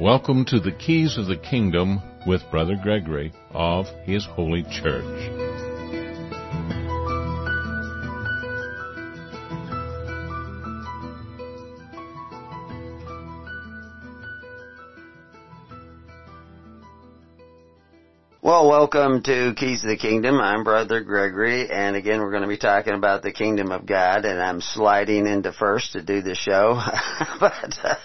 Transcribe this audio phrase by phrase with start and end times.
[0.00, 5.04] Welcome to the Keys of the Kingdom with Brother Gregory of His Holy Church.
[18.40, 20.40] Well, welcome to Keys of the Kingdom.
[20.40, 24.24] I'm Brother Gregory, and again, we're going to be talking about the Kingdom of God,
[24.24, 26.80] and I'm sliding into first to do the show.
[27.38, 27.96] but uh,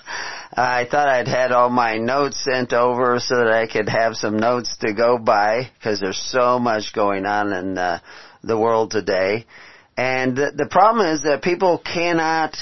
[0.53, 4.37] I thought I'd had all my notes sent over so that I could have some
[4.37, 7.99] notes to go by, because there's so much going on in uh,
[8.43, 9.45] the world today.
[9.97, 12.55] And the, the problem is that people cannot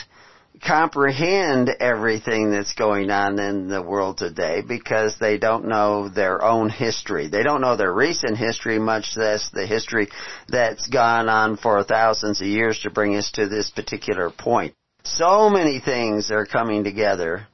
[0.65, 6.69] comprehend everything that's going on in the world today because they don't know their own
[6.69, 7.27] history.
[7.27, 10.07] They don't know their recent history, much less the history
[10.47, 14.73] that's gone on for thousands of years to bring us to this particular point.
[15.03, 17.47] So many things are coming together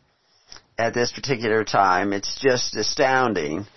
[0.80, 2.14] at this particular time.
[2.14, 3.68] It's just astounding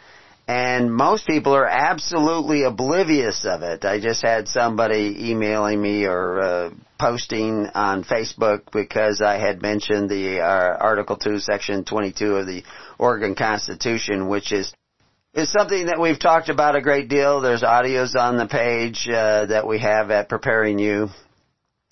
[0.49, 3.85] and most people are absolutely oblivious of it.
[3.85, 10.11] I just had somebody emailing me or uh, posting on Facebook because I had mentioned
[10.11, 12.65] the uh, Article 2, Section 22 of the
[12.99, 14.73] Oregon Constitution, which is
[15.35, 17.41] is something that we've talked about a great deal.
[17.41, 21.09] There's audios on the page uh, that we have at Preparing You.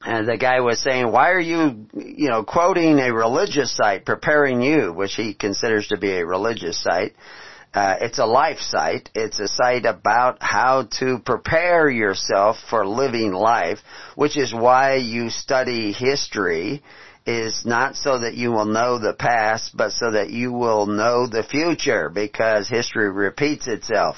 [0.02, 4.62] And the guy was saying, why are you, you know, quoting a religious site, Preparing
[4.62, 7.14] You, which he considers to be a religious site.
[7.74, 9.10] Uh, it's a life site.
[9.14, 13.78] It's a site about how to prepare yourself for living life,
[14.16, 16.82] which is why you study history
[17.26, 21.26] is not so that you will know the past, but so that you will know
[21.26, 24.16] the future because history repeats itself.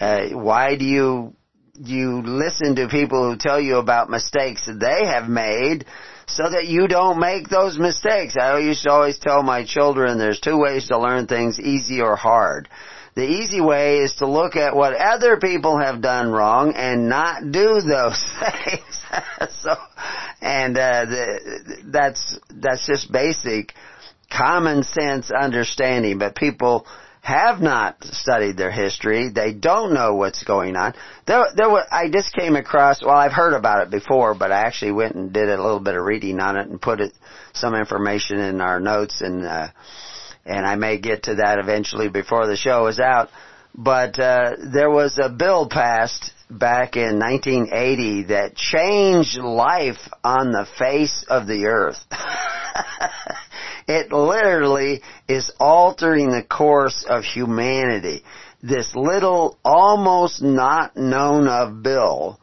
[0.00, 1.34] Uh, why do you
[1.82, 5.86] you listen to people who tell you about mistakes that they have made
[6.26, 8.36] so that you don't make those mistakes.
[8.40, 12.16] I used to always tell my children there's two ways to learn things, easy or
[12.16, 12.68] hard.
[13.14, 17.50] The easy way is to look at what other people have done wrong and not
[17.50, 18.24] do those
[18.64, 19.00] things.
[19.62, 19.74] so,
[20.40, 23.74] and uh, the, that's that's just basic
[24.30, 26.18] common sense understanding.
[26.18, 26.86] But people
[27.20, 29.28] have not studied their history.
[29.28, 30.94] They don't know what's going on.
[31.26, 34.62] There, there were, I just came across, well, I've heard about it before, but I
[34.62, 37.12] actually went and did a little bit of reading on it and put it,
[37.52, 39.68] some information in our notes and, uh,
[40.46, 43.28] and I may get to that eventually before the show is out.
[43.74, 50.66] But, uh, there was a bill passed back in 1980 that changed life on the
[50.78, 51.98] face of the earth.
[53.90, 58.22] It literally is altering the course of humanity.
[58.62, 62.38] This little, almost not known of bill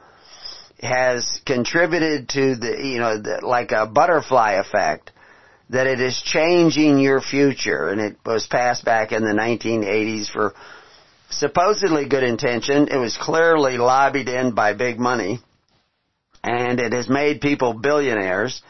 [0.81, 5.11] has contributed to the, you know, the, like a butterfly effect
[5.69, 10.53] that it is changing your future and it was passed back in the 1980s for
[11.29, 12.89] supposedly good intention.
[12.89, 15.39] It was clearly lobbied in by big money
[16.43, 18.61] and it has made people billionaires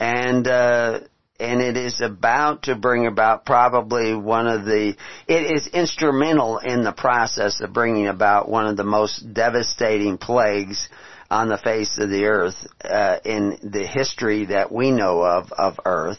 [0.00, 1.00] and uh,
[1.42, 4.94] and it is about to bring about probably one of the,
[5.26, 10.88] it is instrumental in the process of bringing about one of the most devastating plagues
[11.30, 15.80] on the face of the earth uh, in the history that we know of of
[15.86, 16.18] Earth,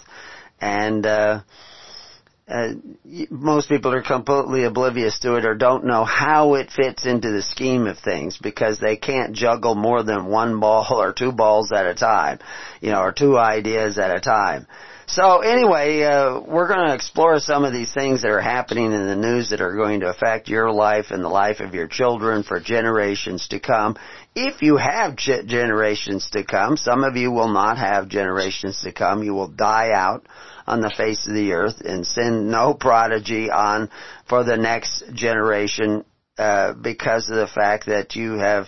[0.60, 1.42] and uh,
[2.48, 2.70] uh,
[3.30, 7.42] most people are completely oblivious to it or don't know how it fits into the
[7.42, 11.86] scheme of things because they can't juggle more than one ball or two balls at
[11.86, 12.40] a time,
[12.82, 14.68] you know, or two ideas at a time.
[15.08, 19.08] So anyway, uh, we're going to explore some of these things that are happening in
[19.08, 22.44] the news that are going to affect your life and the life of your children
[22.44, 23.98] for generations to come.
[24.36, 28.94] If you have ge- generations to come, some of you will not have generations to
[28.94, 29.24] come.
[29.24, 30.26] You will die out
[30.66, 33.90] on the face of the earth and send no prodigy on
[34.30, 36.06] for the next generation
[36.38, 38.68] uh, because of the fact that you have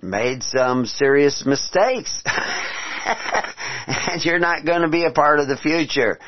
[0.00, 2.22] made some serious mistakes.
[3.86, 6.18] and you're not going to be a part of the future.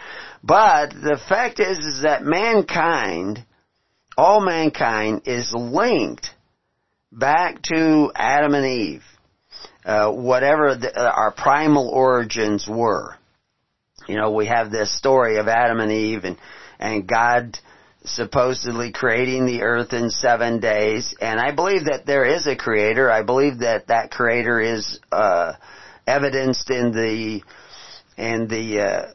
[0.42, 3.44] But the fact is, is that mankind,
[4.16, 6.30] all mankind is linked
[7.10, 9.02] back to Adam and Eve.
[9.84, 13.16] Uh, whatever the, uh, our primal origins were.
[14.06, 16.36] You know, we have this story of Adam and Eve and,
[16.78, 17.58] and God
[18.04, 21.14] supposedly creating the earth in seven days.
[21.20, 23.10] And I believe that there is a creator.
[23.10, 25.54] I believe that that creator is, uh,
[26.08, 27.42] evidenced in the
[28.16, 29.12] in the uh,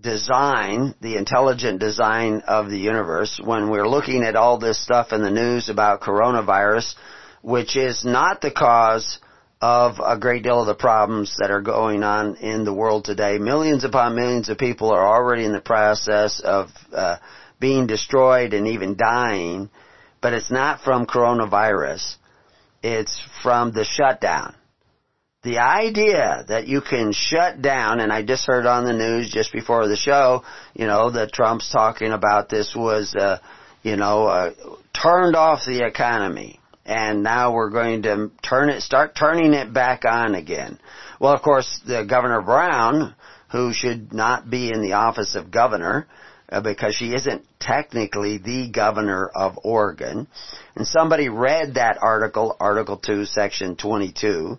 [0.00, 3.40] design, the intelligent design of the universe.
[3.42, 6.94] When we're looking at all this stuff in the news about coronavirus,
[7.42, 9.18] which is not the cause
[9.60, 13.38] of a great deal of the problems that are going on in the world today.
[13.38, 17.16] Millions upon millions of people are already in the process of uh,
[17.60, 19.70] being destroyed and even dying,
[20.20, 22.16] but it's not from coronavirus.
[22.82, 24.54] It's from the shutdown.
[25.44, 29.52] The idea that you can shut down, and I just heard on the news just
[29.52, 30.42] before the show,
[30.72, 33.38] you know, that Trump's talking about this was, uh,
[33.82, 34.52] you know, uh,
[34.94, 36.60] turned off the economy.
[36.86, 40.78] And now we're going to turn it, start turning it back on again.
[41.20, 43.14] Well, of course, the Governor Brown,
[43.50, 46.06] who should not be in the office of governor,
[46.48, 50.26] uh, because she isn't technically the governor of Oregon.
[50.74, 54.58] And somebody read that article, Article 2, Section 22,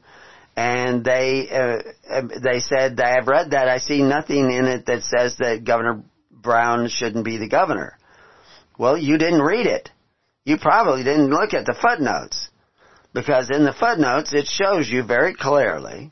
[0.56, 5.04] and they, uh, they said, I have read that, I see nothing in it that
[5.04, 7.98] says that Governor Brown shouldn't be the governor.
[8.78, 9.90] Well, you didn't read it.
[10.46, 12.50] You probably didn't look at the footnotes.
[13.14, 16.12] Because in the footnotes, it shows you very clearly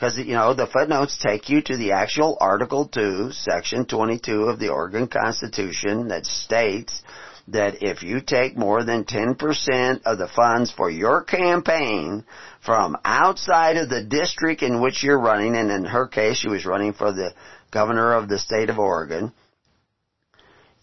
[0.00, 4.58] because, you know, the footnotes take you to the actual Article 2, Section 22 of
[4.58, 7.02] the Oregon Constitution that states
[7.48, 12.24] that if you take more than 10% of the funds for your campaign
[12.64, 16.66] from outside of the district in which you're running, and in her case, she was
[16.66, 17.32] running for the
[17.70, 19.32] governor of the state of Oregon,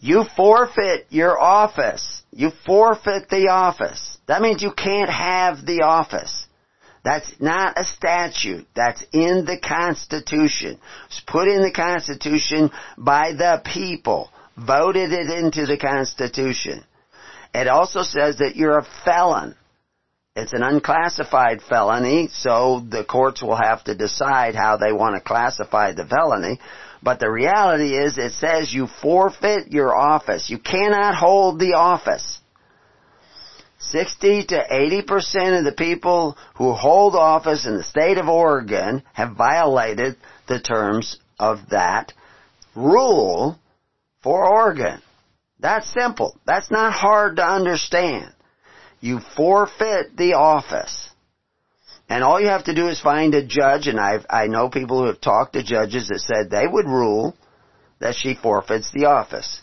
[0.00, 2.22] you forfeit your office.
[2.30, 4.18] You forfeit the office.
[4.26, 6.46] That means you can't have the office.
[7.04, 8.66] That's not a statute.
[8.74, 10.78] That's in the Constitution.
[11.06, 14.30] It's put in the Constitution by the people.
[14.56, 16.84] Voted it into the Constitution.
[17.54, 19.56] It also says that you're a felon.
[20.38, 25.20] It's an unclassified felony, so the courts will have to decide how they want to
[25.20, 26.60] classify the felony.
[27.02, 30.48] But the reality is it says you forfeit your office.
[30.48, 32.38] You cannot hold the office.
[33.80, 39.34] 60 to 80% of the people who hold office in the state of Oregon have
[39.34, 42.12] violated the terms of that
[42.76, 43.58] rule
[44.22, 45.02] for Oregon.
[45.58, 46.38] That's simple.
[46.46, 48.32] That's not hard to understand.
[49.00, 51.10] You forfeit the office.
[52.08, 55.00] And all you have to do is find a judge, and i I know people
[55.00, 57.36] who have talked to judges that said they would rule
[58.00, 59.62] that she forfeits the office.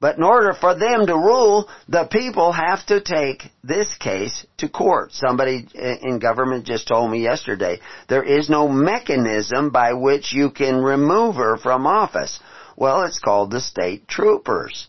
[0.00, 4.68] But in order for them to rule, the people have to take this case to
[4.68, 5.12] court.
[5.12, 7.78] Somebody in government just told me yesterday,
[8.08, 12.40] there is no mechanism by which you can remove her from office.
[12.76, 14.88] Well, it's called the state troopers.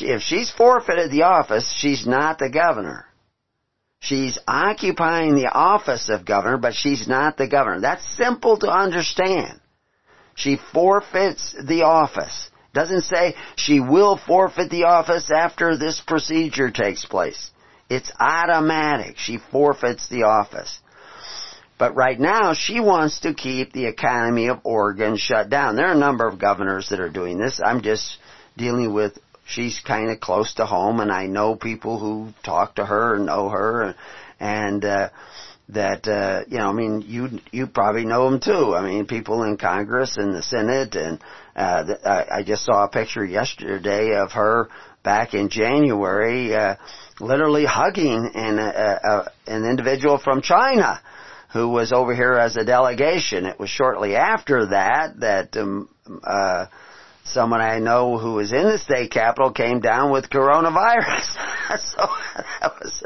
[0.00, 3.06] If she's forfeited the office, she's not the governor.
[4.00, 7.80] She's occupying the office of governor, but she's not the governor.
[7.80, 9.60] That's simple to understand.
[10.34, 12.50] She forfeits the office.
[12.74, 17.50] Doesn't say she will forfeit the office after this procedure takes place.
[17.90, 19.18] It's automatic.
[19.18, 20.80] She forfeits the office.
[21.78, 25.76] But right now, she wants to keep the economy of Oregon shut down.
[25.76, 27.60] There are a number of governors that are doing this.
[27.62, 28.18] I'm just
[28.56, 32.86] dealing with, she's kind of close to home, and I know people who talk to
[32.86, 33.94] her and know her, and,
[34.40, 35.08] and uh,
[35.70, 38.74] that uh, you know, I mean, you you probably know them too.
[38.74, 41.20] I mean, people in Congress and the Senate, and
[41.56, 44.68] uh, I, I just saw a picture yesterday of her
[45.02, 46.76] back in January, uh,
[47.20, 51.00] literally hugging an uh, uh, an individual from China
[51.52, 53.46] who was over here as a delegation.
[53.46, 55.88] It was shortly after that that um,
[56.24, 56.66] uh,
[57.24, 61.36] someone I know who was in the state capitol came down with coronavirus.
[61.78, 62.06] so
[62.60, 63.04] that was,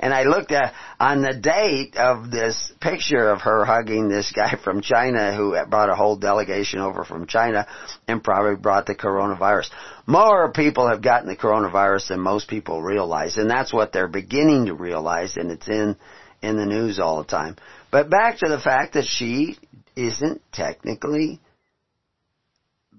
[0.00, 4.56] and I looked at on the date of this picture of her hugging this guy
[4.62, 7.66] from China who brought a whole delegation over from China
[8.06, 9.70] and probably brought the coronavirus.
[10.06, 14.66] More people have gotten the coronavirus than most people realize, and that's what they're beginning
[14.66, 15.96] to realize, and it's in
[16.42, 17.56] in the news all the time.
[17.90, 19.56] But back to the fact that she
[19.96, 21.40] isn't technically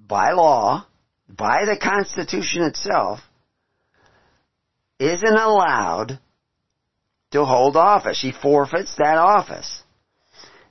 [0.08, 0.86] by law,
[1.30, 3.20] by the Constitution itself,
[5.00, 6.20] isn't allowed
[7.32, 8.18] to hold office.
[8.18, 9.84] She forfeits that office.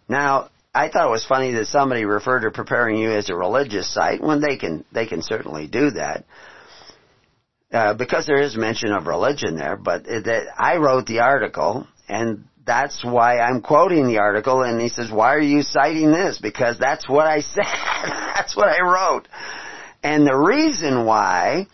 [0.08, 3.92] Now, I thought it was funny that somebody referred to preparing you as a religious
[3.92, 6.24] site when they can they can certainly do that.
[7.72, 12.44] Uh, because there is mention of religion there, but that I wrote the article, and
[12.66, 14.62] that's why I'm quoting the article.
[14.62, 17.64] And he says, "Why are you citing this?" Because that's what I said.
[17.64, 19.28] that's what I wrote.
[20.02, 21.66] And the reason why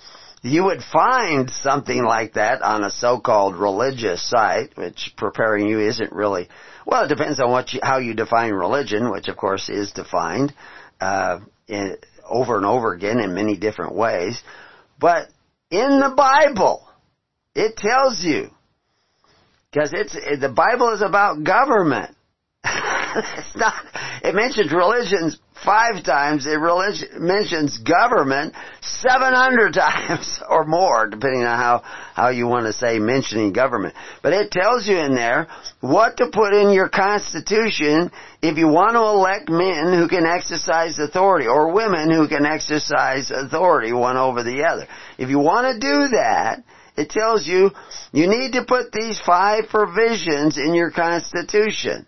[0.42, 6.12] you would find something like that on a so-called religious site, which preparing you isn't
[6.12, 6.48] really.
[6.84, 10.52] Well, it depends on what you, how you define religion, which of course is defined
[11.00, 11.96] uh, in,
[12.28, 14.42] over and over again in many different ways.
[14.98, 15.28] But
[15.70, 16.88] in the Bible,
[17.54, 18.50] it tells you
[19.72, 22.14] because it's the Bible is about government.
[22.64, 23.74] it's not,
[24.22, 26.46] it mentions religions five times.
[26.46, 31.82] It religion, mentions government 700 times or more, depending on how,
[32.14, 33.94] how you want to say mentioning government.
[34.22, 35.48] But it tells you in there
[35.80, 38.10] what to put in your constitution
[38.42, 43.30] if you want to elect men who can exercise authority or women who can exercise
[43.30, 44.86] authority one over the other.
[45.18, 46.62] If you want to do that,
[46.96, 47.70] it tells you
[48.12, 52.06] you need to put these five provisions in your constitution.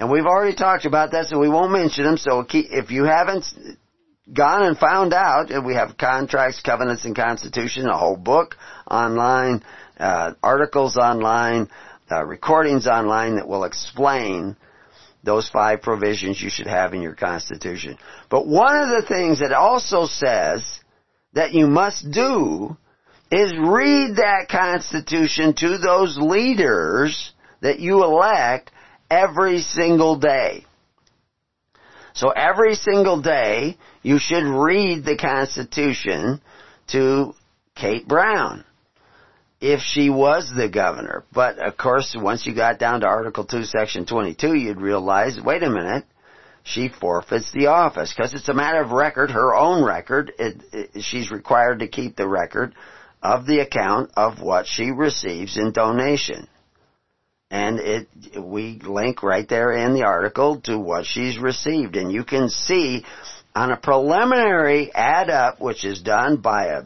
[0.00, 2.18] And we've already talked about that, so we won't mention them.
[2.18, 3.46] So if you haven't
[4.32, 8.56] gone and found out, we have contracts, covenants, and constitution, a whole book
[8.88, 9.64] online,
[9.98, 11.68] uh, articles online,
[12.10, 14.56] uh, recordings online that will explain
[15.24, 17.98] those five provisions you should have in your constitution.
[18.30, 20.62] But one of the things that also says
[21.32, 22.76] that you must do
[23.30, 28.70] is read that constitution to those leaders that you elect
[29.10, 30.64] every single day.
[32.14, 36.40] So every single day, you should read the Constitution
[36.88, 37.34] to
[37.76, 38.64] Kate Brown
[39.60, 41.24] if she was the governor.
[41.32, 45.62] But of course, once you got down to Article 2, Section 22, you'd realize, wait
[45.62, 46.04] a minute,
[46.64, 50.32] she forfeits the office because it's a matter of record, her own record.
[50.38, 52.74] It, it, she's required to keep the record
[53.22, 56.48] of the account of what she receives in donation.
[57.50, 58.08] And it
[58.38, 61.96] we link right there in the article to what she's received.
[61.96, 63.04] And you can see
[63.54, 66.82] on a preliminary add up which is done by a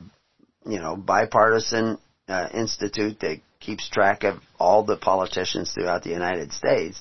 [0.64, 1.98] you know bipartisan
[2.28, 7.00] uh, institute that keeps track of all the politicians throughout the United States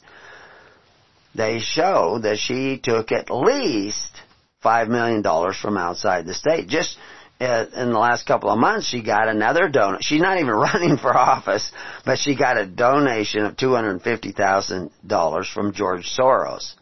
[1.36, 4.22] they show that she took at least
[4.62, 6.68] 5 million dollars from outside the state.
[6.68, 6.98] Just
[7.42, 10.02] Uh, in the last couple of months, she got another donation.
[10.04, 11.72] She's not even running for office,
[12.06, 16.76] but she got a donation of $250,000 from George Soros.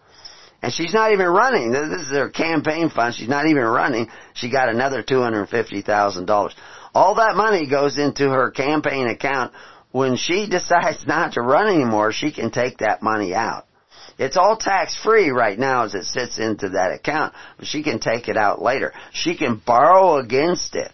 [0.62, 1.72] And she's not even running.
[1.72, 3.16] This is her campaign fund.
[3.16, 4.10] She's not even running.
[4.34, 6.54] She got another $250,000.
[6.94, 9.54] All that money goes into her campaign account.
[9.92, 13.66] When she decides not to run anymore, she can take that money out.
[14.20, 18.00] It's all tax free right now as it sits into that account, but she can
[18.00, 18.94] take it out later.
[19.14, 20.92] She can borrow against it.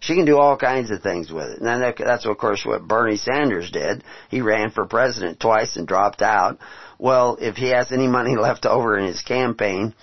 [0.00, 1.62] She can do all kinds of things with it.
[1.62, 4.04] And that's of course what Bernie Sanders did.
[4.28, 6.58] He ran for president twice and dropped out.
[6.98, 9.94] Well, if he has any money left over in his campaign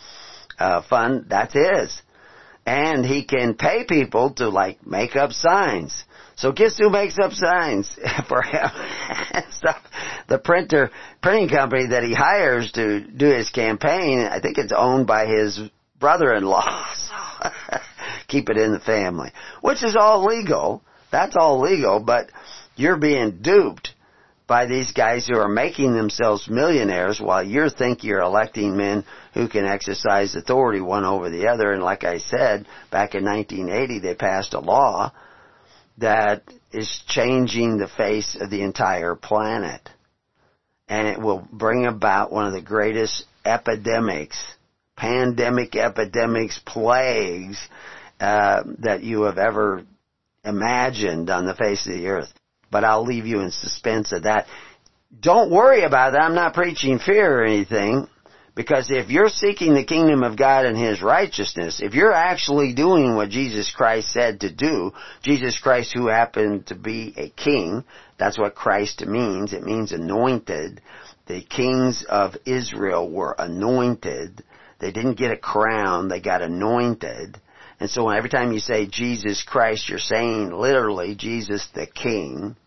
[0.57, 2.01] uh, fund, that's his.
[2.65, 6.03] And he can pay people to like make up signs.
[6.39, 7.89] So guess who makes up signs
[8.29, 8.69] for him
[9.51, 9.81] stuff?
[10.29, 10.89] The printer,
[11.21, 15.59] printing company that he hires to do his campaign, I think it's owned by his
[15.99, 16.93] brother-in-law.
[16.95, 17.49] So
[18.29, 19.31] keep it in the family.
[19.59, 20.81] Which is all legal.
[21.11, 22.29] That's all legal, but
[22.77, 23.93] you're being duped
[24.47, 29.03] by these guys who are making themselves millionaires while you think you're electing men
[29.33, 31.73] who can exercise authority one over the other.
[31.73, 35.11] And like I said, back in 1980 they passed a law
[35.99, 39.81] that is changing the face of the entire planet.
[40.87, 44.37] And it will bring about one of the greatest epidemics,
[44.95, 47.59] pandemic epidemics, plagues,
[48.19, 49.83] uh, that you have ever
[50.43, 52.33] imagined on the face of the earth.
[52.71, 54.47] But I'll leave you in suspense of that.
[55.19, 56.21] Don't worry about that.
[56.21, 58.07] I'm not preaching fear or anything.
[58.59, 63.15] Because if you're seeking the kingdom of God and His righteousness, if you're actually doing
[63.15, 67.85] what Jesus Christ said to do, Jesus Christ who happened to be a king,
[68.17, 70.81] that's what Christ means, it means anointed.
[71.25, 74.43] The kings of Israel were anointed.
[74.79, 77.39] They didn't get a crown, they got anointed.
[77.79, 82.57] And so every time you say Jesus Christ, you're saying literally Jesus the King.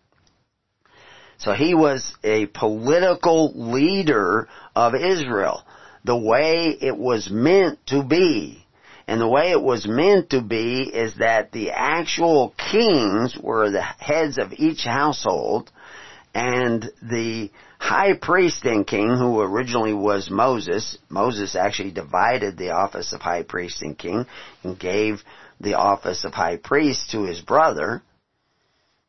[1.37, 5.64] So he was a political leader of Israel
[6.04, 8.64] the way it was meant to be.
[9.06, 13.82] And the way it was meant to be is that the actual kings were the
[13.82, 15.71] heads of each household
[16.35, 23.12] and the high priest and king who originally was Moses, Moses actually divided the office
[23.12, 24.25] of high priest and king
[24.62, 25.23] and gave
[25.61, 28.02] the office of high priest to his brother,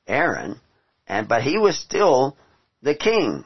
[0.07, 0.59] Aaron,
[1.07, 2.35] and, but he was still
[2.81, 3.45] the king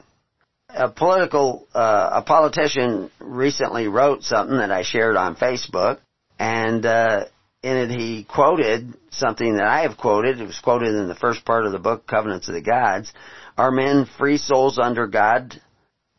[0.68, 5.98] a political uh, a politician recently wrote something that I shared on Facebook,
[6.38, 7.24] and uh,
[7.62, 10.40] in it he quoted something that I have quoted.
[10.40, 13.12] It was quoted in the first part of the book, Covenants of the Gods.
[13.56, 15.60] Are men free souls under God?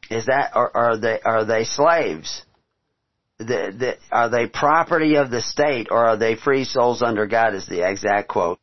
[0.10, 2.44] Is that or are they are they slaves?
[3.38, 7.54] The, the, are they property of the state or are they free souls under God?
[7.54, 8.60] Is the exact quote.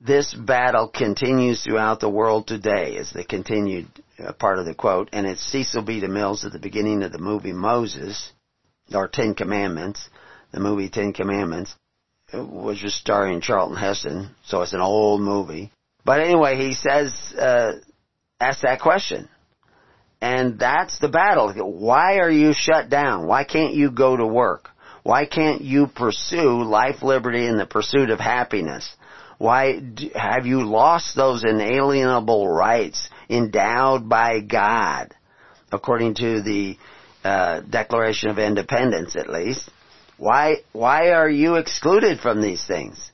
[0.00, 5.08] This battle continues throughout the world today, is the continued uh, part of the quote,
[5.12, 6.00] and it's Cecil B.
[6.00, 8.32] DeMille's at the beginning of the movie Moses,
[8.94, 10.08] or Ten Commandments,
[10.52, 11.74] the movie Ten Commandments,
[12.32, 15.70] was just starring Charlton Heston, so it's an old movie.
[16.04, 17.72] But anyway, he says, uh,
[18.40, 19.28] ask that question.
[20.20, 21.52] And that's the battle.
[21.52, 23.26] Why are you shut down?
[23.26, 24.70] Why can't you go to work?
[25.02, 28.90] Why can't you pursue life, liberty, and the pursuit of happiness?
[29.38, 29.80] Why
[30.14, 35.14] have you lost those inalienable rights endowed by God,
[35.72, 36.76] according to the
[37.24, 39.68] uh, Declaration of Independence, at least?
[40.18, 43.10] Why why are you excluded from these things?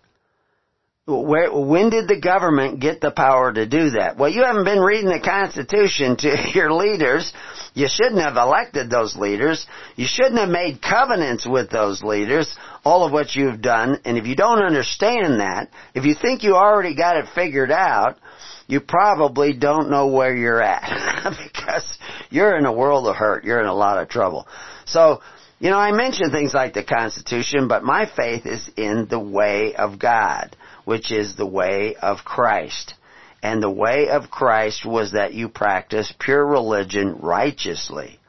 [1.04, 4.16] Where, when did the government get the power to do that?
[4.16, 7.32] Well, you haven't been reading the Constitution to your leaders.
[7.74, 9.66] You shouldn't have elected those leaders.
[9.96, 12.54] You shouldn't have made covenants with those leaders,
[12.84, 14.00] all of what you've done.
[14.04, 18.18] And if you don't understand that, if you think you already got it figured out,
[18.66, 21.36] you probably don't know where you're at.
[21.44, 21.98] because
[22.30, 23.44] you're in a world of hurt.
[23.44, 24.46] You're in a lot of trouble.
[24.84, 25.22] So,
[25.58, 29.74] you know, I mention things like the Constitution, but my faith is in the way
[29.74, 32.94] of God which is the way of Christ.
[33.42, 38.20] And the way of Christ was that you practice pure religion righteously.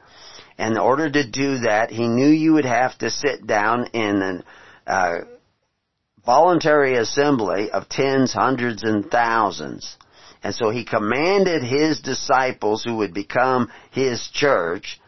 [0.58, 4.42] And in order to do that, he knew you would have to sit down in
[4.86, 5.24] a uh,
[6.24, 9.96] voluntary assembly of tens, hundreds, and thousands.
[10.44, 15.00] And so he commanded his disciples who would become his church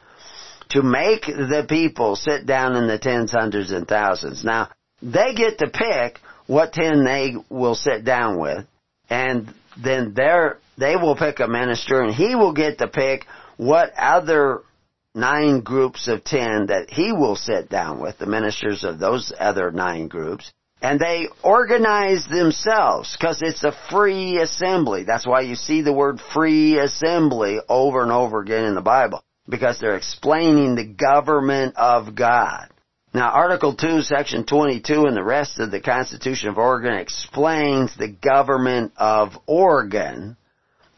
[0.71, 4.43] to make the people sit down in the tens, hundreds, and thousands.
[4.43, 4.71] Now,
[5.03, 8.67] they get to pick what ten they will sit down with,
[9.11, 13.27] and then they will pick a minister, and he will get to pick
[13.59, 14.63] what other
[15.15, 19.71] nine groups of ten that he will sit down with, the ministers of those other
[19.71, 20.51] nine groups.
[20.83, 25.05] And they organize themselves because it's a free assembly.
[25.05, 29.23] That's why you see the word free assembly over and over again in the Bible.
[29.49, 32.69] Because they're explaining the government of God.
[33.15, 38.09] Now, Article 2, Section 22 and the rest of the Constitution of Oregon explains the
[38.09, 40.37] government of Oregon.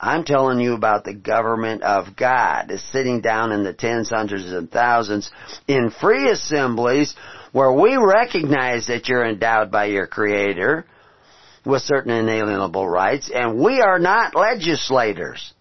[0.01, 2.71] I'm telling you about the government of God.
[2.71, 5.31] is sitting down in the tens, hundreds, and thousands
[5.69, 7.15] in free assemblies
[7.53, 10.85] where we recognize that you're endowed by your Creator
[11.65, 15.53] with certain inalienable rights, and we are not legislators.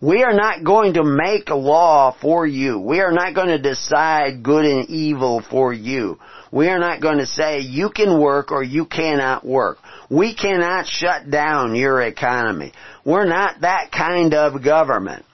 [0.00, 2.78] We are not going to make a law for you.
[2.78, 6.18] We are not going to decide good and evil for you.
[6.52, 9.78] We are not going to say you can work or you cannot work.
[10.10, 12.72] We cannot shut down your economy.
[13.04, 15.24] We're not that kind of government.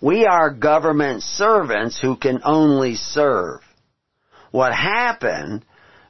[0.00, 3.60] We are government servants who can only serve.
[4.50, 5.64] What happened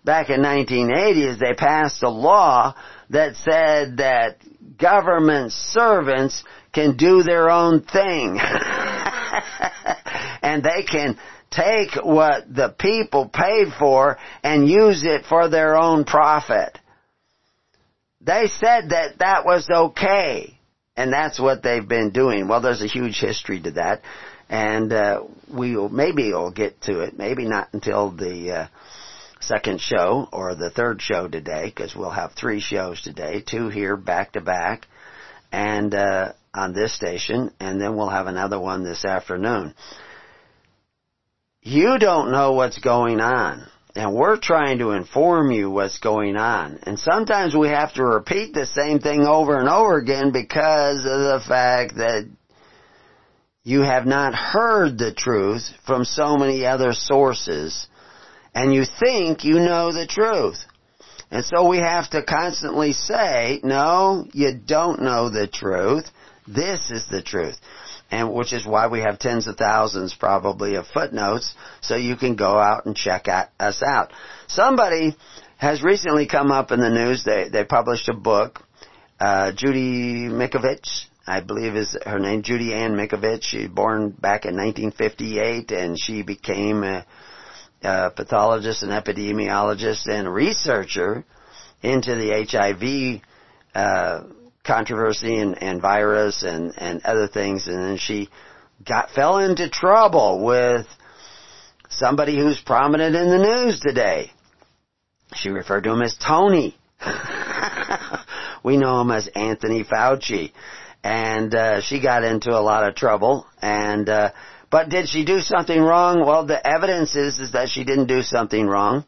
[0.04, 2.74] back in 1980 is they passed a law
[3.10, 4.38] that said that
[4.78, 8.40] government servants can do their own thing.
[10.42, 11.18] and they can
[11.50, 16.78] take what the people paid for and use it for their own profit.
[18.20, 20.58] They said that that was okay.
[20.96, 22.48] And that's what they've been doing.
[22.48, 24.02] Well, there's a huge history to that.
[24.48, 27.18] And uh, we'll maybe we'll get to it.
[27.18, 28.66] Maybe not until the uh,
[29.40, 33.96] second show or the third show today, because we'll have three shows today, two here
[33.96, 34.86] back to back,
[35.52, 39.74] and uh, on this station, and then we'll have another one this afternoon.
[41.62, 43.66] You don't know what's going on.
[43.94, 46.78] And we're trying to inform you what's going on.
[46.84, 51.04] And sometimes we have to repeat the same thing over and over again because of
[51.04, 52.28] the fact that
[53.68, 57.86] you have not heard the truth from so many other sources
[58.54, 60.64] and you think you know the truth.
[61.30, 66.06] And so we have to constantly say, no, you don't know the truth.
[66.46, 67.58] This is the truth.
[68.10, 72.36] And which is why we have tens of thousands probably of footnotes so you can
[72.36, 73.26] go out and check
[73.60, 74.14] us out.
[74.46, 75.14] Somebody
[75.58, 77.22] has recently come up in the news.
[77.22, 78.60] They, they published a book.
[79.20, 83.42] Uh, Judy Mikovits, I believe is her name, Judy Ann Mikovits.
[83.42, 87.04] She was born back in 1958 and she became a,
[87.82, 91.24] a pathologist and epidemiologist and researcher
[91.82, 93.22] into the HIV
[93.74, 94.22] uh,
[94.64, 98.28] controversy and, and virus and, and other things, and then she
[98.86, 100.86] got fell into trouble with
[101.88, 104.30] somebody who's prominent in the news today.
[105.34, 106.76] She referred to him as Tony.
[108.64, 110.52] we know him as Anthony Fauci.
[111.08, 113.46] And uh, she got into a lot of trouble.
[113.62, 114.32] And uh,
[114.70, 116.20] but did she do something wrong?
[116.26, 119.04] Well, the evidence is is that she didn't do something wrong.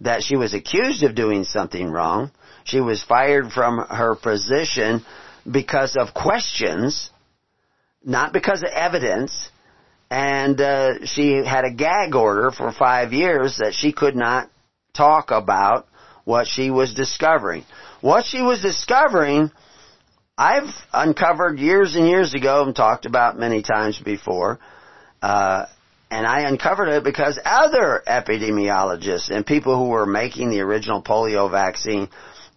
[0.00, 2.32] That she was accused of doing something wrong.
[2.64, 5.04] She was fired from her position
[5.50, 7.10] because of questions
[8.04, 9.50] not because of evidence,
[10.10, 14.50] and uh, she had a gag order for five years that she could not
[14.94, 15.86] talk about
[16.24, 17.64] what she was discovering.
[18.00, 19.50] What she was discovering,
[20.38, 24.60] I've uncovered years and years ago and talked about many times before.
[25.20, 25.66] Uh,
[26.12, 31.50] and I uncovered it because other epidemiologists and people who were making the original polio
[31.50, 32.08] vaccine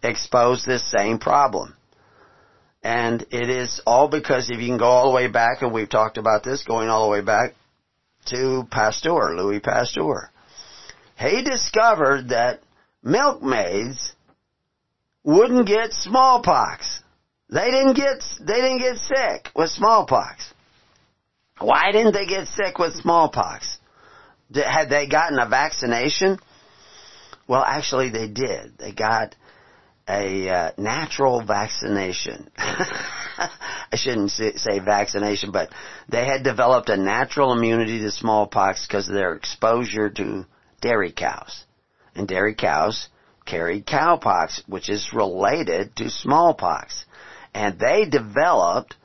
[0.03, 1.75] exposed this same problem.
[2.83, 5.89] And it is all because if you can go all the way back, and we've
[5.89, 7.55] talked about this, going all the way back
[8.27, 10.29] to Pasteur, Louis Pasteur.
[11.17, 12.61] He discovered that
[13.03, 14.13] milkmaids
[15.23, 17.01] wouldn't get smallpox.
[17.51, 20.53] They didn't get, they didn't get sick with smallpox.
[21.59, 23.77] Why didn't they get sick with smallpox?
[24.55, 26.39] Had they gotten a vaccination?
[27.47, 28.77] Well, actually they did.
[28.77, 29.35] They got
[30.07, 32.49] a uh, natural vaccination.
[32.57, 35.69] I shouldn't say vaccination, but
[36.09, 40.45] they had developed a natural immunity to smallpox because of their exposure to
[40.79, 41.65] dairy cows.
[42.15, 43.07] And dairy cows
[43.45, 47.05] carry cowpox, which is related to smallpox.
[47.53, 48.95] And they developed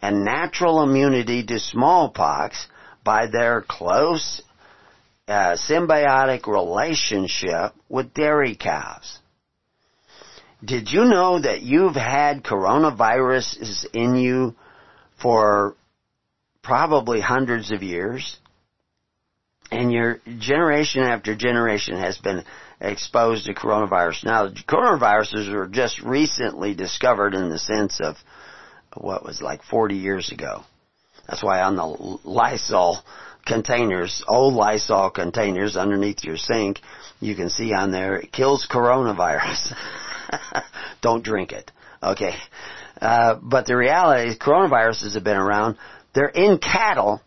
[0.00, 2.66] a natural immunity to smallpox
[3.04, 4.42] by their close
[5.28, 9.18] uh, symbiotic relationship with dairy cows.
[10.64, 14.54] Did you know that you've had coronaviruses in you
[15.20, 15.74] for
[16.62, 18.38] probably hundreds of years?
[19.70, 22.44] And your generation after generation has been
[22.82, 24.24] exposed to coronavirus.
[24.24, 28.16] Now, coronaviruses were just recently discovered in the sense of
[28.94, 30.64] what was like 40 years ago.
[31.28, 33.02] That's why on the Lysol
[33.46, 36.80] containers, old Lysol containers underneath your sink,
[37.20, 39.74] you can see on there, it kills coronavirus.
[41.00, 41.70] Don't drink it.
[42.02, 42.34] Okay.
[43.00, 45.76] Uh, but the reality is coronaviruses have been around.
[46.14, 47.20] They're in cattle.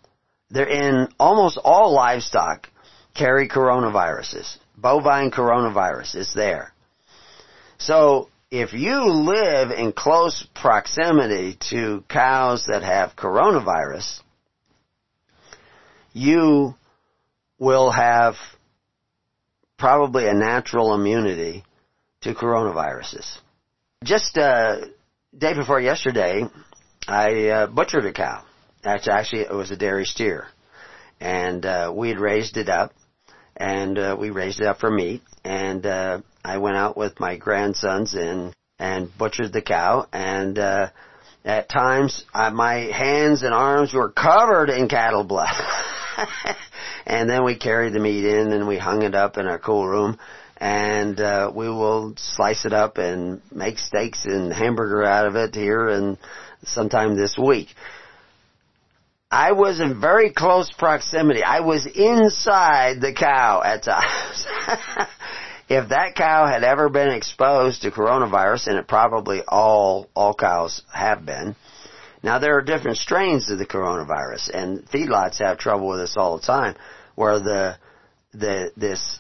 [0.52, 2.68] They're in almost all livestock
[3.15, 4.58] carry coronaviruses.
[4.86, 6.71] Bovine coronavirus is there.
[7.80, 14.21] So if you live in close proximity to cows that have coronavirus,
[16.13, 16.76] you
[17.58, 18.36] will have
[19.80, 21.63] probably a natural immunity
[22.21, 23.39] to coronaviruses.
[24.04, 24.82] Just uh,
[25.36, 26.43] day before yesterday,
[27.08, 28.43] I uh, butchered a cow.
[28.84, 30.45] Actually, actually, it was a dairy steer,
[31.19, 32.93] and uh, we had raised it up,
[33.56, 35.22] and uh, we raised it up for meat.
[35.44, 40.08] And uh, I went out with my grandsons and and butchered the cow.
[40.12, 40.89] And uh,
[41.46, 45.56] at times, uh, my hands and arms were covered in cattle blood.
[47.06, 49.88] and then we carried the meat in and we hung it up in our cool
[49.88, 50.18] room
[50.58, 55.54] and uh, we will slice it up and make steaks and hamburger out of it
[55.54, 56.18] here and
[56.63, 57.70] sometime this week.
[59.36, 61.43] I was in very close proximity.
[61.43, 64.48] I was inside the cow at times.
[65.69, 70.84] if that cow had ever been exposed to coronavirus, and it probably all all cows
[70.93, 71.58] have been.
[72.24, 76.38] Now there are different strains of the coronavirus, and feedlots have trouble with this all
[76.38, 76.76] the time,
[77.15, 77.76] where the
[78.32, 79.19] the this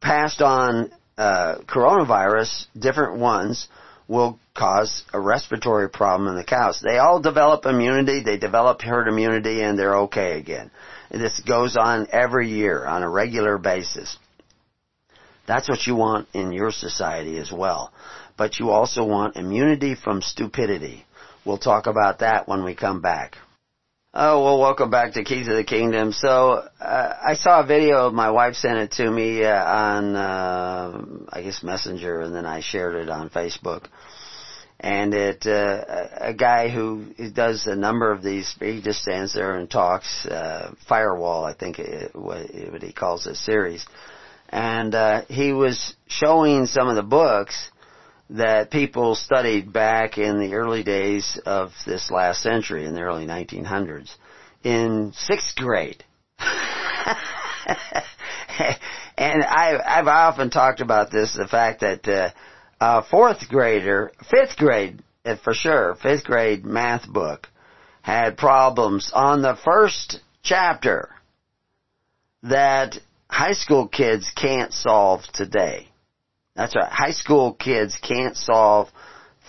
[0.00, 3.66] passed on uh, coronavirus, different ones,
[4.12, 6.80] will cause a respiratory problem in the cows.
[6.84, 10.70] They all develop immunity, they develop herd immunity, and they're okay again.
[11.10, 14.18] This goes on every year on a regular basis.
[15.46, 17.90] That's what you want in your society as well.
[18.36, 21.06] But you also want immunity from stupidity.
[21.44, 23.36] We'll talk about that when we come back.
[24.14, 26.12] Oh, well, welcome back to Keys of the Kingdom.
[26.12, 31.04] So, uh, I saw a video, my wife sent it to me uh, on, uh,
[31.30, 33.86] I guess Messenger, and then I shared it on Facebook.
[34.78, 39.54] And it, uh, a guy who does a number of these, he just stands there
[39.54, 43.86] and talks, uh, Firewall, I think it, what, what he calls this series.
[44.50, 47.70] And, uh, he was showing some of the books
[48.32, 53.26] that people studied back in the early days of this last century, in the early
[53.26, 54.14] 1900s,
[54.64, 56.02] in sixth grade.
[56.38, 56.48] and
[59.44, 62.30] I, I've often talked about this, the fact that uh,
[62.80, 67.48] a fourth grader, fifth grade uh, for sure, fifth grade math book
[68.00, 71.10] had problems on the first chapter
[72.42, 75.91] that high school kids can't solve today.
[76.54, 76.90] That's right.
[76.90, 78.88] High school kids can't solve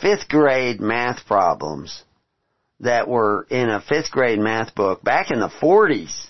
[0.01, 2.03] fifth grade math problems
[2.79, 6.27] that were in a fifth grade math book back in the 40s.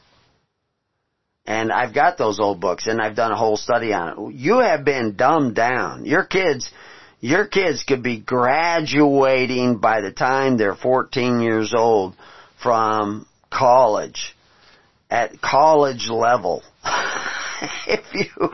[1.45, 4.35] And I've got those old books and I've done a whole study on it.
[4.35, 6.05] You have been dumbed down.
[6.05, 6.71] Your kids,
[7.19, 12.15] your kids could be graduating by the time they're 14 years old
[12.61, 14.35] from college
[15.09, 16.63] at college level.
[17.87, 18.49] if you,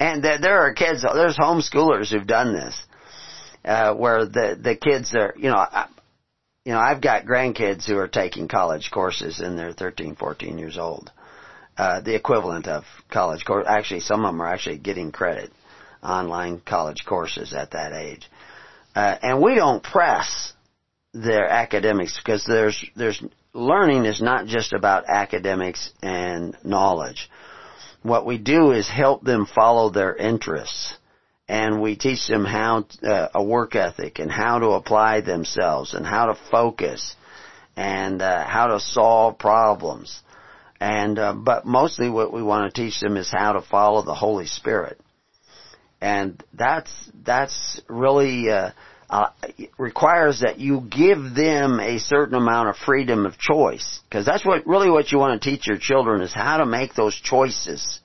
[0.00, 2.80] and there are kids, there's homeschoolers who've done this,
[3.64, 5.88] uh, where the, the kids are, you know, I,
[6.64, 10.76] you know, I've got grandkids who are taking college courses and they're 13, 14 years
[10.76, 11.10] old.
[11.76, 13.64] Uh, the equivalent of college course.
[13.68, 15.50] Actually, some of them are actually getting credit
[16.02, 18.28] online college courses at that age.
[18.94, 20.52] Uh, and we don't press
[21.14, 23.22] their academics because there's there's
[23.54, 27.30] learning is not just about academics and knowledge.
[28.02, 30.94] What we do is help them follow their interests
[31.48, 36.04] and we teach them how uh, a work ethic and how to apply themselves and
[36.06, 37.16] how to focus
[37.76, 40.20] and uh, how to solve problems.
[40.80, 44.14] And uh, but mostly what we want to teach them is how to follow the
[44.14, 45.00] Holy Spirit.
[46.00, 46.92] And that's
[47.24, 48.50] that's really
[49.10, 49.30] uh,
[49.78, 54.00] requires that you give them a certain amount of freedom of choice.
[54.08, 56.94] Because that's what really what you want to teach your children is how to make
[56.94, 58.00] those choices.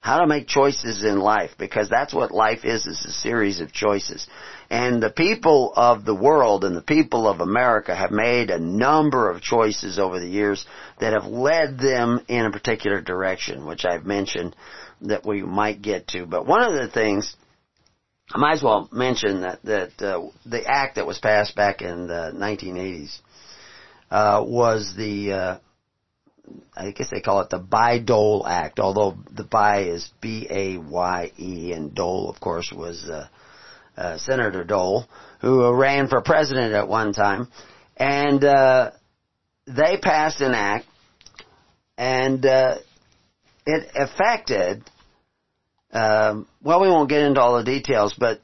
[0.00, 3.70] How to make choices in life because that's what life is is a series of
[3.70, 4.26] choices.
[4.70, 9.30] And the people of the world and the people of America have made a number
[9.30, 10.64] of choices over the years
[11.00, 14.56] that have led them in a particular direction which I've mentioned
[15.02, 16.24] that we might get to.
[16.24, 17.36] But one of the things
[18.32, 22.06] I might as well mention that that uh, the act that was passed back in
[22.06, 23.18] the 1980s
[24.10, 25.58] uh, was the uh,
[26.76, 32.28] I guess they call it the Bayh-Dole Act, although the Bay is B-A-Y-E, and Dole,
[32.28, 33.28] of course, was uh,
[33.96, 35.06] uh, Senator Dole,
[35.40, 37.48] who ran for president at one time,
[37.96, 38.90] and uh,
[39.66, 40.86] they passed an act,
[41.96, 42.76] and uh,
[43.66, 44.82] it affected
[45.92, 48.40] um, well, we won't get into all the details, but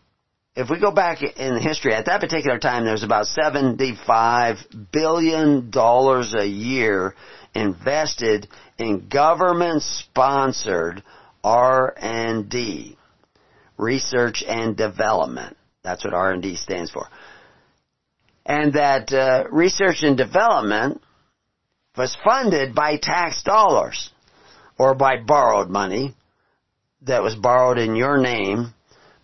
[0.57, 5.71] if we go back in history, at that particular time, there was about $75 billion
[5.75, 7.15] a year
[7.55, 11.03] invested in government-sponsored
[11.45, 12.97] R&D,
[13.77, 15.57] research and development.
[15.85, 17.07] That's what R&D stands for.
[18.45, 21.03] And that uh, research and development
[21.97, 24.11] was funded by tax dollars
[24.79, 26.15] or by borrowed money
[27.07, 28.75] that was borrowed in your name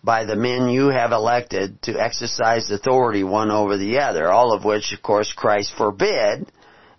[0.03, 4.65] by the men you have elected to exercise authority one over the other, all of
[4.65, 6.51] which, of course, Christ forbid,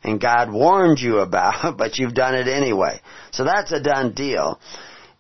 [0.03, 3.01] and God warned you about, but you've done it anyway.
[3.33, 4.59] So that's a done deal.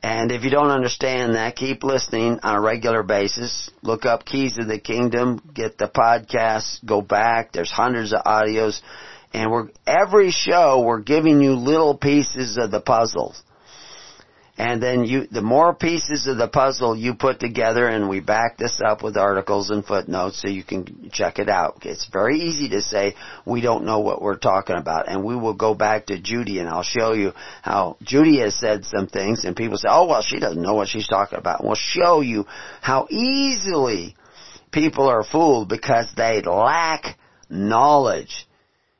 [0.02, 3.70] And if you don't understand that, keep listening on a regular basis.
[3.82, 7.52] Look up Keys of the Kingdom, get the podcast, go back.
[7.52, 8.82] There's hundreds of audios.
[9.32, 13.34] And we're, every show, we're giving you little pieces of the puzzle
[14.56, 18.56] and then you, the more pieces of the puzzle you put together, and we back
[18.56, 21.78] this up with articles and footnotes so you can check it out.
[21.82, 25.54] It's very easy to say we don't know what we're talking about, and we will
[25.54, 29.56] go back to Judy and I'll show you how Judy has said some things, and
[29.56, 31.60] people say, oh well, she doesn't know what she's talking about.
[31.60, 32.46] And we'll show you
[32.80, 34.14] how easily
[34.70, 37.18] people are fooled because they lack
[37.50, 38.46] knowledge.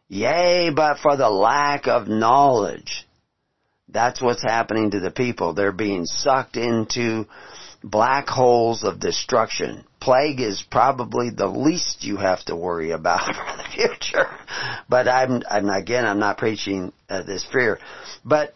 [0.08, 3.03] Yea, but for the lack of knowledge.
[3.94, 5.54] That's what's happening to the people.
[5.54, 7.26] They're being sucked into
[7.82, 9.84] black holes of destruction.
[10.00, 14.28] Plague is probably the least you have to worry about for the future.
[14.88, 17.78] But I'm, I'm again, I'm not preaching uh, this fear.
[18.24, 18.54] But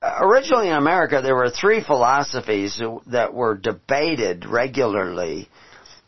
[0.00, 5.48] originally in America, there were three philosophies that were debated regularly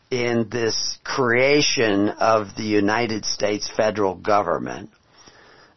[0.09, 4.91] in this creation of the United States federal government.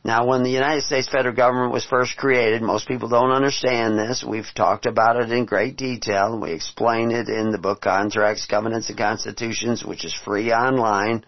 [0.06, 4.22] Now, when the United States federal government was first created, most people don't understand this.
[4.22, 8.88] We've talked about it in great detail, we explain it in the book Contracts, Covenants,
[8.88, 11.24] and Constitutions, which is free online.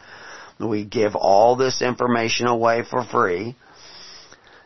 [0.60, 3.56] We give all this information away for free.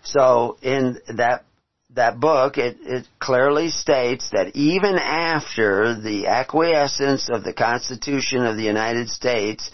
[0.03, 1.47] So, in that
[1.95, 8.59] that book, it, it clearly states that even after the acquiescence of the Constitution of
[8.59, 9.71] the United States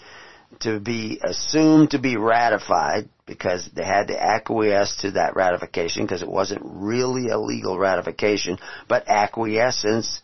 [0.61, 6.21] to be assumed to be ratified because they had to acquiesce to that ratification because
[6.21, 8.57] it wasn't really a legal ratification,
[8.87, 10.21] but acquiescence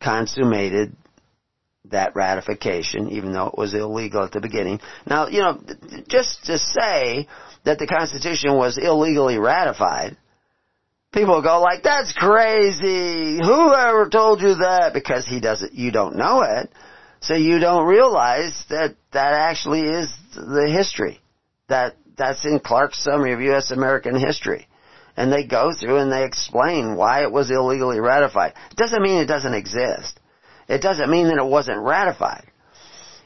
[0.00, 0.94] consummated
[1.86, 4.80] that ratification, even though it was illegal at the beginning.
[5.06, 5.60] Now, you know,
[6.08, 7.26] just to say
[7.64, 10.16] that the Constitution was illegally ratified,
[11.12, 13.38] people go like, that's crazy!
[13.42, 14.92] Whoever told you that?
[14.92, 16.70] Because he doesn't, you don't know it.
[17.20, 21.20] So you don't realize that that actually is the history.
[21.68, 23.70] That that's in Clark's Summary of U.S.
[23.70, 24.66] American History.
[25.16, 28.54] And they go through and they explain why it was illegally ratified.
[28.70, 30.20] It doesn't mean it doesn't exist.
[30.68, 32.46] It doesn't mean that it wasn't ratified.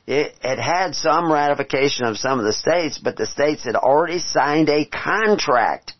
[0.06, 4.18] it, it had some ratification of some of the states, but the states had already
[4.18, 5.92] signed a contract,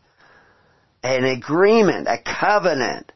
[1.02, 3.12] an agreement, a covenant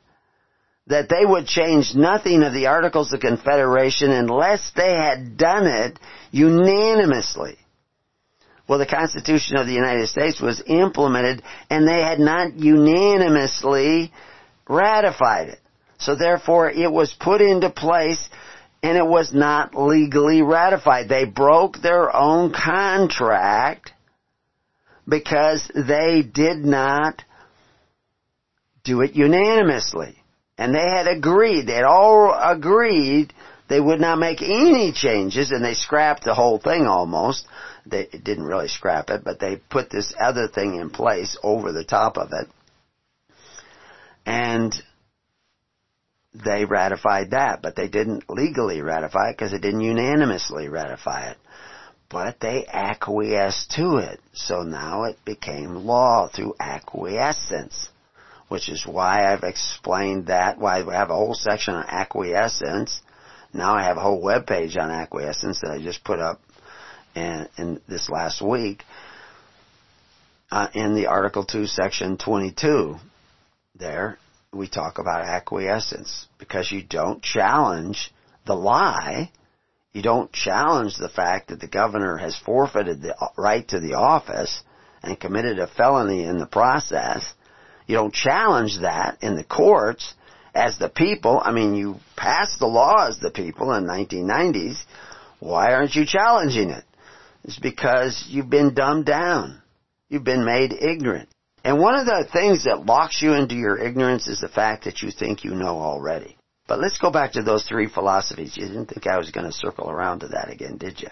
[0.87, 5.99] that they would change nothing of the Articles of Confederation unless they had done it
[6.31, 7.57] unanimously.
[8.69, 14.13] Well, the Constitution of the United States was implemented and they had not unanimously
[14.69, 15.61] ratified it.
[15.99, 18.29] So therefore it was put into place
[18.83, 21.09] and it was not legally ratified.
[21.09, 23.93] They broke their own contract
[25.09, 27.23] because they did not
[28.85, 30.17] do it unanimously.
[30.59, 33.33] And they had agreed, they had all agreed
[33.69, 37.47] they would not make any changes and they scrapped the whole thing almost.
[37.85, 41.85] They didn't really scrap it, but they put this other thing in place over the
[41.85, 42.49] top of it.
[44.25, 44.75] And
[46.33, 51.39] they ratified that, but they didn't legally ratify it because they didn't unanimously ratify it.
[52.09, 54.21] But they acquiesced to it.
[54.33, 57.89] So now it became law through acquiescence
[58.49, 63.01] which is why I've explained that, why I have a whole section on acquiescence.
[63.53, 66.41] Now I have a whole web page on acquiescence that I just put up
[67.15, 68.83] in, in this last week
[70.51, 72.97] uh, in the Article 2, Section 22.
[73.75, 74.19] There,
[74.53, 78.13] we talk about acquiescence because you don't challenge
[78.47, 79.33] the lie.
[79.93, 84.63] You don't challenge the fact that the governor has forfeited the right to the office
[85.03, 87.25] and committed a felony in the process
[87.87, 90.15] you don't challenge that in the courts
[90.55, 91.41] as the people.
[91.43, 94.79] I mean, you passed the law as the people in 1990s.
[95.39, 96.85] Why aren't you challenging it?
[97.45, 99.63] It's because you've been dumbed down.
[100.09, 101.29] You've been made ignorant.
[101.63, 105.03] And one of the things that locks you into your ignorance is the fact that
[105.03, 106.37] you think you know already.
[106.69, 108.57] But let's go back to those three philosophies.
[108.57, 111.09] You didn't think I was going to circle around to that again, did you?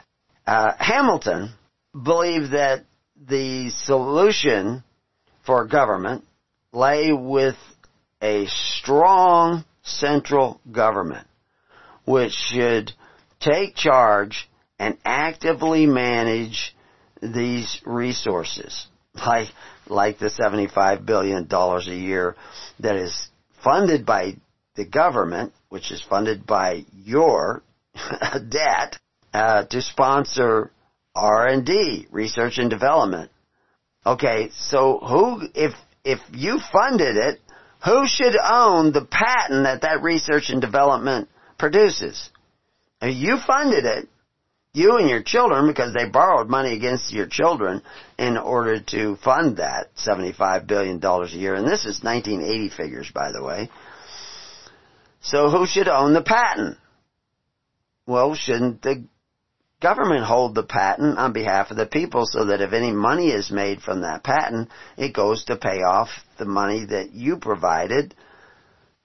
[0.47, 1.53] Uh, Hamilton
[1.93, 2.85] believed that
[3.29, 4.83] the solution
[5.47, 6.25] for government
[6.75, 7.57] lay with
[8.21, 11.27] a strong central government
[12.05, 12.93] which should
[13.41, 16.75] take charge and actively manage
[17.23, 18.87] these resources.
[19.15, 19.49] Like
[19.87, 22.35] like the 75 billion dollars a year
[22.81, 23.29] that is
[23.63, 24.35] funded by
[24.75, 27.63] the government which is funded by your
[28.49, 28.99] debt
[29.33, 30.73] uh, to sponsor
[31.15, 33.31] R&D research and development.
[34.05, 37.41] Okay so who if if you funded it,
[37.85, 42.31] who should own the patent that that research and development produces?
[43.01, 44.09] If you funded it,
[44.73, 47.83] you and your children, because they borrowed money against your children
[48.19, 51.55] in order to fund that $75 billion a year.
[51.55, 53.71] And this is 1980 figures, by the way.
[55.23, 56.77] So who should own the patent?
[58.07, 59.05] Well, shouldn't the
[59.81, 63.51] government hold the patent on behalf of the people so that if any money is
[63.51, 66.09] made from that patent, it goes to pay off
[66.39, 68.15] the money that you provided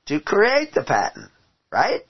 [0.08, 1.29] to create the patent.
[1.71, 2.01] Right?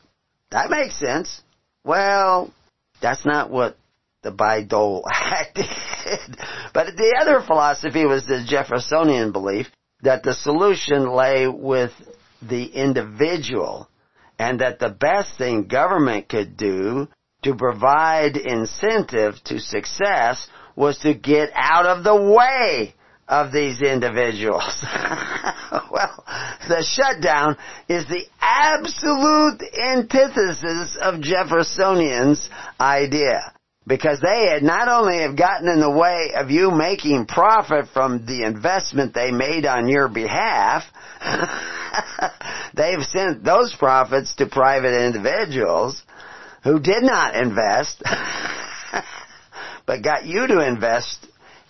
[0.52, 1.42] That makes sense.
[1.84, 2.54] Well,
[3.02, 3.78] that's not what
[4.24, 6.38] the Bayh-Dole Act did.
[6.74, 9.68] But the other philosophy was the Jeffersonian belief
[10.02, 11.92] that the solution lay with
[12.42, 13.90] the individual
[14.38, 17.08] and that the best thing government could do
[17.44, 22.94] to provide incentive to success was to get out of the way
[23.28, 24.64] of these individuals.
[25.92, 26.24] well,
[26.68, 27.56] the shutdown
[27.88, 32.50] is the absolute antithesis of Jeffersonian's
[32.80, 33.54] idea.
[33.86, 38.26] Because they had not only have gotten in the way of you making profit from
[38.26, 40.84] the investment they made on your behalf,
[42.76, 46.04] they've sent those profits to private individuals
[46.64, 48.02] who did not invest,
[49.86, 51.26] but got you to invest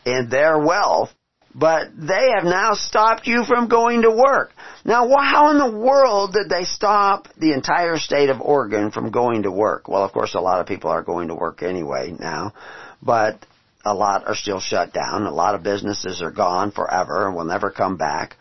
[0.05, 1.09] in their wealth,
[1.53, 4.51] but they have now stopped you from going to work.
[4.85, 9.43] Now, how in the world did they stop the entire state of Oregon from going
[9.43, 9.87] to work?
[9.87, 12.53] Well, of course, a lot of people are going to work anyway now,
[13.01, 13.45] but
[13.85, 15.23] a lot are still shut down.
[15.23, 18.35] A lot of businesses are gone forever and will never come back.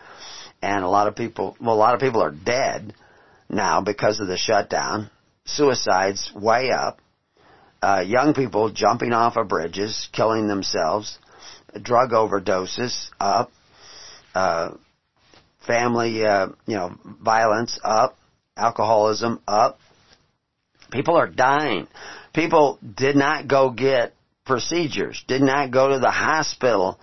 [0.61, 2.95] And a lot of people, well, a lot of people are dead
[3.49, 5.11] now because of the shutdown
[5.49, 7.01] suicides way up,
[7.83, 11.19] uh, young people jumping off of bridges, killing themselves,
[11.83, 13.51] drug overdoses up,
[14.35, 14.71] uh,
[15.67, 18.17] family, uh, you know, violence up,
[18.57, 19.79] alcoholism up.
[20.91, 21.87] People are dying.
[22.33, 26.99] People did not go get procedures, did not go to the hospital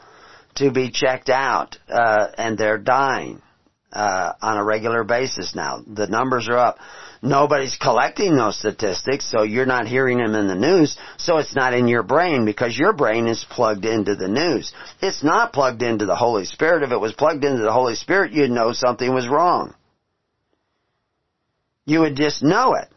[0.56, 3.42] to be checked out, uh, and they're dying.
[3.96, 5.82] uh, on a regular basis now.
[5.88, 6.78] The numbers are up.
[7.26, 11.74] Nobody's collecting those statistics, so you're not hearing them in the news, so it's not
[11.74, 14.72] in your brain because your brain is plugged into the news.
[15.02, 16.84] It's not plugged into the Holy Spirit.
[16.84, 19.74] If it was plugged into the Holy Spirit, you'd know something was wrong.
[21.86, 22.90] You would just know it.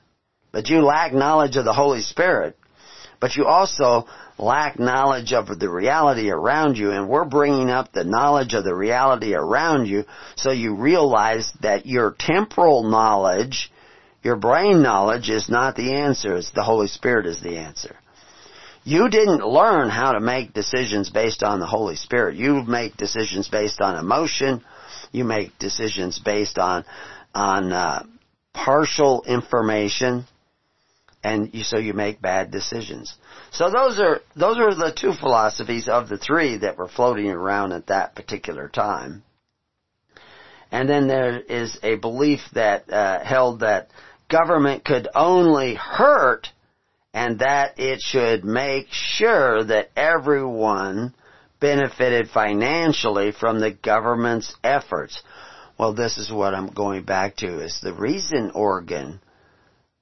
[0.52, 2.54] But you lack knowledge of the Holy Spirit.
[3.20, 4.06] But you also
[4.38, 8.74] lack knowledge of the reality around you and we're bringing up the knowledge of the
[8.74, 10.04] reality around you
[10.36, 13.72] so you realize that your temporal knowledge,
[14.22, 17.96] your brain knowledge is not the answer, it's the Holy Spirit is the answer.
[18.84, 22.36] You didn't learn how to make decisions based on the Holy Spirit.
[22.36, 24.64] You make decisions based on emotion.
[25.12, 26.84] You make decisions based on
[27.34, 28.04] on uh,
[28.54, 30.24] partial information
[31.22, 33.14] and you, so you make bad decisions.
[33.50, 37.72] So those are those are the two philosophies of the three that were floating around
[37.72, 39.22] at that particular time.
[40.70, 43.88] And then there is a belief that uh, held that
[44.28, 46.48] government could only hurt,
[47.14, 51.14] and that it should make sure that everyone
[51.60, 55.22] benefited financially from the government's efforts.
[55.78, 59.20] Well, this is what I'm going back to: is the reason Oregon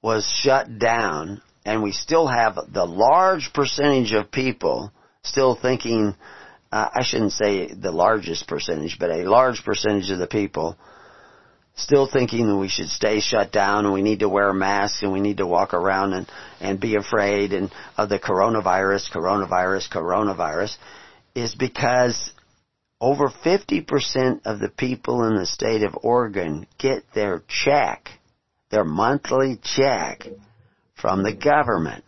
[0.01, 4.89] was shut down and we still have the large percentage of people
[5.21, 6.15] still thinking,
[6.71, 10.77] uh, I shouldn't say the largest percentage, but a large percentage of the people
[11.77, 15.13] still thinking that we should stay shut down and we need to wear masks and
[15.13, 16.27] we need to walk around and,
[16.59, 20.75] and be afraid and of the coronavirus, coronavirus, coronavirus
[21.35, 22.31] is because
[22.99, 28.09] over 50% of the people in the state of Oregon get their check
[28.69, 30.27] their monthly check
[30.95, 32.03] from the government.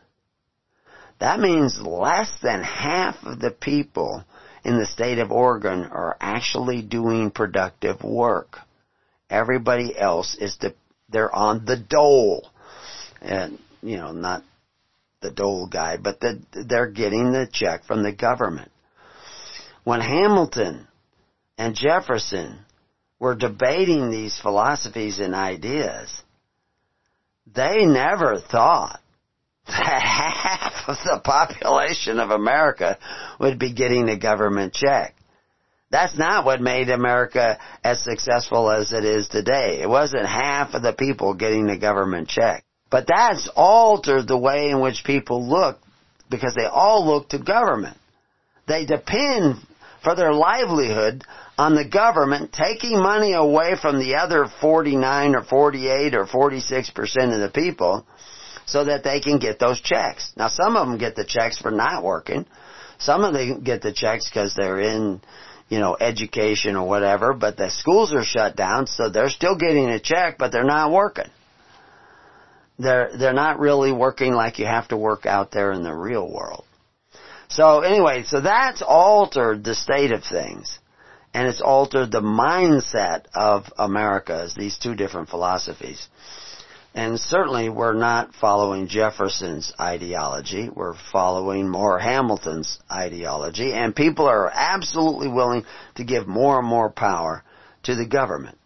[1.19, 4.23] That means less than half of the people
[4.63, 8.59] in the state of Oregon are actually doing productive work.
[9.29, 10.73] Everybody else is the,
[11.09, 12.49] they're on the dole.
[13.21, 14.43] And, you know, not
[15.21, 18.71] the dole guy, but the, they're getting the check from the government.
[19.83, 20.87] When Hamilton
[21.57, 22.59] and Jefferson
[23.19, 26.21] were debating these philosophies and ideas,
[27.53, 28.99] they never thought
[29.67, 32.97] that half of the population of America
[33.39, 35.15] would be getting a government check.
[35.91, 39.79] That's not what made America as successful as it is today.
[39.81, 42.63] It wasn't half of the people getting the government check.
[42.91, 45.79] But that's altered the way in which people look
[46.29, 47.97] because they all look to government.
[48.67, 49.55] They depend
[50.03, 51.23] for their livelihood
[51.57, 57.33] on the government taking money away from the other 49 or 48 or 46 percent
[57.33, 58.05] of the people
[58.65, 60.31] so that they can get those checks.
[60.37, 62.45] Now some of them get the checks for not working.
[62.99, 65.21] Some of them get the checks because they're in,
[65.69, 69.89] you know, education or whatever, but the schools are shut down so they're still getting
[69.89, 71.29] a check but they're not working.
[72.77, 76.31] They're, they're not really working like you have to work out there in the real
[76.31, 76.65] world.
[77.49, 80.79] So anyway, so that's altered the state of things
[81.33, 86.07] and it's altered the mindset of America as these two different philosophies.
[86.95, 90.69] And certainly we're not following Jefferson's ideology.
[90.73, 93.73] We're following more Hamilton's ideology.
[93.73, 95.65] And people are absolutely willing
[95.95, 97.43] to give more and more power
[97.83, 98.57] to the government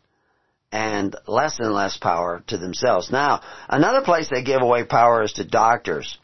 [0.71, 3.11] and less and less power to themselves.
[3.11, 6.17] Now, another place they give away power is to doctors.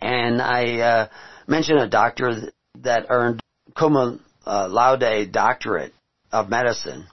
[0.00, 1.08] And I uh,
[1.46, 3.40] mentioned a doctor that earned
[3.76, 5.92] cum uh, laude doctorate
[6.32, 7.06] of medicine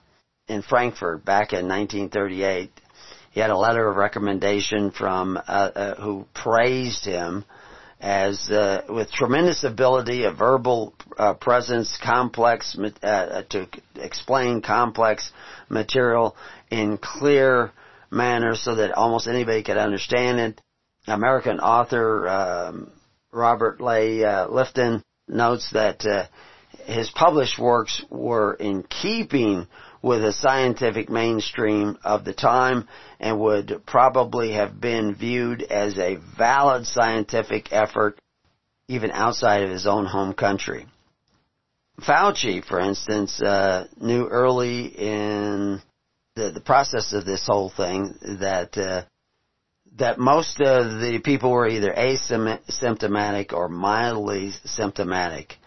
[0.48, 2.70] in Frankfurt back in 1938.
[3.32, 7.44] He had a letter of recommendation from uh, uh, who praised him
[8.00, 15.30] as uh, with tremendous ability, a verbal uh, presence, complex uh, uh, to explain complex
[15.68, 16.36] material
[16.70, 17.70] in clear
[18.10, 20.60] manner so that almost anybody could understand it.
[21.06, 22.92] American author um,
[23.32, 26.26] Robert Jay uh, Lifton notes that uh,
[26.84, 29.66] his published works were in keeping
[30.02, 32.88] with the scientific mainstream of the time
[33.20, 38.20] and would probably have been viewed as a valid scientific effort
[38.88, 40.86] even outside of his own home country.
[42.00, 45.80] Fauci, for instance, uh, knew early in
[46.34, 49.02] the, the process of this whole thing that uh,
[49.98, 55.58] that most of the people were either asymptomatic or mildly symptomatic.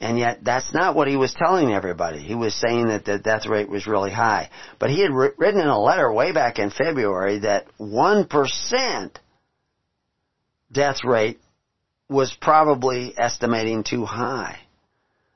[0.00, 2.18] And yet that's not what he was telling everybody.
[2.18, 4.50] He was saying that the death rate was really high.
[4.78, 9.10] But he had written in a letter way back in February that 1%
[10.72, 11.38] death rate
[12.08, 14.58] was probably estimating too high.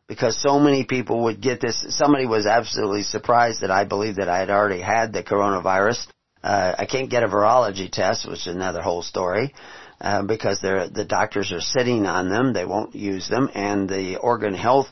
[0.08, 1.84] because so many people would get this.
[1.90, 6.06] Somebody was absolutely surprised that I believed that I had already had the coronavirus.
[6.42, 9.54] Uh, I can't get a virology test, which is another whole story,
[10.00, 12.52] uh, because the doctors are sitting on them.
[12.52, 14.86] They won't use them, and the Oregon Health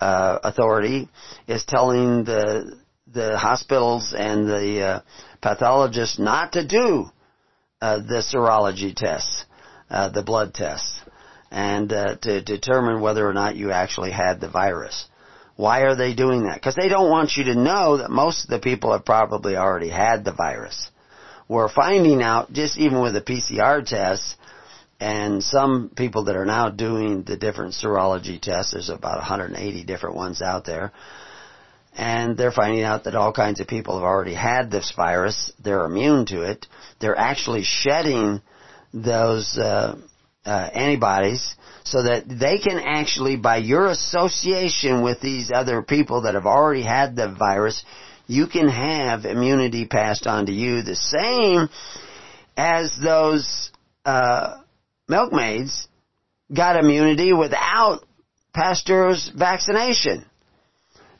[0.00, 1.08] uh, Authority
[1.46, 2.76] is telling the
[3.12, 5.00] the hospitals and the uh,
[5.42, 7.06] pathologists not to do
[7.80, 9.44] uh, the serology tests,
[9.90, 11.00] uh, the blood tests
[11.50, 15.06] and to determine whether or not you actually had the virus.
[15.56, 16.54] Why are they doing that?
[16.54, 19.90] Because they don't want you to know that most of the people have probably already
[19.90, 20.90] had the virus.
[21.48, 24.36] We're finding out just even with the PCR tests
[25.00, 30.14] and some people that are now doing the different serology tests, there's about 180 different
[30.14, 30.92] ones out there,
[31.96, 35.52] and they're finding out that all kinds of people have already had this virus.
[35.62, 36.66] They're immune to it.
[37.00, 38.42] They're actually shedding
[38.92, 39.96] those uh,
[40.44, 46.34] uh, antibodies so that they can actually, by your association with these other people that
[46.34, 47.82] have already had the virus,
[48.26, 51.68] you can have immunity passed on to you the same
[52.56, 53.70] as those
[54.04, 54.58] uh,
[55.10, 55.88] milkmaids
[56.54, 58.00] got immunity without
[58.54, 60.24] Pasteur's vaccination.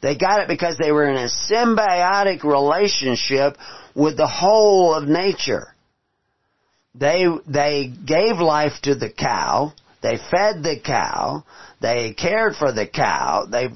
[0.01, 3.57] They got it because they were in a symbiotic relationship
[3.95, 5.75] with the whole of nature.
[6.95, 9.73] They, they gave life to the cow.
[10.03, 11.45] They fed the cow.
[11.81, 13.47] They cared for the cow.
[13.51, 13.69] They,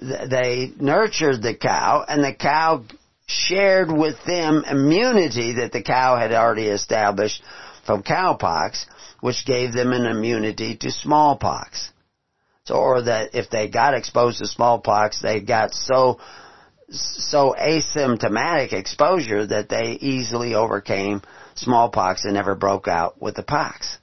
[0.00, 2.84] they nurtured the cow and the cow
[3.26, 7.42] shared with them immunity that the cow had already established
[7.86, 8.84] from cowpox,
[9.22, 11.90] which gave them an immunity to smallpox.
[12.64, 16.18] So, or that if they got exposed to smallpox, they got so,
[16.90, 21.22] so asymptomatic exposure that they easily overcame
[21.54, 23.96] smallpox and never broke out with the pox.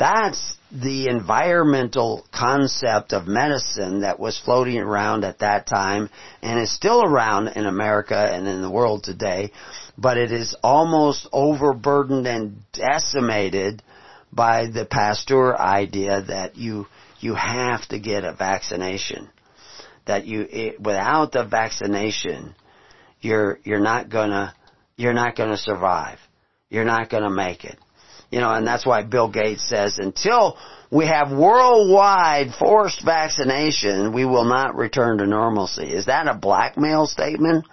[0.00, 6.10] That's the environmental concept of medicine that was floating around at that time
[6.42, 9.52] and is still around in America and in the world today,
[9.96, 13.80] but it is almost overburdened and decimated
[14.32, 16.86] by the Pasteur idea that you
[17.20, 19.28] you have to get a vaccination.
[20.06, 22.54] That you it, without the vaccination,
[23.20, 24.54] you're you're not gonna
[24.96, 26.18] you're not to survive.
[26.70, 27.78] You're not to make it.
[28.30, 30.56] You know, and that's why Bill Gates says until
[30.90, 35.84] we have worldwide forced vaccination, we will not return to normalcy.
[35.84, 37.66] Is that a blackmail statement?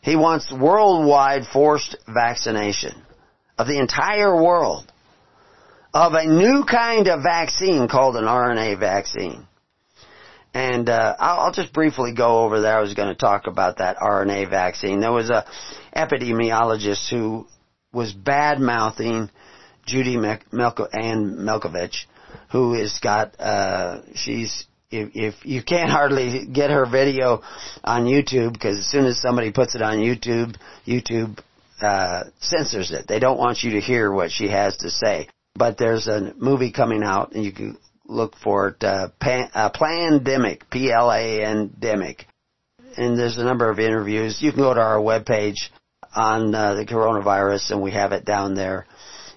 [0.00, 3.02] He wants worldwide forced vaccination
[3.56, 4.90] of the entire world
[6.06, 9.46] of a new kind of vaccine called an RNA vaccine.
[10.54, 12.78] And uh, I'll I'll just briefly go over there.
[12.78, 15.00] I was going to talk about that RNA vaccine.
[15.00, 15.44] There was a
[15.94, 17.46] epidemiologist who
[17.92, 19.28] was bad mouthing
[19.86, 22.04] Judy Melko- Ann Mikovits,
[22.52, 27.42] who has got uh, she's if, if you can't hardly get her video
[27.82, 31.40] on YouTube because as soon as somebody puts it on YouTube, YouTube
[31.80, 33.06] uh, censors it.
[33.08, 35.28] They don't want you to hear what she has to say.
[35.58, 38.84] But there's a movie coming out, and you can look for it.
[38.84, 42.20] Uh, pan, uh, Plandemic, P-L-A-N-demic,
[42.96, 44.38] and there's a number of interviews.
[44.40, 45.56] You can go to our webpage
[46.14, 48.86] on uh, the coronavirus, and we have it down there,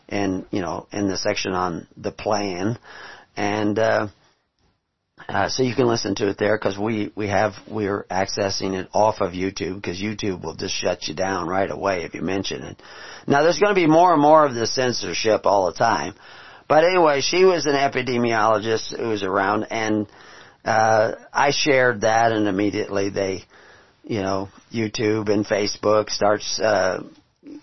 [0.08, 2.78] and you know, in the section on the plan,
[3.36, 4.08] and uh,
[5.32, 8.90] uh, so you can listen to it there because we we have we're accessing it
[8.94, 12.64] off of YouTube because YouTube will just shut you down right away if you mention
[12.64, 12.82] it.
[13.28, 16.16] Now there's going to be more and more of this censorship all the time,
[16.68, 20.08] but anyway, she was an epidemiologist who was around, and
[20.66, 23.46] uh, I shared that, and immediately they
[24.04, 27.04] you know, YouTube and Facebook starts uh,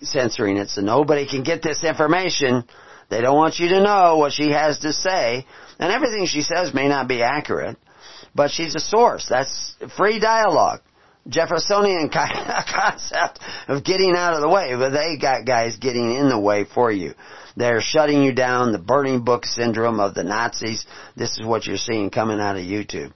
[0.03, 2.65] censoring it so nobody can get this information.
[3.11, 5.47] They don't want you to know what she has to say.
[5.79, 7.77] And everything she says may not be accurate,
[8.35, 9.27] but she's a source.
[9.29, 10.81] That's free dialogue.
[11.29, 16.39] Jeffersonian concept of getting out of the way, but they got guys getting in the
[16.39, 17.15] way for you.
[17.57, 20.87] They're shutting you down, the burning book syndrome of the Nazis.
[21.17, 23.13] This is what you're seeing coming out of YouTube.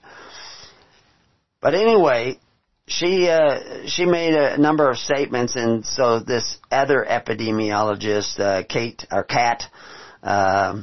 [1.61, 2.39] But anyway,
[2.85, 9.05] she uh, she made a number of statements, and so this other epidemiologist, uh, Kate
[9.09, 9.63] or Kat
[10.21, 10.81] uh,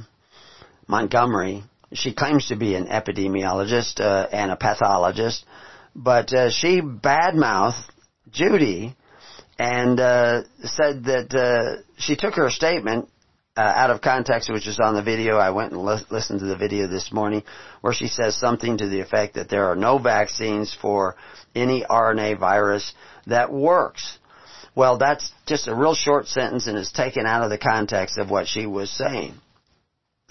[0.88, 5.44] Montgomery, she claims to be an epidemiologist uh, and a pathologist,
[5.94, 7.90] but uh, she badmouthed
[8.30, 8.96] Judy
[9.58, 13.08] and uh, said that uh, she took her statement
[13.56, 15.36] uh, out of context, which is on the video.
[15.36, 17.42] I went and li- listened to the video this morning,
[17.80, 21.16] where she says something to the effect that there are no vaccines for
[21.54, 22.94] any RNA virus
[23.26, 24.18] that works.
[24.74, 28.30] Well, that's just a real short sentence and is taken out of the context of
[28.30, 29.34] what she was saying.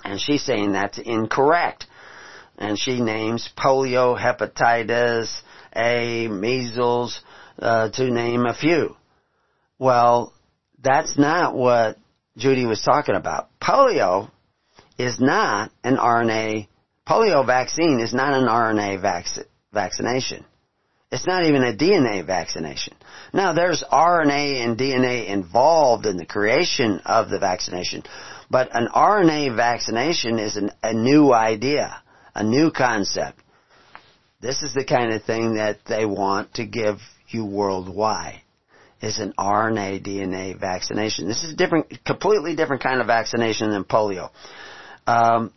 [0.03, 1.85] And she's saying that's incorrect.
[2.57, 5.41] And she names polio, hepatitis
[5.75, 7.21] A, measles,
[7.59, 8.95] uh, to name a few.
[9.77, 10.33] Well,
[10.81, 11.97] that's not what
[12.37, 13.49] Judy was talking about.
[13.61, 14.29] Polio
[14.97, 16.67] is not an RNA,
[17.07, 20.45] polio vaccine is not an RNA vac- vaccination.
[21.11, 22.93] It's not even a DNA vaccination.
[23.33, 28.03] Now there's RNA and DNA involved in the creation of the vaccination,
[28.49, 32.01] but an RNA vaccination is an, a new idea,
[32.33, 33.39] a new concept.
[34.41, 36.97] This is the kind of thing that they want to give
[37.27, 38.41] you worldwide
[39.01, 41.27] is an RNA DNA vaccination.
[41.27, 44.29] This is a different, completely different kind of vaccination than polio.
[45.07, 45.53] Um,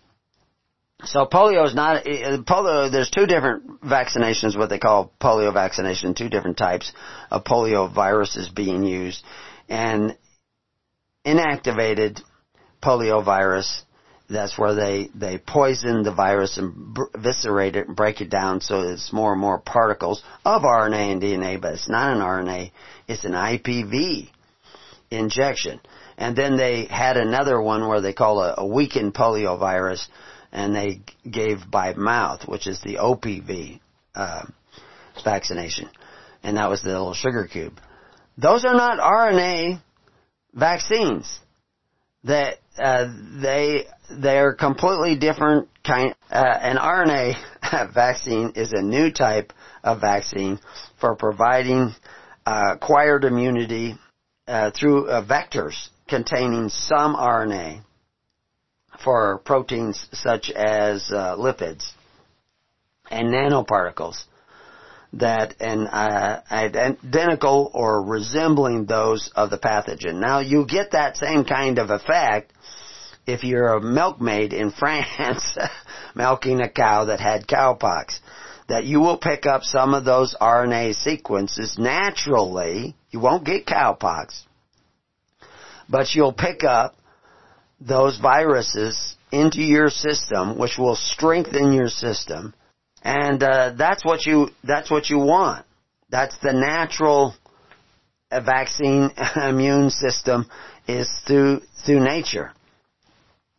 [1.05, 2.91] so polio is not polio.
[2.91, 6.15] There's two different vaccinations, what they call polio vaccination.
[6.15, 6.93] Two different types
[7.31, 9.25] of polio viruses being used,
[9.69, 10.17] and
[11.27, 12.21] inactivated
[12.83, 13.85] polio virus.
[14.29, 18.81] That's where they they poison the virus and eviscerate it and break it down so
[18.81, 22.71] it's more and more particles of RNA and DNA, but it's not an RNA.
[23.09, 24.31] It's an IPV
[25.11, 25.81] injection.
[26.17, 30.09] And then they had another one where they call a, a weakened polio virus
[30.53, 33.81] and they gave by mouth, which is the OPV
[34.15, 34.45] uh,
[35.25, 35.89] vaccination,
[36.43, 37.81] and that was the little sugar cube.
[38.37, 39.81] Those are not RNA
[40.53, 41.41] vaccines.
[42.25, 46.15] That uh, they they're completely different kind.
[46.31, 49.53] Uh, an RNA vaccine is a new type
[49.83, 50.59] of vaccine
[51.01, 51.95] for providing
[52.47, 53.97] uh, acquired immunity
[54.47, 57.83] uh, through uh, vectors containing some RNA
[59.03, 61.93] for proteins such as lipids
[63.11, 64.25] and nanoparticles
[65.15, 70.15] that and uh, identical or resembling those of the pathogen.
[70.15, 72.53] Now you get that same kind of effect
[73.27, 75.57] if you're a milkmaid in France
[76.15, 78.19] milking a cow that had cowpox.
[78.69, 82.95] That you will pick up some of those RNA sequences naturally.
[83.11, 84.43] You won't get cowpox.
[85.89, 86.95] But you'll pick up
[87.81, 92.55] those viruses into your system, which will strengthen your system,
[93.03, 95.67] and uh, that's what you that's what you want.
[96.11, 97.35] That's the natural
[98.31, 100.47] uh, vaccine immune system
[100.87, 102.53] is through through nature.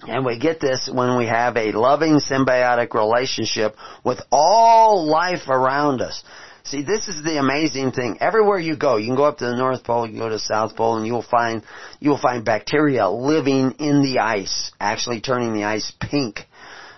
[0.08, 6.02] And we get this when we have a loving symbiotic relationship with all life around
[6.02, 6.24] us.
[6.66, 8.18] See, this is the amazing thing.
[8.22, 10.40] Everywhere you go, you can go up to the North Pole, you go to the
[10.40, 11.62] South Pole, and you'll find
[12.00, 16.48] you'll find bacteria living in the ice, actually turning the ice pink.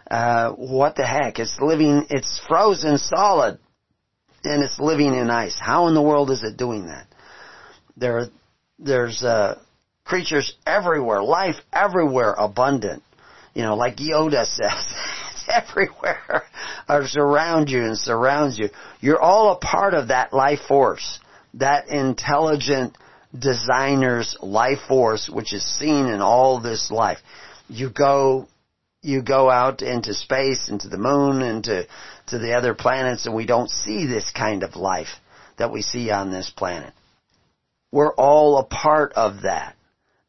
[0.09, 1.39] Uh, what the heck?
[1.39, 2.05] It's living.
[2.11, 3.57] It's frozen solid,
[4.43, 5.57] and it's living in ice.
[5.59, 7.07] How in the world is it doing that?
[7.97, 8.27] There,
[8.77, 9.59] there's uh,
[10.05, 13.03] creatures everywhere, life everywhere, abundant.
[13.53, 14.85] You know, like Yoda says.
[15.47, 16.43] everywhere
[16.87, 18.69] are surround you and surrounds you.
[18.99, 21.19] You're all a part of that life force,
[21.55, 22.97] that intelligent
[23.37, 27.19] designer's life force, which is seen in all this life.
[27.67, 28.47] You go,
[29.01, 31.87] you go out into space, into the moon, into
[32.27, 35.19] to the other planets, and we don't see this kind of life
[35.57, 36.93] that we see on this planet.
[37.91, 39.75] We're all a part of that.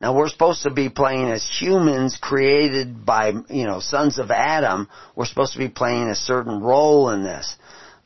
[0.01, 4.89] Now we're supposed to be playing as humans created by, you know, sons of Adam.
[5.15, 7.57] We're supposed to be playing a certain role in this.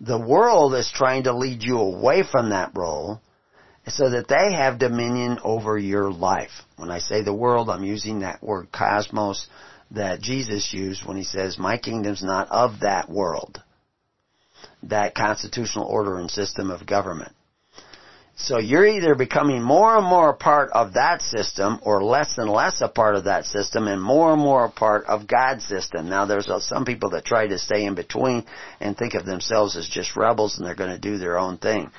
[0.01, 3.21] The world is trying to lead you away from that role
[3.89, 6.51] so that they have dominion over your life.
[6.77, 9.49] When I say the world, I'm using that word cosmos
[9.91, 13.61] that Jesus used when he says, my kingdom's not of that world.
[14.85, 17.33] That constitutional order and system of government.
[18.37, 22.49] So you're either becoming more and more a part of that system or less and
[22.49, 26.09] less a part of that system and more and more a part of God's system.
[26.09, 28.47] Now there's some people that try to stay in between
[28.81, 31.91] and think of themselves as just rebels and they're going to do their own thing.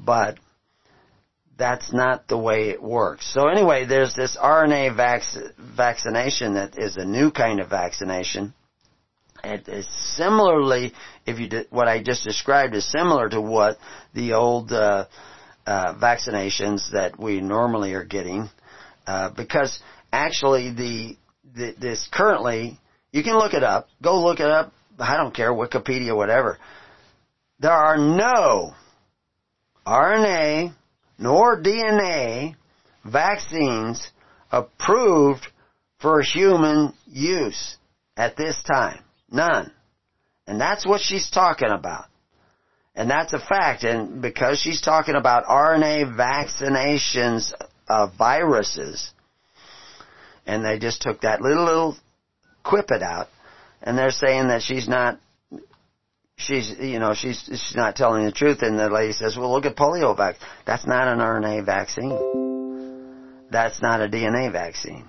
[0.00, 0.38] But
[1.56, 3.32] that's not the way it works.
[3.32, 8.54] So anyway, there's this RNA vac- vaccination that is a new kind of vaccination.
[9.44, 10.94] It is similarly,
[11.26, 13.76] if you did, what I just described is similar to what
[14.14, 15.06] the old, uh,
[15.66, 18.48] uh, vaccinations that we normally are getting,
[19.06, 19.80] uh, because
[20.12, 21.16] actually the,
[21.54, 22.78] the this currently
[23.12, 23.88] you can look it up.
[24.02, 24.72] Go look it up.
[24.98, 26.58] I don't care Wikipedia, whatever.
[27.60, 28.74] There are no
[29.86, 30.74] RNA
[31.18, 32.56] nor DNA
[33.04, 34.10] vaccines
[34.50, 35.46] approved
[36.00, 37.76] for human use
[38.16, 39.04] at this time.
[39.30, 39.70] None.
[40.46, 42.06] And that's what she's talking about.
[42.94, 43.84] And that's a fact.
[43.84, 47.52] And because she's talking about RNA vaccinations
[47.88, 49.10] of viruses,
[50.46, 51.96] and they just took that little, little
[52.64, 53.28] quippet out,
[53.82, 55.18] and they're saying that she's not
[56.36, 58.62] she's, you know, she's, she's not telling the truth.
[58.62, 60.48] And the lady says, well, look at polio vaccine.
[60.66, 63.46] That's not an RNA vaccine.
[63.50, 65.08] That's not a DNA vaccine.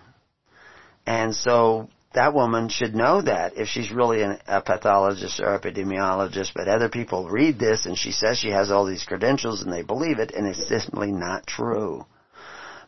[1.05, 6.51] And so that woman should know that if she's really an, a pathologist or epidemiologist,
[6.55, 9.83] but other people read this and she says she has all these credentials and they
[9.83, 12.05] believe it and it's simply not true.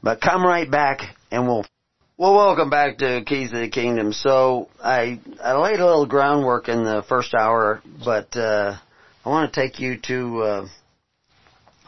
[0.01, 1.01] But come right back
[1.31, 1.65] and we'll
[2.19, 4.11] well, welcome back to Keys of the Kingdom.
[4.11, 8.75] So I I laid a little groundwork in the first hour, but uh,
[9.23, 10.67] I want to take you to uh,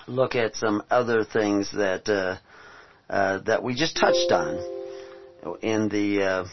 [0.07, 2.37] look at some other things that uh,
[3.11, 4.59] uh, that we just touched on
[5.63, 6.45] in the uh,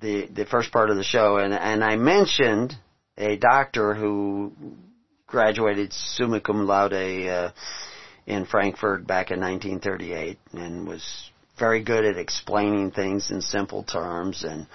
[0.00, 2.74] the the first part of the show, and and I mentioned
[3.16, 4.52] a doctor who
[5.26, 7.50] graduated summa cum laude uh,
[8.26, 14.44] in Frankfurt back in 1938 and was very good at explaining things in simple terms
[14.44, 14.66] and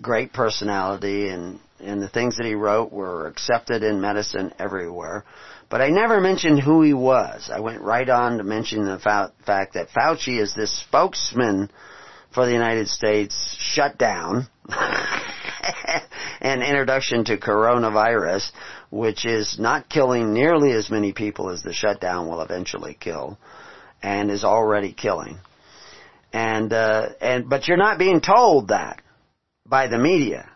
[0.00, 5.24] great personality and and the things that he wrote were accepted in medicine everywhere.
[5.70, 7.50] But I never mentioned who he was.
[7.52, 11.70] I went right on to mention the fa- fact that Fauci is this spokesman
[12.32, 14.48] for the United States shut down
[16.40, 18.50] an introduction to coronavirus,
[18.90, 23.38] which is not killing nearly as many people as the shutdown will eventually kill,
[24.02, 25.38] and is already killing.
[26.32, 29.02] And, uh, and, but you're not being told that
[29.66, 30.48] by the media.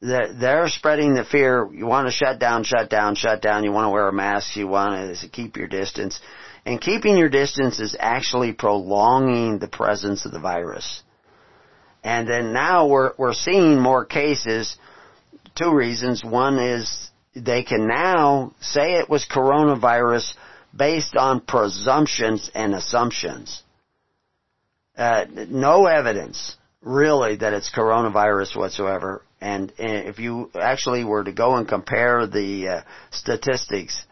[0.00, 1.68] They're spreading the fear.
[1.72, 3.64] You want to shut down, shut down, shut down.
[3.64, 4.54] You want to wear a mask.
[4.54, 6.20] You want to keep your distance.
[6.66, 11.02] And keeping your distance is actually prolonging the presence of the virus.
[12.06, 14.76] And then now we're, we're seeing more cases.
[15.54, 16.24] Two reasons.
[16.24, 20.34] One is they can now say it was coronavirus
[20.74, 23.62] based on presumptions and assumptions
[24.96, 29.22] uh, no evidence really that it's coronavirus whatsoever.
[29.40, 32.80] And, and if you actually were to go and compare the uh,
[33.10, 34.06] statistics,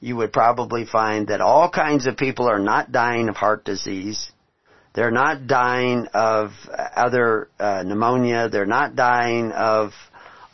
[0.00, 4.30] you would probably find that all kinds of people are not dying of heart disease.
[4.96, 8.48] They're not dying of other uh, pneumonia.
[8.48, 9.92] They're not dying of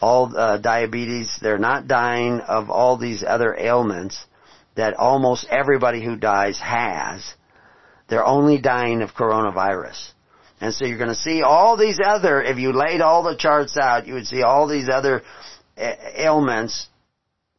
[0.00, 1.38] all uh, diabetes.
[1.40, 4.26] They're not dying of all these other ailments
[4.74, 7.22] that almost everybody who dies has.
[8.08, 10.10] They're only dying of coronavirus.
[10.60, 13.76] And so you're going to see all these other, if you laid all the charts
[13.76, 15.22] out, you would see all these other
[15.78, 16.88] ailments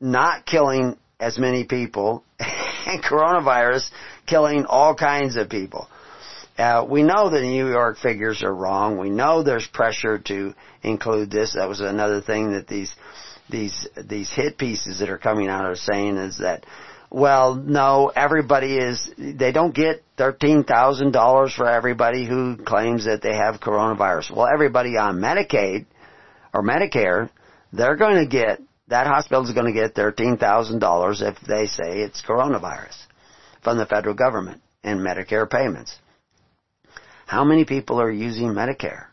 [0.01, 3.89] not killing as many people and coronavirus
[4.27, 5.88] killing all kinds of people.
[6.57, 8.97] Uh, we know the New York figures are wrong.
[8.97, 11.53] We know there's pressure to include this.
[11.53, 12.93] That was another thing that these
[13.49, 16.65] these these hit pieces that are coming out are saying is that
[17.13, 23.59] well, no, everybody is, they don't get $13,000 for everybody who claims that they have
[23.61, 24.35] coronavirus.
[24.35, 25.85] Well, everybody on Medicaid
[26.55, 27.29] or Medicare,
[27.71, 32.23] they're going to get, that hospital is going to get $13,000 if they say it's
[32.23, 32.97] coronavirus
[33.61, 35.95] from the federal government in Medicare payments.
[37.34, 39.05] How many people are using Medicare?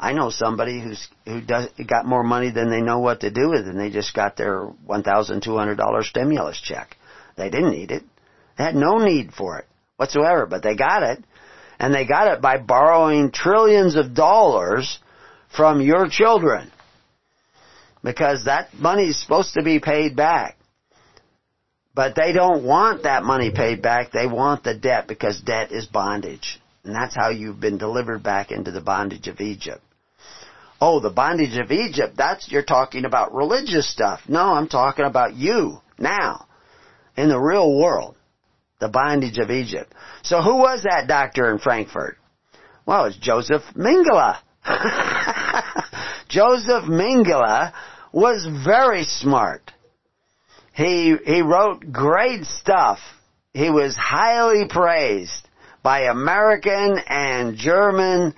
[0.00, 3.50] I know somebody who's who does got more money than they know what to do
[3.50, 6.96] with, and they just got their one thousand two hundred dollar stimulus check.
[7.36, 8.02] They didn't need it.
[8.56, 9.66] They had no need for it
[9.98, 11.22] whatsoever, but they got it.
[11.78, 14.98] And they got it by borrowing trillions of dollars
[15.54, 16.72] from your children.
[18.02, 20.56] Because that money is supposed to be paid back.
[21.94, 24.10] But they don't want that money paid back.
[24.10, 26.60] They want the debt because debt is bondage.
[26.88, 29.82] And that's how you've been delivered back into the bondage of Egypt.
[30.80, 34.22] Oh, the bondage of Egypt, that's, you're talking about religious stuff.
[34.26, 36.46] No, I'm talking about you, now
[37.14, 38.16] in the real world,
[38.80, 39.92] the bondage of Egypt.
[40.22, 42.16] So who was that doctor in Frankfurt?
[42.86, 44.38] Well, it's Joseph Mengele.
[46.30, 47.74] Joseph Mengele
[48.12, 49.72] was very smart.
[50.72, 52.98] He, he wrote great stuff.
[53.52, 55.47] He was highly praised
[55.88, 58.34] by American and German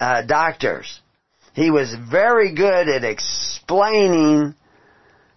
[0.00, 1.02] uh, doctors.
[1.52, 4.54] He was very good at explaining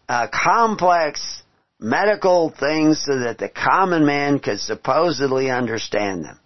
[0.08, 1.44] uh, complex
[1.78, 6.40] medical things so that the common man could supposedly understand them.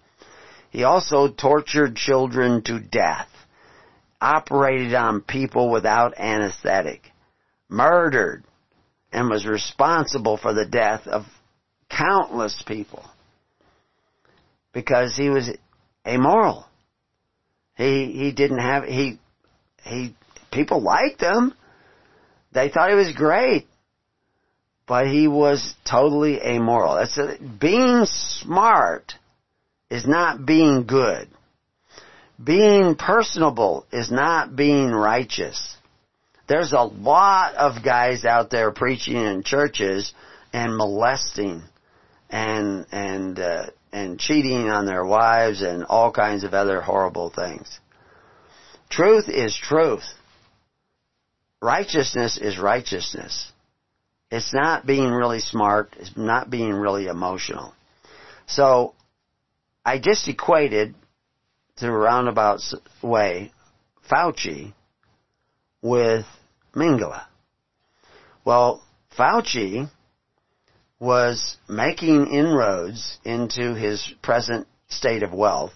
[0.71, 3.29] He also tortured children to death,
[4.19, 7.03] operated on people without anesthetic,
[7.69, 8.43] murdered,
[9.13, 11.25] and was responsible for the death of
[11.91, 13.05] countless people
[14.73, 15.49] because he was
[16.05, 16.65] amoral.
[17.75, 19.19] He he didn't have he
[19.83, 20.15] he
[20.51, 21.53] people liked him.
[22.51, 23.67] They thought he was great
[24.91, 26.95] but he was totally amoral.
[26.95, 29.13] That's a, being smart
[29.89, 31.29] is not being good.
[32.43, 35.77] Being personable is not being righteous.
[36.49, 40.13] There's a lot of guys out there preaching in churches
[40.51, 41.63] and molesting
[42.29, 47.79] and and uh, and cheating on their wives and all kinds of other horrible things.
[48.89, 50.03] Truth is truth.
[51.61, 53.51] Righteousness is righteousness.
[54.31, 55.95] It's not being really smart.
[55.99, 57.73] It's not being really emotional.
[58.47, 58.93] So,
[59.85, 60.95] I just equated
[61.77, 62.61] to a roundabout
[63.01, 63.51] way
[64.09, 64.73] Fauci
[65.81, 66.25] with
[66.75, 67.23] Mengele.
[68.45, 68.83] Well,
[69.17, 69.89] Fauci
[71.01, 75.73] was making inroads into his present state of wealth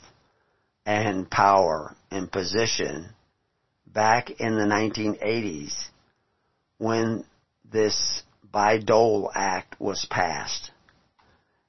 [0.86, 3.10] and power and position
[3.88, 5.74] back in the 1980s
[6.78, 7.26] when
[7.72, 8.22] this
[8.54, 10.70] Bayh-Dole Act was passed.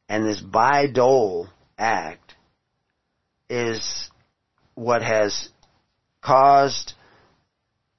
[0.07, 1.49] And this Bayh-Dole
[1.79, 2.35] Act
[3.49, 4.11] is
[4.75, 5.49] what has
[6.21, 6.93] caused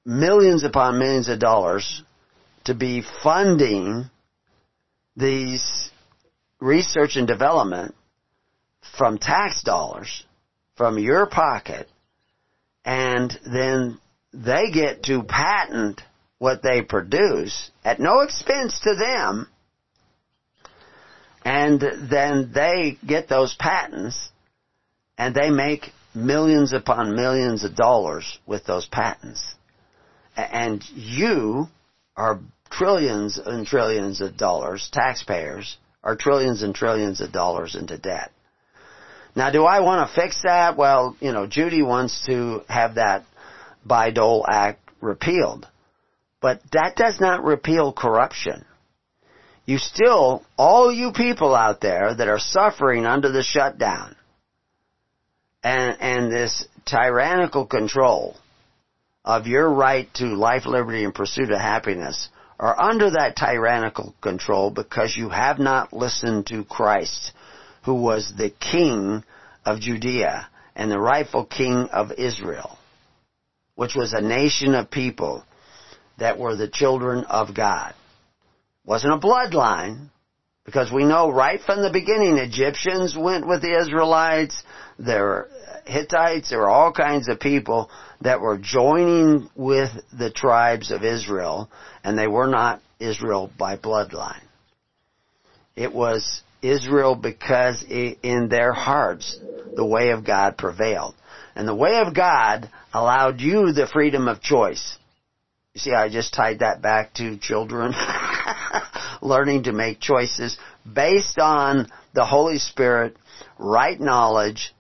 [0.06, 2.04] millions upon millions of dollars
[2.66, 4.12] to be funding
[5.18, 5.90] these
[6.62, 7.94] research and development
[8.98, 10.24] from tax dollars
[10.76, 11.90] from your pocket
[12.86, 14.00] and then
[14.34, 16.02] they get to patent
[16.38, 19.50] what they produce at no expense to them
[21.44, 24.32] and then they get those patents
[25.18, 29.56] and they make millions upon millions of dollars with those patents.
[30.36, 31.68] And you
[32.18, 32.40] are
[32.70, 38.32] trillions and trillions of dollars, taxpayers are trillions and trillions of dollars into debt.
[39.36, 40.78] Now, do I want to fix that?
[40.78, 43.24] Well, you know, Judy wants to have that
[43.88, 45.68] Bayh-Dole Act repealed.
[46.42, 48.66] But that does not repeal corruption.
[49.66, 54.16] You still, all you people out there that are suffering under the shutdown
[55.62, 58.38] and, and this tyrannical control
[59.26, 62.30] of your right to life, liberty, and pursuit of happiness
[62.60, 67.32] are under that tyrannical control because you have not listened to Christ,
[67.84, 69.24] who was the king
[69.66, 72.78] of Judea and the rightful king of Israel,
[73.76, 75.44] which was a nation of people
[76.18, 77.94] that were the children of God.
[78.86, 80.10] Wasn't a bloodline,
[80.66, 84.64] because we know right from the beginning Egyptians went with the Israelites,
[84.98, 85.50] were
[85.88, 87.90] Hittites, there were all kinds of people
[88.22, 91.70] that were joining with the tribes of Israel,
[92.04, 94.42] and they were not Israel by bloodline.
[95.76, 99.40] It was Israel because in their hearts
[99.76, 101.16] the way of God prevailed.
[101.56, 104.98] And the way of God allowed you the freedom of choice.
[105.74, 107.94] You see, I just tied that back to children
[109.22, 110.58] learning to make choices
[110.92, 113.16] based on the Holy Spirit,
[113.60, 114.74] right knowledge,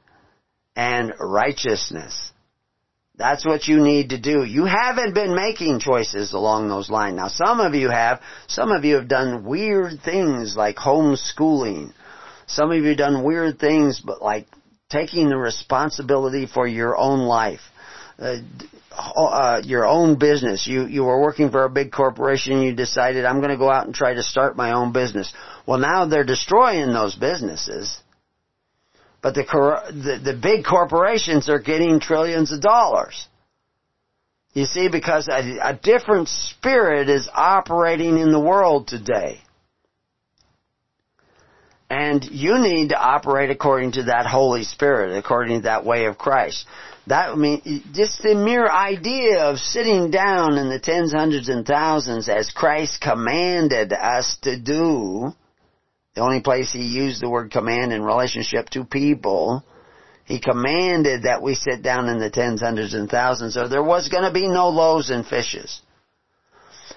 [0.77, 2.31] and righteousness.
[3.15, 4.43] That's what you need to do.
[4.43, 7.15] You haven't been making choices along those lines.
[7.15, 8.21] Now some of you have.
[8.47, 11.93] Some of you have done weird things like homeschooling.
[12.45, 14.45] Some of you have done weird things but like
[14.91, 17.61] taking the responsibility for your own life.
[18.19, 18.37] Uh,
[18.95, 20.67] uh, your own business.
[20.67, 22.53] You you were working for a big corporation.
[22.53, 25.33] And You decided I'm going to go out and try to start my own business.
[25.65, 27.99] Well, now they're destroying those businesses
[29.27, 29.43] but the,
[29.91, 33.27] the, the big corporations are getting trillions of dollars.
[34.53, 39.41] You see, because a, a different spirit is operating in the world today.
[41.89, 46.17] And you need to operate according to that Holy Spirit, according to that way of
[46.17, 46.65] Christ.
[47.07, 51.65] That I mean, just the mere idea of sitting down in the tens, hundreds, and
[51.65, 55.33] thousands as Christ commanded us to do,
[56.17, 59.63] the only place he used the word command in relationship to people,
[60.25, 64.09] he commanded that we sit down in the tens, hundreds, and thousands, or there was
[64.09, 65.79] going to be no loaves and fishes.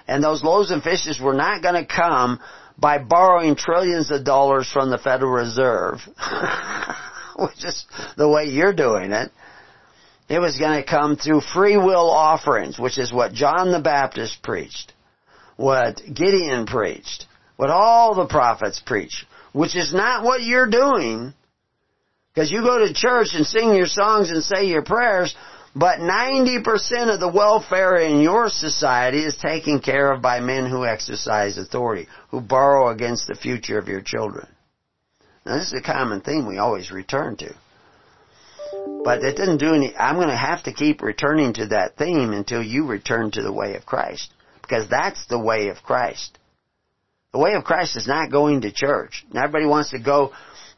[0.09, 2.41] And those loaves and fishes were not going to come
[2.79, 5.99] by borrowing trillions of dollars from the Federal Reserve,
[7.37, 7.85] which is
[8.17, 9.31] the way you're doing it.
[10.31, 14.43] It was going to come through free will offerings, which is what John the Baptist
[14.43, 14.95] preached,
[15.57, 17.27] what Gideon preached,
[17.61, 21.35] what all the prophets preach, which is not what you're doing.
[22.33, 25.37] Because you go to church and sing your songs and say your prayers,
[25.77, 30.87] but 90% of the welfare in your society is taken care of by men who
[30.87, 34.47] exercise authority, who borrow against the future of your children.
[35.45, 37.55] Now this is a common theme we always return to.
[39.05, 42.63] But it doesn't do any, I'm to have to keep returning to that theme until
[42.63, 44.33] you return to the way of Christ.
[44.63, 46.39] Because that's the way of Christ.
[47.33, 49.25] The way of Christ is not going to church.
[49.33, 50.33] Now everybody wants to go,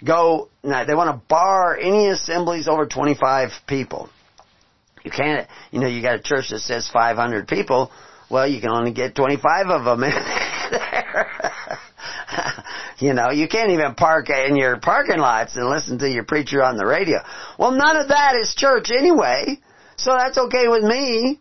[0.04, 4.10] go, now they want to bar any assemblies over 25 people.
[5.02, 7.90] You can't, you know, you got a church that says 500 people.
[8.30, 11.30] Well, you can only get 25 of them in there.
[12.98, 16.62] you know, you can't even park in your parking lots and listen to your preacher
[16.62, 17.18] on the radio.
[17.58, 19.58] Well, none of that is church anyway,
[19.96, 21.40] so that's okay with me.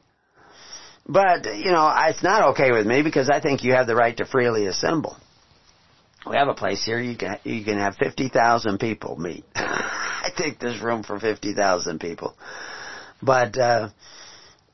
[1.08, 4.16] But, you know, it's not okay with me because I think you have the right
[4.18, 5.18] to freely assemble.
[6.28, 9.44] We have a place here you can you can have 50,000 people meet.
[9.56, 12.36] I think there's room for 50,000 people.
[13.22, 13.90] But uh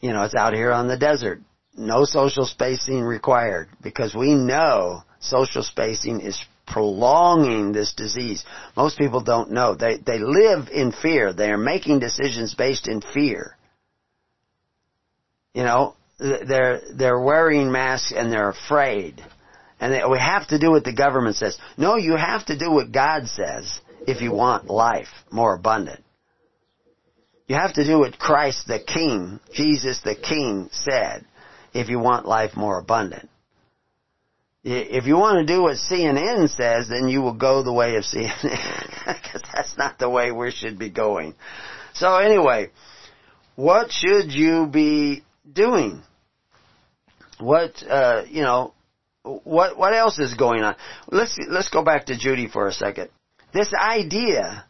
[0.01, 1.39] you know, it's out here on the desert.
[1.75, 8.43] No social spacing required because we know social spacing is prolonging this disease.
[8.75, 9.73] Most people don't know.
[9.73, 11.32] They they live in fear.
[11.32, 13.55] They are making decisions based in fear.
[15.53, 19.24] You know, they're they're wearing masks and they're afraid.
[19.80, 21.57] And they, we have to do what the government says.
[21.78, 26.03] No, you have to do what God says if you want life more abundant.
[27.47, 31.26] You have to do what Christ the King, Jesus the King said
[31.74, 33.30] if you want life more abundant.
[34.63, 38.03] If you want to do what CNN says, then you will go the way of
[38.03, 38.89] CNN.
[39.05, 41.36] Because that's not the way we should be going.
[41.93, 42.72] So anyway,
[43.55, 46.02] what should you be doing?
[47.39, 48.74] What, uh, you know,
[49.24, 50.76] what, what else is going on?
[51.10, 53.10] Let's, let's go back to Judy for a second.
[53.54, 54.66] This idea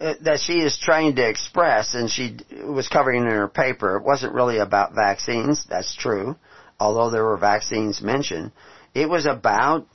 [0.00, 4.04] uh, that she is trying to express, and she was covering in her paper, it
[4.04, 6.36] wasn't really about vaccines, that's true,
[6.80, 8.52] although there were vaccines mentioned.
[8.92, 9.86] It was about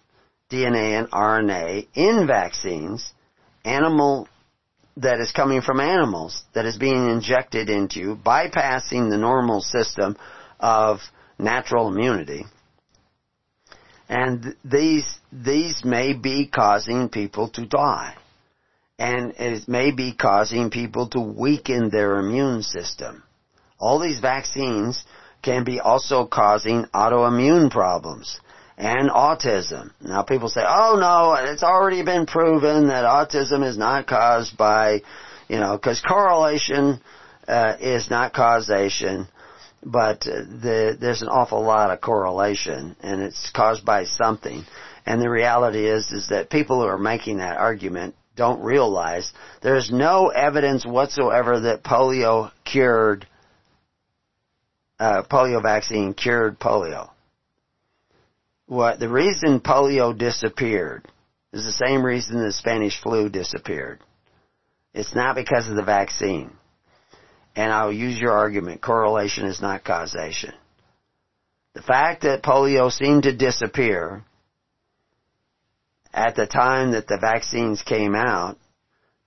[0.49, 3.12] DNA and RNA in vaccines,
[3.66, 4.28] animal
[5.02, 10.18] that is coming from animals that is being injected into you, bypassing the normal system
[10.60, 11.00] of
[11.38, 12.45] natural immunity.
[14.10, 18.16] And these, these may be causing people to die.
[18.97, 23.24] And it may be causing people to weaken their immune system.
[23.80, 25.06] All these vaccines
[25.41, 28.41] can be also causing autoimmune problems
[28.80, 29.91] and autism.
[30.01, 35.01] Now people say, oh no, it's already been proven that autism is not caused by,
[35.47, 36.99] you know, because correlation
[37.47, 39.27] uh, is not causation
[39.84, 44.65] but uh, the, there's an awful lot of correlation, and it's caused by something.
[45.05, 49.91] And the reality is, is that people who are making that argument don't realize there's
[49.91, 53.25] no evidence whatsoever that polio cured,
[54.99, 57.09] uh, polio vaccine cured polio.
[58.70, 61.07] What the reason polio disappeared
[61.51, 63.99] is the same reason the Spanish flu disappeared.
[64.93, 66.51] It's not because of the vaccine
[67.55, 70.53] and I'll use your argument, correlation is not causation.
[71.74, 74.24] The fact that polio seemed to disappear
[76.13, 78.59] at the time that the vaccines came out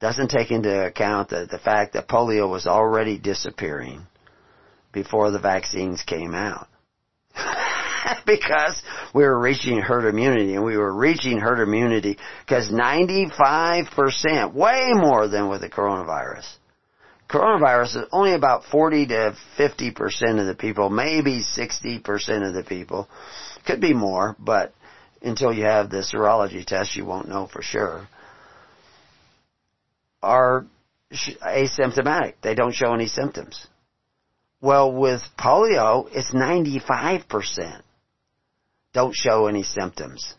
[0.00, 4.06] doesn't take into account the, the fact that polio was already disappearing
[4.92, 6.68] before the vaccines came out.
[8.26, 8.80] because
[9.14, 15.28] we were reaching herd immunity and we were reaching herd immunity because 95%, way more
[15.28, 16.46] than with the coronavirus,
[17.28, 23.08] coronavirus is only about 40 to 50% of the people, maybe 60% of the people.
[23.66, 24.74] Could be more, but
[25.22, 28.08] until you have the serology test, you won't know for sure.
[30.20, 30.66] Are
[31.12, 32.34] asymptomatic.
[32.42, 33.66] They don't show any symptoms.
[34.60, 37.82] Well, with polio, it's 95%
[38.92, 40.34] don't show any symptoms.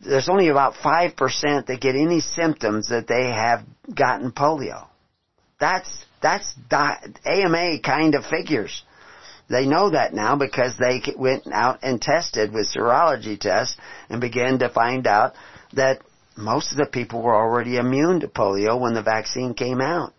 [0.00, 3.64] There's only about 5% that get any symptoms that they have
[3.94, 4.86] gotten polio.
[5.58, 8.82] That's that's AMA kind of figures.
[9.48, 13.76] They know that now because they went out and tested with serology tests
[14.08, 15.34] and began to find out
[15.72, 16.02] that
[16.36, 20.14] most of the people were already immune to polio when the vaccine came out.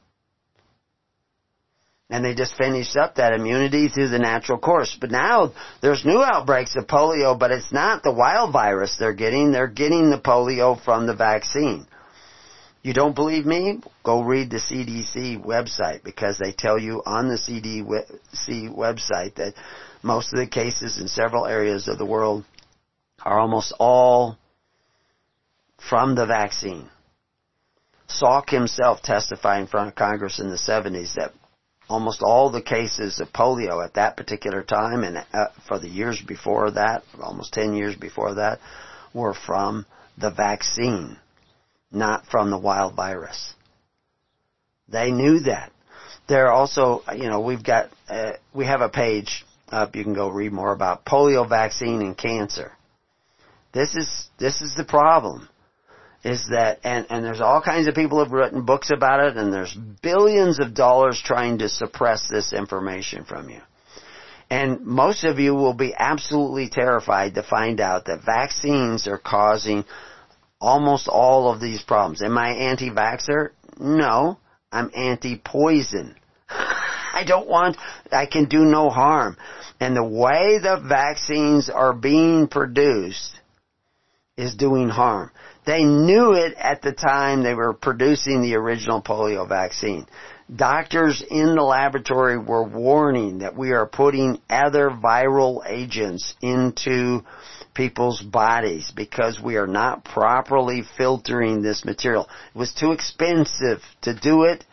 [2.11, 4.95] And they just finished up that immunity through the natural course.
[4.99, 9.51] But now there's new outbreaks of polio, but it's not the wild virus they're getting.
[9.51, 11.87] They're getting the polio from the vaccine.
[12.83, 13.81] You don't believe me?
[14.03, 19.53] Go read the CDC website because they tell you on the CDC website that
[20.03, 22.43] most of the cases in several areas of the world
[23.23, 24.37] are almost all
[25.89, 26.89] from the vaccine.
[28.09, 31.33] Salk himself testified in front of Congress in the 70s that
[31.91, 36.21] almost all the cases of polio at that particular time and uh, for the years
[36.21, 38.59] before that, almost 10 years before that,
[39.13, 39.85] were from
[40.17, 41.17] the vaccine
[41.91, 43.53] not from the wild virus.
[44.87, 45.71] They knew that.
[46.27, 49.95] There are also, you know, we've got, uh, we have a page up.
[49.95, 52.71] You can go read more about polio vaccine and cancer.
[53.73, 55.47] This is this is the problem.
[56.23, 59.51] Is that and and there's all kinds of people have written books about it, and
[59.51, 63.61] there's billions of dollars trying to suppress this information from you.
[64.51, 69.85] And most of you will be absolutely terrified to find out that vaccines are causing
[70.59, 72.21] almost all of these problems.
[72.21, 73.51] Am I anti-vaxxer?
[73.79, 74.37] No.
[74.71, 76.15] I'm anti-poison.
[76.49, 77.77] I don't want,
[78.11, 79.37] I can do no harm.
[79.79, 83.39] And the way the vaccines are being produced
[84.37, 85.31] is doing harm.
[85.65, 90.07] They knew it at the time they were producing the original polio vaccine.
[90.53, 97.21] Doctors in the laboratory were warning that we are putting other viral agents into
[97.73, 102.27] people's bodies because we are not properly filtering this material.
[102.53, 104.65] It was too expensive to do it.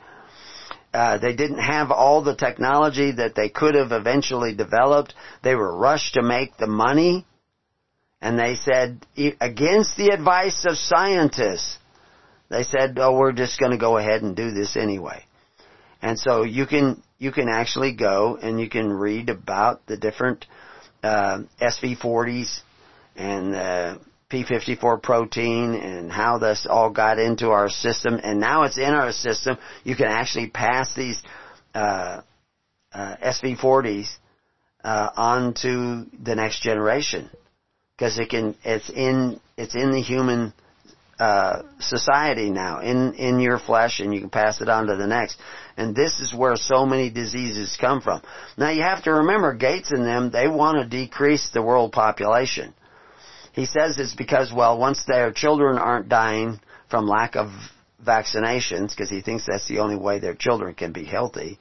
[0.92, 5.14] Uh, they didn't have all the technology that they could have eventually developed.
[5.42, 7.26] They were rushed to make the money.
[8.20, 9.06] And they said,
[9.40, 11.78] against the advice of scientists,
[12.50, 15.24] they said, oh, we're just going to go ahead and do this anyway.
[16.02, 20.46] And so you can, you can actually go and you can read about the different,
[21.02, 22.60] uh, SV40s
[23.16, 23.98] and, uh,
[24.30, 29.12] P54 protein and how this all got into our system and now it's in our
[29.12, 29.56] system.
[29.84, 31.22] You can actually pass these,
[31.74, 32.20] uh,
[32.92, 34.08] uh, SV40s,
[34.84, 37.30] uh, on to the next generation.
[37.98, 40.52] Cause it can, it's in, it's in the human,
[41.18, 45.06] uh, society now, in, in your flesh and you can pass it on to the
[45.06, 45.36] next.
[45.76, 48.22] And this is where so many diseases come from.
[48.56, 52.72] Now you have to remember Gates and them, they want to decrease the world population.
[53.52, 57.48] He says it's because, well, once their children aren't dying from lack of
[58.06, 61.58] vaccinations, because he thinks that's the only way their children can be healthy,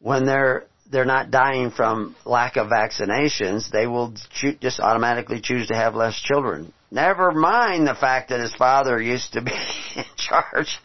[0.00, 5.68] when they're they're not dying from lack of vaccinations, they will cho- just automatically choose
[5.68, 6.72] to have less children.
[6.90, 9.50] Never mind the fact that his father used to be
[9.96, 10.78] in charge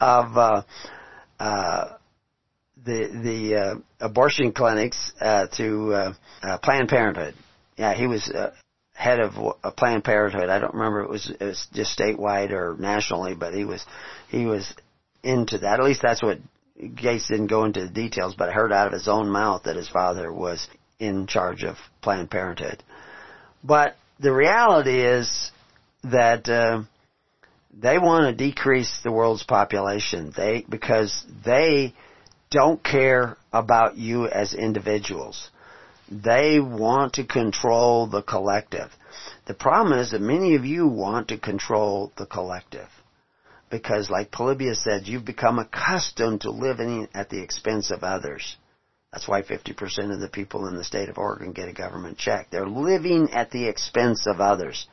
[0.00, 0.62] of uh,
[1.40, 1.96] uh,
[2.84, 7.34] the the uh, abortion clinics uh, to uh, uh, Planned Parenthood.
[7.76, 8.52] Yeah, he was uh,
[8.94, 9.32] head of
[9.76, 10.48] Planned Parenthood.
[10.48, 13.84] I don't remember it was it was just statewide or nationally, but he was
[14.28, 14.72] he was
[15.24, 15.80] into that.
[15.80, 16.38] At least that's what
[16.94, 19.76] Gates didn't go into the details, but I heard out of his own mouth that
[19.76, 20.66] his father was
[20.98, 22.82] in charge of Planned Parenthood.
[23.62, 25.50] But the reality is
[26.04, 26.48] that.
[26.48, 26.82] Uh,
[27.80, 30.32] they want to decrease the world's population.
[30.36, 31.94] They because they
[32.50, 35.50] don't care about you as individuals.
[36.10, 38.90] They want to control the collective.
[39.46, 42.88] The problem is that many of you want to control the collective.
[43.70, 48.56] Because like Polybius said, you've become accustomed to living at the expense of others.
[49.12, 52.48] That's why 50% of the people in the state of Oregon get a government check.
[52.50, 54.86] They're living at the expense of others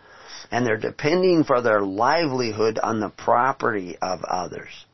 [0.52, 4.86] and they're depending for their livelihood on the property of others.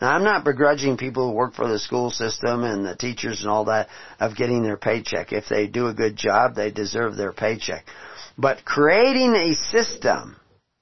[0.00, 3.50] Now I'm not begrudging people who work for the school system and the teachers and
[3.50, 3.88] all that
[4.18, 5.32] of getting their paycheck.
[5.32, 7.84] If they do a good job, they deserve their paycheck.
[8.38, 10.36] But creating a system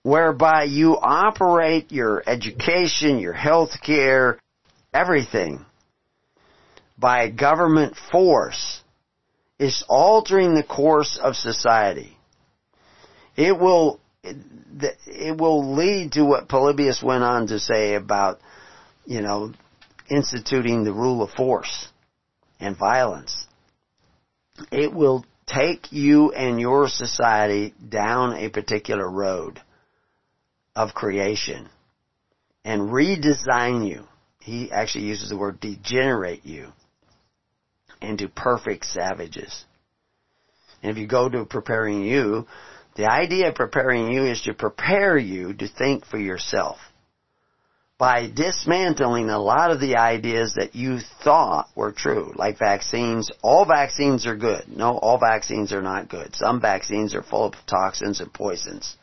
[0.08, 4.38] whereby you operate your education, your health care,
[4.92, 5.64] everything
[6.98, 8.82] by government force
[9.58, 12.18] is altering the course of society
[13.38, 18.40] it will it will lead to what Polybius went on to say about
[19.06, 19.52] you know
[20.10, 21.88] instituting the rule of force
[22.58, 23.46] and violence.
[24.72, 29.60] It will take you and your society down a particular road
[30.78, 31.68] of creation
[32.64, 34.04] and redesign you.
[34.38, 36.68] He actually uses the word degenerate you
[38.00, 39.64] into perfect savages.
[40.80, 42.46] And if you go to preparing you,
[42.94, 46.78] the idea of preparing you is to prepare you to think for yourself
[47.98, 53.28] by dismantling a lot of the ideas that you thought were true, like vaccines.
[53.42, 54.68] All vaccines are good.
[54.68, 56.36] No, all vaccines are not good.
[56.36, 58.96] Some vaccines are full of toxins and poisons.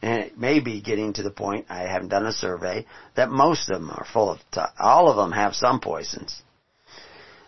[0.00, 3.68] And it may be getting to the point, I haven't done a survey, that most
[3.68, 6.42] of them are full of, to- all of them have some poisons.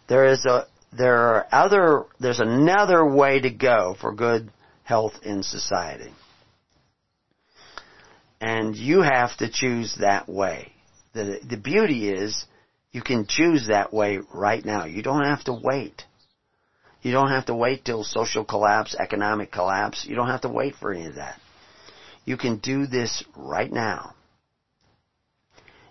[0.09, 4.51] There is a, there are other, there's another way to go for good
[4.83, 6.13] health in society.
[8.41, 10.73] And you have to choose that way.
[11.13, 12.45] The, the beauty is
[12.91, 14.87] you can choose that way right now.
[14.87, 16.03] You don't have to wait.
[17.03, 20.05] You don't have to wait till social collapse, economic collapse.
[20.09, 21.39] You don't have to wait for any of that.
[22.31, 24.15] You can do this right now.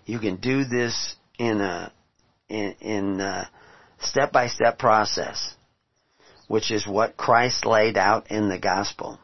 [0.06, 1.92] You can do this in a
[2.48, 3.50] in, in a
[4.00, 5.54] step-by-step process
[6.48, 9.18] which is what Christ laid out in the gospel.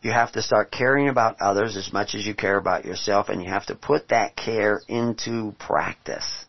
[0.00, 3.42] You have to start caring about others as much as you care about yourself, and
[3.42, 6.46] you have to put that care into practice.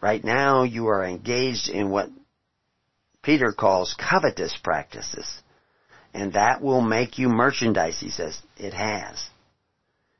[0.00, 2.10] Right now you are engaged in what
[3.22, 5.42] Peter calls covetous practices.
[6.12, 8.40] And that will make you merchandise, he says.
[8.56, 9.28] It has.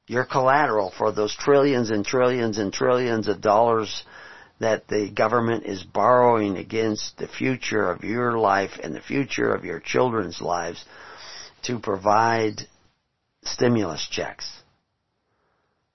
[0.07, 4.05] You're collateral for those trillions and trillions and trillions of dollars
[4.61, 9.65] that the government is borrowing against the future of your life and the future of
[9.65, 10.85] your children's lives
[11.63, 12.67] to provide
[13.43, 14.51] stimulus checks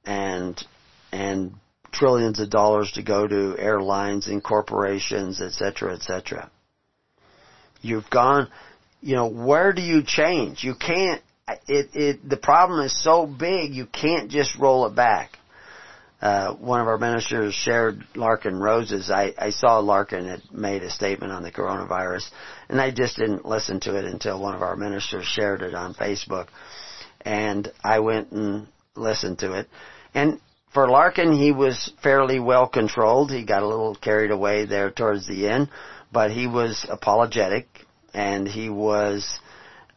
[0.06, 0.66] and
[1.12, 1.54] and
[1.92, 6.52] trillions of dollars to go to airlines and corporations, etc., etc.
[7.82, 8.50] You've gone,
[9.02, 10.64] you know, where do you change?
[10.64, 11.22] You can't.
[11.68, 15.38] It it the problem is so big you can't just roll it back.
[16.22, 19.12] Uh, one of our ministers shared Larken Rose's.
[19.12, 22.30] I, I saw Larken had made a statement on the coronavirus,
[22.70, 25.94] and I just didn't listen to it until one of our ministers shared it on
[25.94, 26.48] Facebook,
[27.22, 29.68] and I went and listened to it.
[30.16, 30.40] And
[30.74, 33.30] for Larken, he was fairly well controlled.
[33.30, 35.70] He got a little carried away there towards the end,
[36.12, 37.85] but he was apologetic
[38.16, 39.40] and he was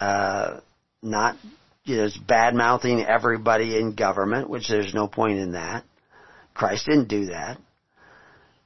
[0.00, 0.58] uh,
[1.00, 1.36] not
[1.84, 5.84] you know bad mouthing everybody in government, which there's no point in that.
[6.52, 7.58] Christ didn't do that.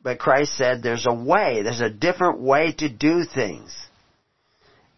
[0.02, 3.76] But Christ said there's a way, there's a different way to do things.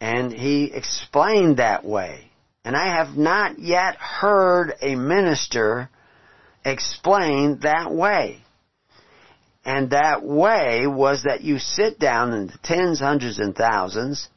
[0.01, 2.31] And he explained that way.
[2.65, 5.91] And I have not yet heard a minister
[6.65, 8.39] explain that way.
[9.67, 14.29] And that way was that you sit down in the tens, hundreds, and thousands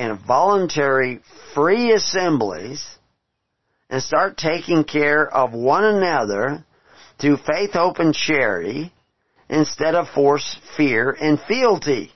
[0.00, 1.20] in voluntary
[1.54, 2.82] free assemblies
[3.90, 6.64] and start taking care of one another
[7.20, 8.92] through faith, hope, and charity
[9.50, 12.10] instead of force, fear, and fealty.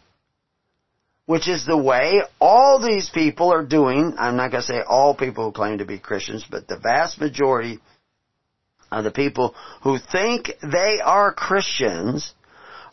[1.27, 4.15] Which is the way all these people are doing.
[4.19, 7.21] I'm not going to say all people who claim to be Christians, but the vast
[7.21, 7.81] majority
[8.91, 12.33] uh, the people who think they are Christians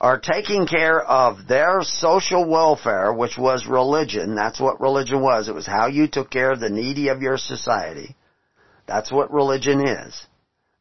[0.01, 4.33] are taking care of their social welfare, which was religion.
[4.33, 5.47] That's what religion was.
[5.47, 8.15] It was how you took care of the needy of your society.
[8.87, 10.25] That's what religion is.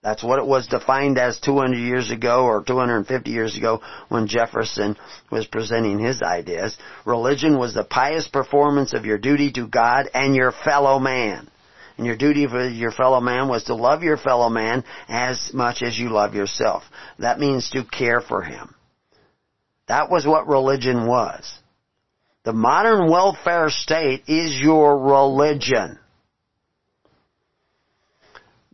[0.02, 4.96] That's what it was defined as 200 years ago or 250 years ago when Jefferson
[5.30, 6.78] was presenting his ideas.
[7.04, 11.50] Religion was the pious performance of your duty to God and your fellow man.
[11.98, 15.82] And your duty for your fellow man was to love your fellow man as much
[15.82, 16.84] as you love yourself.
[17.18, 18.74] That means to care for him.
[19.90, 21.52] That was what religion was.
[22.44, 25.98] The modern welfare state is your religion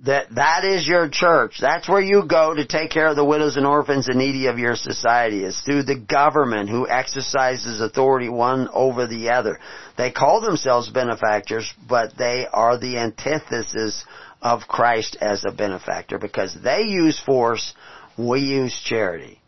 [0.05, 1.57] that that is your church.
[1.59, 4.59] That's where you go to take care of the widows and orphans and needy of
[4.59, 5.43] your society.
[5.43, 9.59] It's through the government who exercises authority one over the other.
[9.97, 14.05] They call themselves benefactors, but they are the antithesis
[14.43, 17.75] of Christ as a benefactor because they use force,
[18.19, 19.41] we use charity.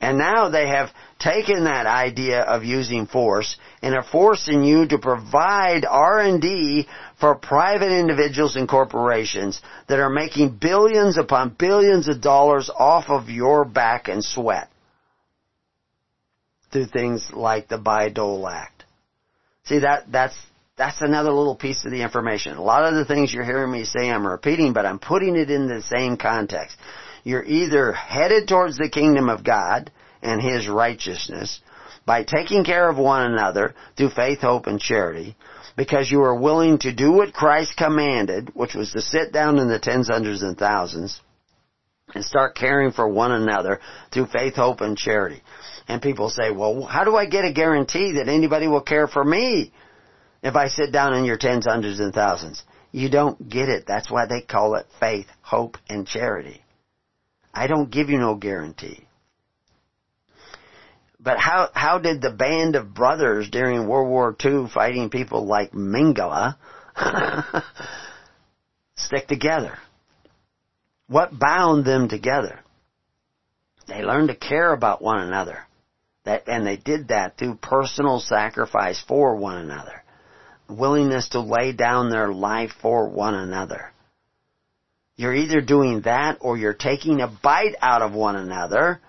[0.00, 4.98] And now they have taken that idea of using force and are forcing you to
[4.98, 6.86] provide R&D
[7.18, 13.28] for private individuals and corporations that are making billions upon billions of dollars off of
[13.28, 14.68] your back and sweat
[16.70, 18.84] through things like the Bayh-Dole Act.
[19.64, 20.36] See that that's
[20.76, 22.56] that's another little piece of the information.
[22.56, 25.50] A lot of the things you're hearing me say I'm repeating, but I'm putting it
[25.50, 26.76] in the same context.
[27.24, 29.90] You're either headed towards the kingdom of God
[30.22, 31.60] and His righteousness
[32.06, 35.36] by taking care of one another through faith, hope, and charity,
[35.76, 39.68] because you are willing to do what Christ commanded, which was to sit down in
[39.68, 41.20] the tens, hundreds, and thousands,
[42.14, 43.80] and start caring for one another
[44.10, 45.42] through faith, hope, and charity.
[45.86, 49.22] And people say, well, how do I get a guarantee that anybody will care for
[49.22, 49.72] me
[50.42, 52.62] if I sit down in your tens, hundreds, and thousands?
[52.90, 53.84] You don't get it.
[53.86, 56.62] That's why they call it faith, hope, and charity.
[57.52, 59.06] I don't give you no guarantee.
[61.20, 65.72] But how how did the band of brothers during World War II fighting people like
[65.72, 66.54] Mengele
[68.96, 69.78] stick together?
[71.08, 72.60] What bound them together?
[73.86, 75.66] They learned to care about one another.
[76.24, 80.04] That, and they did that through personal sacrifice for one another.
[80.68, 83.92] Willingness to lay down their life for one another.
[85.18, 89.00] You're either doing that or you're taking a bite out of one another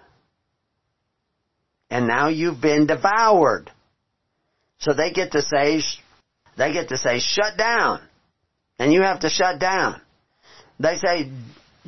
[1.90, 3.72] and now you've been devoured.
[4.80, 5.82] So they get to say,
[6.58, 8.02] they get to say, shut down.
[8.80, 10.02] And you have to shut down.
[10.80, 11.32] They say,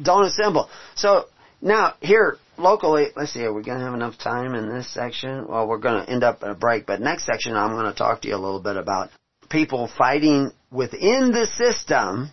[0.02, 0.70] don't assemble.
[0.94, 1.26] So
[1.60, 5.48] now here, locally, let's see, are we going to have enough time in this section?
[5.48, 7.98] Well, we're going to end up at a break, but next section I'm going to
[7.98, 9.10] talk to you a little bit about
[9.50, 12.30] people fighting within the system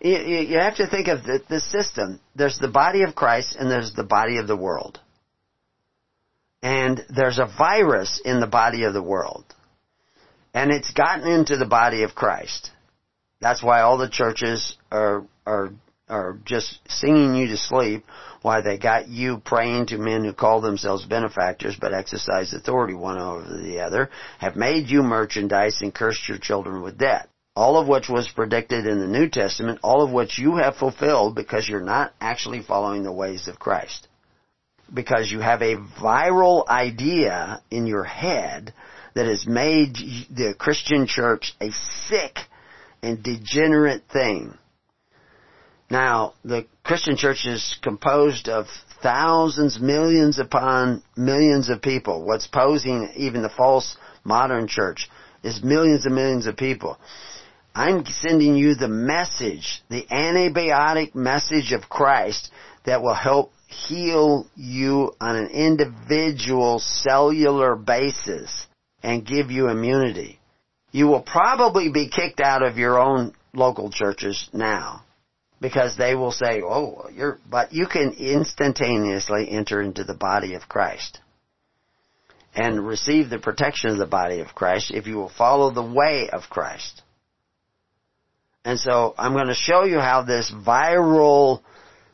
[0.00, 2.20] you, you have to think of the, the system.
[2.34, 4.98] There's the body of Christ and there's the body of the world.
[6.62, 9.44] And there's a virus in the body of the world.
[10.52, 12.70] And it's gotten into the body of Christ.
[13.40, 15.70] That's why all the churches are, are,
[16.08, 18.04] are just singing you to sleep
[18.42, 23.18] why they got you praying to men who call themselves benefactors but exercise authority one
[23.18, 24.08] over the other,
[24.38, 27.28] have made you merchandise and cursed your children with debt
[27.60, 31.34] all of which was predicted in the New Testament, all of which you have fulfilled
[31.34, 34.08] because you're not actually following the ways of Christ.
[34.92, 38.72] Because you have a viral idea in your head
[39.14, 39.94] that has made
[40.30, 41.70] the Christian church a
[42.08, 42.38] sick
[43.02, 44.56] and degenerate thing.
[45.90, 48.68] Now, the Christian church is composed of
[49.02, 52.24] thousands, millions upon millions of people.
[52.24, 55.10] What's posing even the false modern church
[55.42, 56.96] is millions and millions of people.
[57.74, 62.50] I'm sending you the message, the antibiotic message of Christ
[62.84, 68.66] that will help heal you on an individual cellular basis
[69.02, 70.40] and give you immunity.
[70.90, 75.04] You will probably be kicked out of your own local churches now
[75.60, 80.68] because they will say, oh, you're, but you can instantaneously enter into the body of
[80.68, 81.20] Christ
[82.54, 86.28] and receive the protection of the body of Christ if you will follow the way
[86.32, 86.99] of Christ.
[88.64, 91.62] And so I'm going to show you how this viral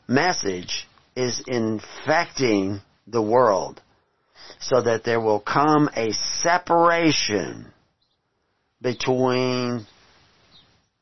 [0.07, 3.81] message is infecting the world
[4.59, 6.11] so that there will come a
[6.41, 7.71] separation
[8.81, 9.85] between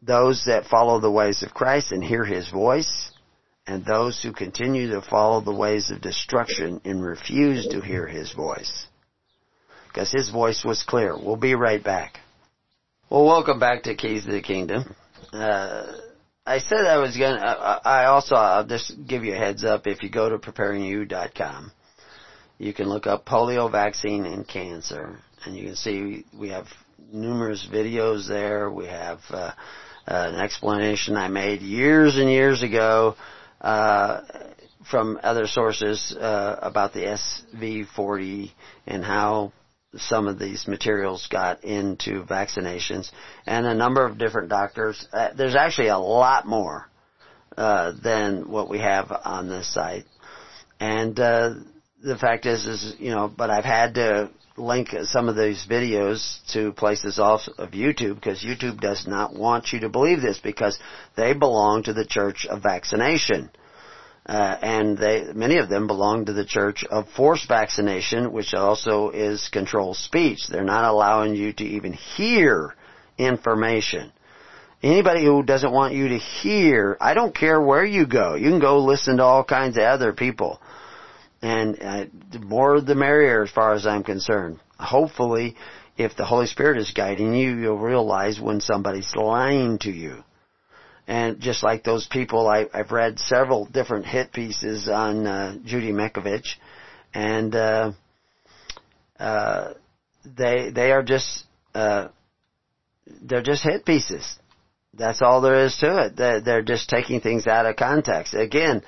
[0.02, 3.12] those that follow the ways of Christ and hear His voice
[3.68, 8.32] and those who continue to follow the ways of destruction and refuse to hear His
[8.32, 8.88] voice.
[9.88, 11.16] Because His voice was clear.
[11.16, 12.20] We'll be right back.
[13.10, 14.96] Well, welcome back to Keys to the Kingdom
[15.36, 15.98] uh,
[16.46, 19.88] I said I was going to, I also, I'll just give you a heads up,
[19.88, 21.72] if you go to preparingyou.com,
[22.58, 26.68] you can look up polio vaccine and cancer, and you can see we have
[27.12, 28.70] numerous videos there.
[28.70, 29.52] We have uh, uh,
[30.08, 33.16] an explanation I made years and years ago
[33.62, 34.22] uh,
[34.90, 37.18] from other sources uh, about the
[37.54, 38.52] SV40
[38.86, 39.52] and how
[39.98, 43.12] some of these materials got into vaccinations,
[43.46, 45.08] and a number of different doctors.
[45.12, 46.90] Uh, there's actually a lot more
[47.58, 50.06] uh, than what we have on this site,
[50.80, 51.54] and uh,
[52.04, 56.40] the fact is, is you know, but I've had to link some of these videos
[56.54, 60.80] to places off of YouTube because YouTube does not want you to believe this because
[61.18, 63.50] they belong to the Church of Vaccination.
[64.26, 69.12] Uh, and they, many of them belong to the church of forced vaccination, which also
[69.12, 70.48] is controlled speech.
[70.48, 72.74] They're not allowing you to even hear
[73.20, 74.12] information.
[74.82, 78.34] Anybody who doesn't want you to hear, I don't care where you go.
[78.36, 80.60] You can go listen to all kinds of other people.
[81.42, 84.60] And uh, the more the merrier as far as I'm concerned.
[84.80, 85.56] Hopefully,
[85.98, 90.24] if the Holy Spirit is guiding you, you'll realize when somebody's lying to you.
[91.08, 95.92] And just like those people, I, I've read several different hit pieces on uh, Judy
[95.92, 96.50] Mikovits,
[97.14, 97.92] and uh,
[99.20, 99.74] uh,
[100.26, 101.46] they they are just
[101.76, 102.08] uh,
[103.22, 104.40] they're just hit pieces.
[104.98, 106.16] That's all there is to it.
[106.16, 108.34] They're, they're just taking things out of context.
[108.34, 108.82] Again,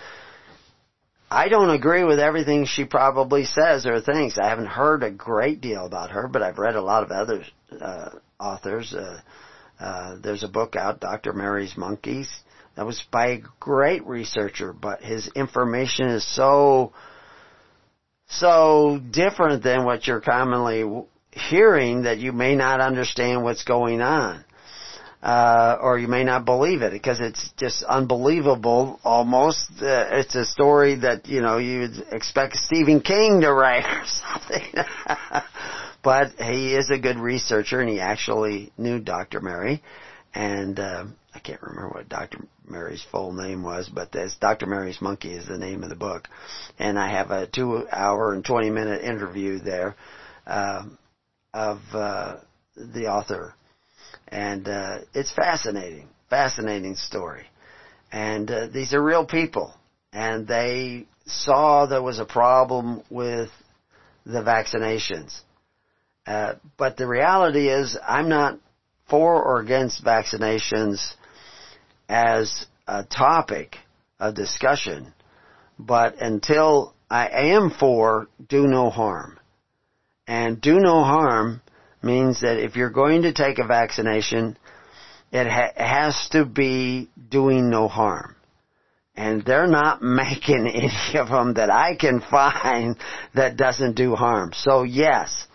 [1.30, 4.38] I don't agree with everything she probably says or thinks.
[4.38, 7.44] I haven't heard a great deal about her, but I've read a lot of other
[7.80, 8.94] uh, authors.
[8.94, 9.20] Uh,
[9.80, 11.34] uh, there's a book out, Dr.
[11.34, 12.30] Mary's Monkeys.
[12.76, 16.94] That was by a great researcher, but his information is so,
[18.28, 20.84] so different than what you're commonly
[21.32, 24.44] hearing that you may not understand what's going on.
[25.22, 29.68] Uh, or you may not believe it because it's just unbelievable almost.
[29.82, 34.86] Uh, it's a story that, you know, you'd expect Stephen King to write or something.
[36.08, 39.42] But he is a good researcher, and he actually knew Dr.
[39.42, 39.84] Mary.
[40.34, 41.04] And uh,
[41.36, 42.48] I can't remember what Dr.
[42.66, 44.68] Mary's full name was, but this Dr.
[44.68, 46.30] Mary's Monkey is the name of the book.
[46.80, 49.98] And I have a two-hour and twenty-minute interview there
[50.46, 50.86] uh,
[51.54, 52.38] of uh,
[52.78, 53.54] the author,
[54.30, 57.48] and uh, it's fascinating, fascinating story.
[58.14, 59.74] And uh, these are real people,
[60.14, 63.50] and they saw there was a problem with
[64.26, 65.42] the vaccinations
[66.28, 68.60] uh, but the reality is, I'm not
[69.10, 71.14] for or against vaccinations
[72.10, 73.78] as a topic
[74.20, 75.14] of discussion,
[75.80, 79.40] but until I am for, do no harm.
[80.28, 81.62] And do no harm
[82.04, 84.58] means that if you're going to take a vaccination,
[85.32, 88.36] it ha- has to be doing no harm.
[89.16, 92.98] And they're not making any of them that I can find
[93.34, 94.52] that doesn't do harm.
[94.54, 95.48] So yes,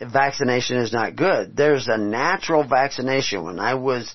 [0.00, 1.56] vaccination is not good.
[1.56, 3.44] There's a natural vaccination.
[3.44, 4.14] When I was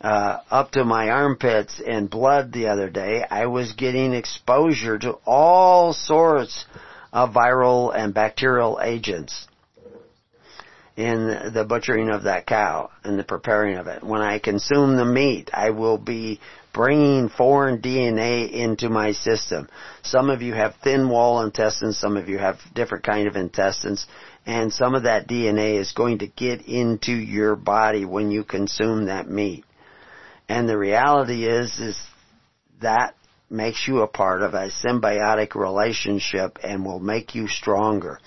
[0.00, 5.18] uh, up to my armpits in blood the other day, I was getting exposure to
[5.26, 6.64] all sorts
[7.12, 9.46] of viral and bacterial agents
[10.96, 14.02] in the butchering of that cow and the preparing of it.
[14.02, 16.40] When I consume the meat, I will be
[16.72, 19.68] bringing foreign DNA into my system.
[20.02, 24.06] Some of you have thin wall intestines, some of you have different kind of intestines,
[24.50, 29.06] and some of that DNA is going to get into your body when you consume
[29.06, 29.64] that meat.
[30.48, 31.96] And the reality is, is
[32.82, 33.14] that
[33.48, 38.18] makes you a part of a symbiotic relationship and will make you stronger.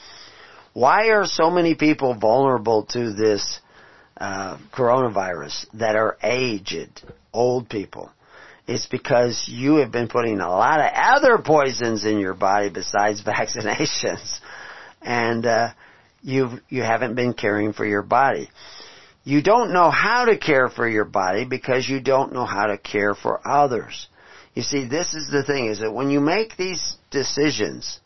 [0.72, 3.60] Why are so many people vulnerable to this
[4.16, 7.02] uh, coronavirus that are aged,
[7.34, 8.10] old people?
[8.66, 13.22] It's because you have been putting a lot of other poisons in your body besides
[13.26, 14.40] vaccinations,
[15.02, 15.74] and uh,
[16.24, 18.50] you you haven't been caring for your body.
[19.24, 22.78] You don't know how to care for your body because you don't know how to
[22.78, 24.08] care for others.
[24.54, 28.00] You see, this is the thing: is that when you make these decisions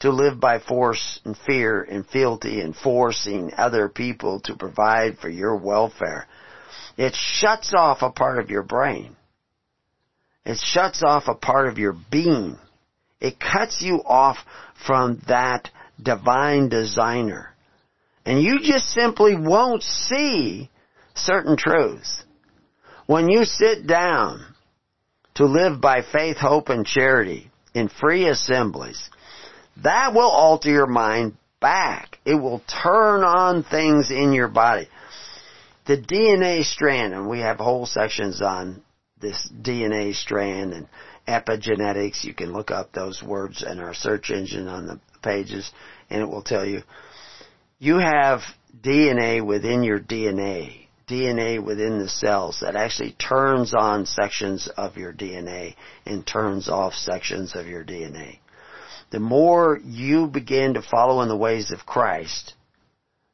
[0.00, 5.28] to live by force and fear and fealty and forcing other people to provide for
[5.28, 6.26] your welfare,
[6.96, 9.16] it shuts off a part of your brain.
[10.44, 12.58] It shuts off a part of your being.
[13.20, 14.38] It cuts you off
[14.86, 15.70] from that
[16.02, 17.54] divine designer.
[18.24, 20.70] And you just simply won't see
[21.14, 22.24] certain truths.
[23.06, 24.44] When you sit down
[25.34, 29.10] to live by faith, hope, and charity in free assemblies,
[29.82, 32.18] that will alter your mind back.
[32.24, 34.88] It will turn on things in your body.
[35.86, 38.82] The DNA strand, and we have whole sections on
[39.20, 40.88] this DNA strand and
[41.26, 42.24] epigenetics.
[42.24, 45.70] You can look up those words in our search engine on the pages
[46.08, 46.82] and it will tell you.
[47.78, 48.40] You have
[48.80, 55.12] DNA within your DNA, DNA within the cells that actually turns on sections of your
[55.12, 55.74] DNA
[56.04, 58.38] and turns off sections of your DNA
[59.10, 62.54] the more you begin to follow in the ways of Christ,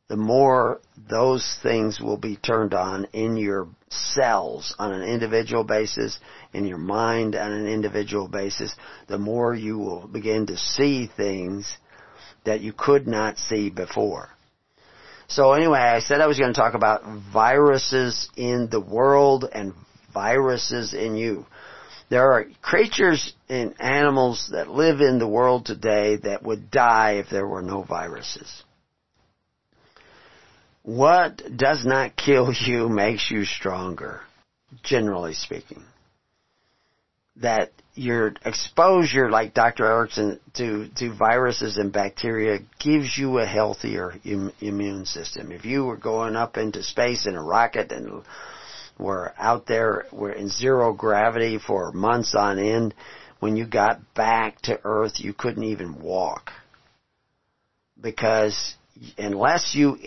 [0.09, 0.81] the more
[1.11, 6.19] those things will be turned on in your cells on an individual basis,
[6.57, 8.75] in your mind on an individual basis,
[9.07, 11.77] the more you will begin to see things
[12.45, 14.31] that you could not see before.
[15.29, 17.03] So anyway, I said I was going to talk about
[17.33, 19.75] viruses in the world and
[20.15, 21.45] viruses in you.
[22.09, 27.29] There are creatures and animals that live in the world today that would die if
[27.29, 28.63] there were no viruses.
[30.83, 34.21] What does not kill you makes you stronger,
[34.85, 35.83] generally speaking.
[37.43, 39.87] That your exposure, like Dr.
[39.87, 45.51] Erickson, to, to viruses and bacteria gives you a healthier Im- immune system.
[45.51, 48.23] If you were going up into space in a rocket and
[48.99, 52.95] were out there, were in zero gravity for months on end.
[53.41, 56.53] When you got back to Earth, you couldn't even walk.
[58.01, 58.75] Because
[59.19, 59.99] unless you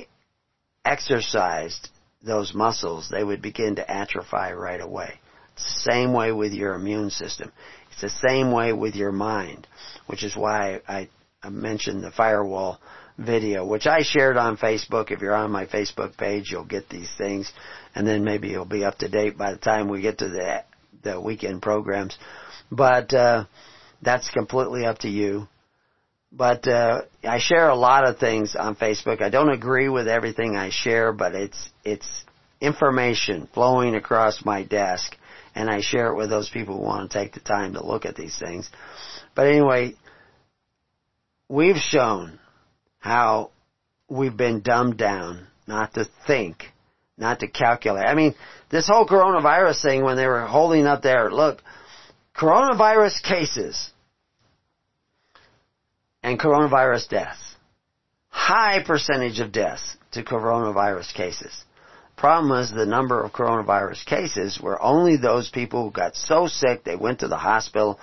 [0.84, 1.89] exercised
[2.23, 5.19] those muscles, they would begin to atrophy right away.
[5.60, 7.52] Same way with your immune system.
[7.91, 9.68] It's the same way with your mind,
[10.07, 11.10] which is why I,
[11.44, 12.80] I mentioned the firewall
[13.18, 15.11] video, which I shared on Facebook.
[15.11, 17.52] If you're on my Facebook page, you'll get these things
[17.95, 20.64] and then maybe you'll be up to date by the time we get to the
[21.03, 22.18] the weekend programs.
[22.72, 23.45] But uh,
[24.02, 25.48] that's completely up to you.
[26.31, 29.22] But uh, I share a lot of things on Facebook.
[29.22, 32.26] I don't agree with everything I share, but it's it's
[32.61, 35.15] information flowing across my desk,
[35.60, 38.06] and I share it with those people who want to take the time to look
[38.06, 38.69] at these things.
[39.36, 39.95] But anyway,
[41.49, 42.40] we've shown
[42.99, 43.52] how
[44.07, 46.64] we've been dumbed down not to think
[47.18, 48.06] not to calculate.
[48.06, 48.36] I mean,
[48.69, 51.61] this whole coronavirus thing when they were holding up there, look,
[52.34, 53.91] coronavirus cases
[56.23, 57.56] and coronavirus deaths.
[58.30, 61.65] High percentage of deaths to coronavirus cases.
[62.19, 66.83] Problem was the number of coronavirus cases were only those people who got so sick
[66.83, 67.97] they went to the hospital,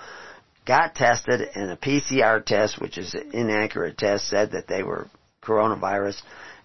[0.65, 5.07] got tested, and a PCR test, which is an inaccurate test, said that they were
[5.43, 6.19] coronavirus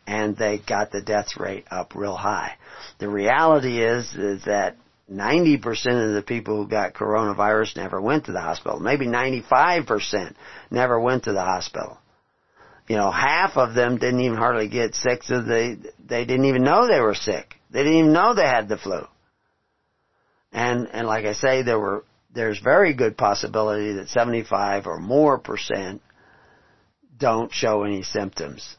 [0.06, 2.54] and they got the death rate up real high.
[3.00, 4.78] The reality is, is that
[5.12, 8.80] 90% of the people who got coronavirus never went to the hospital.
[8.80, 10.34] Maybe 95%
[10.70, 11.98] never went to the hospital.
[12.92, 16.62] You know, half of them didn't even hardly get sick, so they, they didn't even
[16.62, 17.54] know they were sick.
[17.70, 19.06] They didn't even know they had the flu.
[20.52, 22.04] And, and like I say, there were,
[22.34, 26.02] there's very good possibility that 75 or more percent
[27.18, 28.76] don't show any symptoms.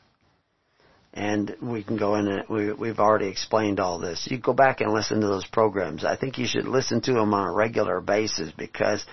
[1.12, 4.28] And we can go in and we, we've already explained all this.
[4.30, 6.06] You go back and listen to those programs.
[6.06, 9.04] I think you should listen to them on a regular basis because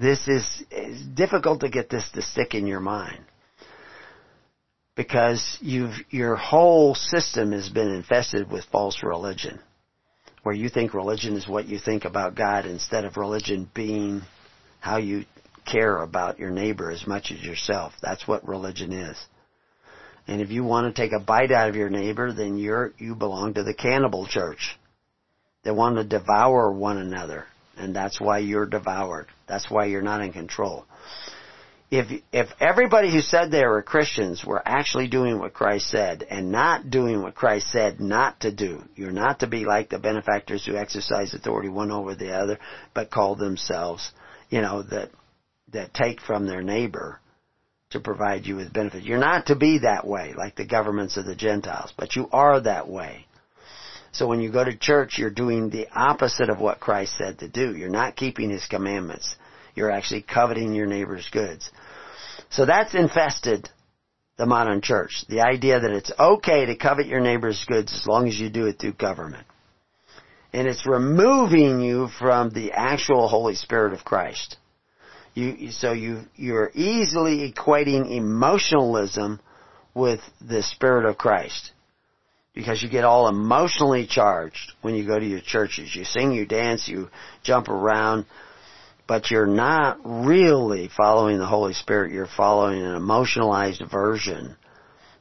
[0.00, 3.22] this is, it's difficult to get this to stick in your mind.
[4.96, 9.60] Because you've, your whole system has been infested with false religion.
[10.42, 14.22] Where you think religion is what you think about God instead of religion being
[14.80, 15.24] how you
[15.66, 17.92] care about your neighbor as much as yourself.
[18.00, 19.16] That's what religion is.
[20.28, 23.14] And if you want to take a bite out of your neighbor, then you're, you
[23.14, 24.76] belong to the cannibal church.
[25.62, 27.46] They want to devour one another.
[27.76, 29.26] And that's why you're devoured.
[29.46, 30.86] That's why you're not in control.
[31.88, 36.50] If, if everybody who said they were Christians were actually doing what Christ said and
[36.50, 40.66] not doing what Christ said not to do, you're not to be like the benefactors
[40.66, 42.58] who exercise authority one over the other,
[42.92, 44.10] but call themselves,
[44.50, 45.10] you know, that,
[45.72, 47.20] that take from their neighbor
[47.90, 49.04] to provide you with benefit.
[49.04, 52.60] You're not to be that way, like the governments of the Gentiles, but you are
[52.60, 53.26] that way.
[54.10, 57.48] So when you go to church, you're doing the opposite of what Christ said to
[57.48, 57.76] do.
[57.76, 59.36] You're not keeping His commandments.
[59.76, 61.70] You're actually coveting your neighbor's goods.
[62.50, 63.68] So that's infested
[64.36, 65.24] the modern church.
[65.28, 68.66] The idea that it's okay to covet your neighbor's goods as long as you do
[68.66, 69.46] it through government.
[70.52, 74.56] And it's removing you from the actual Holy Spirit of Christ.
[75.34, 79.40] You, so you, you're easily equating emotionalism
[79.94, 81.72] with the Spirit of Christ.
[82.54, 85.94] Because you get all emotionally charged when you go to your churches.
[85.94, 87.10] You sing, you dance, you
[87.42, 88.24] jump around,
[89.06, 92.12] but you're not really following the Holy Spirit.
[92.12, 94.56] You're following an emotionalized version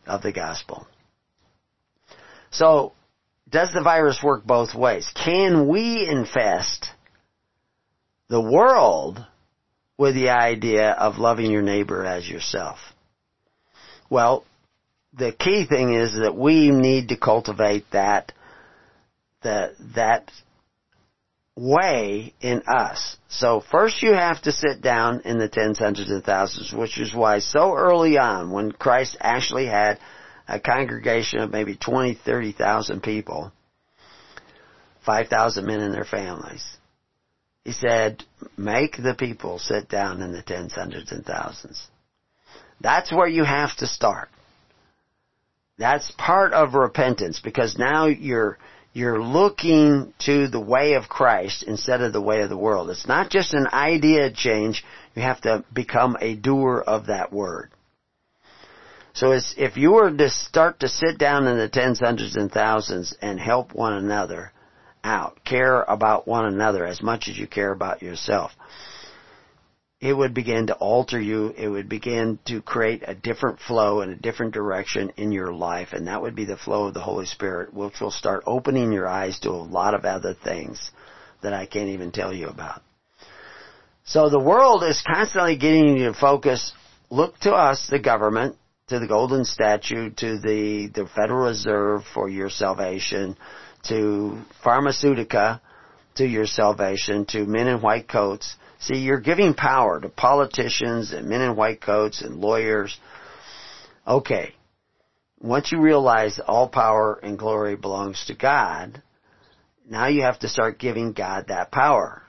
[0.05, 0.87] of the gospel.
[2.51, 2.93] So,
[3.49, 5.07] does the virus work both ways?
[5.13, 6.89] Can we infest
[8.27, 9.23] the world
[9.97, 12.79] with the idea of loving your neighbor as yourself?
[14.09, 14.45] Well,
[15.13, 18.33] the key thing is that we need to cultivate that,
[19.43, 20.31] that, that
[21.55, 23.17] way in us.
[23.29, 27.13] So first you have to sit down in the tens, hundreds, and thousands, which is
[27.13, 29.99] why so early on, when Christ actually had
[30.47, 33.51] a congregation of maybe 20, 30,000 people,
[35.05, 36.77] 5,000 men and their families,
[37.63, 38.23] he said,
[38.57, 41.87] make the people sit down in the tens, hundreds, and thousands.
[42.81, 44.29] That's where you have to start.
[45.77, 48.57] That's part of repentance because now you're,
[48.95, 52.89] you're looking to the way of Christ instead of the way of the world.
[52.89, 54.83] It's not just an idea change.
[55.15, 57.71] You have to become a doer of that word.
[59.13, 63.15] So if you were to start to sit down in the tens, hundreds, and thousands
[63.21, 64.51] and help one another,
[65.05, 65.39] out.
[65.45, 68.51] Care about one another as much as you care about yourself.
[70.01, 71.53] It would begin to alter you.
[71.57, 75.93] It would begin to create a different flow and a different direction in your life.
[75.93, 79.07] And that would be the flow of the Holy Spirit, which will start opening your
[79.07, 80.91] eyes to a lot of other things
[81.41, 82.81] that I can't even tell you about.
[84.03, 86.73] So the world is constantly getting you to focus,
[87.09, 88.57] look to us, the government,
[88.87, 93.35] to the golden statue, to the, the Federal Reserve for your salvation,
[93.87, 95.59] to pharmaceutica,
[96.15, 98.55] to your salvation, to men in white coats.
[98.79, 102.97] See, you're giving power to politicians and men in white coats and lawyers.
[104.07, 104.53] Okay.
[105.39, 109.01] Once you realize all power and glory belongs to God,
[109.89, 112.23] now you have to start giving God that power.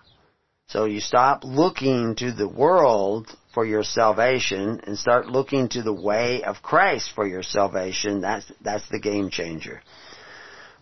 [0.69, 5.93] So you stop looking to the world for your salvation and start looking to the
[5.93, 8.21] way of Christ for your salvation.
[8.21, 9.81] That's, that's the game changer.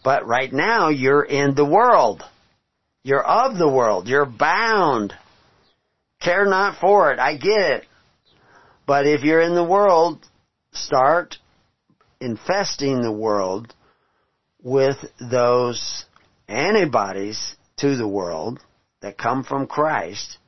[0.02, 2.22] But right now you're in the world.
[3.02, 4.08] You're of the world.
[4.08, 5.14] You're bound.
[6.24, 7.18] Care not for it.
[7.18, 7.84] I get it.
[8.86, 10.24] But if you're in the world,
[10.72, 11.36] start
[12.20, 13.74] infesting the world
[14.62, 16.04] with those
[16.48, 18.58] antibodies to the world
[19.02, 20.38] that come from Christ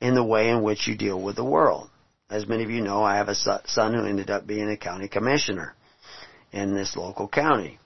[0.00, 1.90] in the way in which you deal with the world.
[2.30, 5.08] As many of you know, I have a son who ended up being a county
[5.08, 5.74] commissioner
[6.52, 7.80] in this local county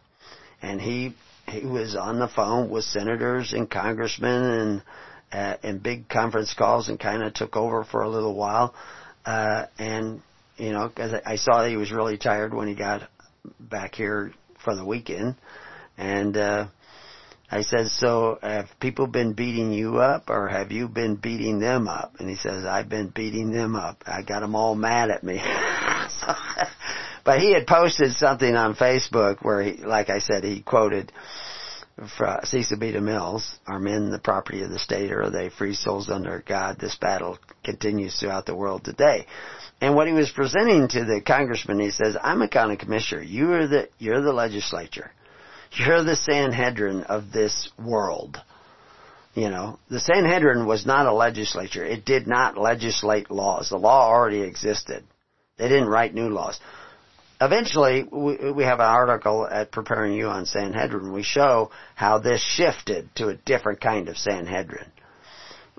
[0.65, 1.15] and he
[1.47, 4.83] he was on the phone with senators and congressmen and
[5.35, 8.75] uh, and big conference calls and kind of took over for a little while
[9.27, 10.23] uh and
[10.57, 13.09] you know cuz I saw that he was really tired when he got
[13.59, 14.33] back here
[14.65, 15.35] for the weekend
[15.99, 16.67] and uh
[17.51, 21.87] I said, so have people been beating you up or have you been beating them
[21.87, 22.15] up?
[22.19, 24.03] And he says, I've been beating them up.
[24.07, 25.41] I got them all mad at me.
[27.25, 31.44] but he had posted something on Facebook where he, like I said, he quoted Cecil
[31.97, 32.41] Uh,
[32.81, 32.93] B.
[32.93, 36.79] DeMille's, are men the property of the state or are they free souls under God?
[36.79, 39.27] This battle continues throughout the world today.
[39.81, 43.23] And what he was presenting to the congressman, he says, I'm a county commissioner.
[43.23, 45.13] You are the, you're the legislature.
[45.73, 48.39] You're the Sanhedrin of this world.
[49.35, 51.85] You know, the Sanhedrin was not a legislature.
[51.85, 53.71] It did not legislate laws.
[53.71, 55.05] The law already existed.
[55.59, 56.61] They didn't write new laws
[57.45, 61.13] eventually we, we have an article at Preparing You on Sanhedrin.
[61.13, 64.91] We show how this shifted to a different kind of Sanhedrin.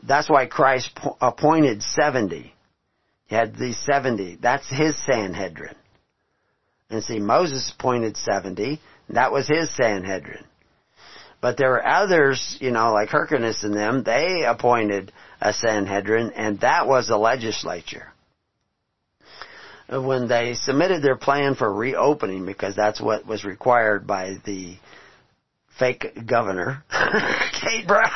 [0.03, 2.53] That's why Christ appointed 70.
[3.27, 4.37] He had these 70.
[4.41, 5.75] That's his Sanhedrin.
[6.89, 8.79] And see, Moses appointed 70.
[9.09, 10.45] That was his Sanhedrin.
[11.41, 15.11] But there were others, you know, like Hyrcanus and them, they appointed
[15.41, 18.11] a Sanhedrin, and that was a legislature
[19.89, 24.77] when they submitted their plan for reopening, because that's what was required by the
[25.77, 26.83] fake governor,
[27.61, 28.11] Kate Brown.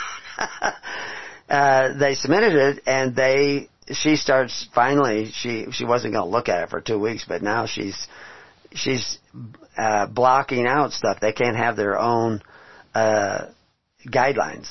[1.50, 5.32] uh, they submitted it, and they she starts finally.
[5.32, 8.08] She she wasn't going to look at it for two weeks, but now she's
[8.74, 9.18] she's
[9.78, 11.20] uh, blocking out stuff.
[11.20, 12.42] They can't have their own
[12.94, 13.48] uh,
[14.08, 14.68] guidelines.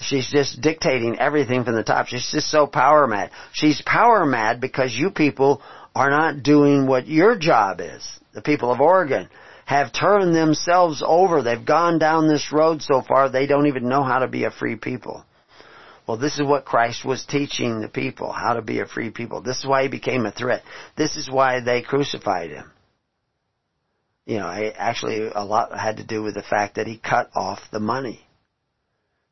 [0.00, 2.06] She's just dictating everything from the top.
[2.06, 3.30] She's just so power mad.
[3.52, 5.60] She's power mad because you people
[5.98, 8.08] are not doing what your job is.
[8.32, 9.28] The people of Oregon
[9.64, 11.42] have turned themselves over.
[11.42, 14.50] They've gone down this road so far they don't even know how to be a
[14.52, 15.24] free people.
[16.06, 19.42] Well, this is what Christ was teaching the people, how to be a free people.
[19.42, 20.62] This is why he became a threat.
[20.96, 22.70] This is why they crucified him.
[24.24, 24.46] You know,
[24.76, 28.20] actually a lot had to do with the fact that he cut off the money.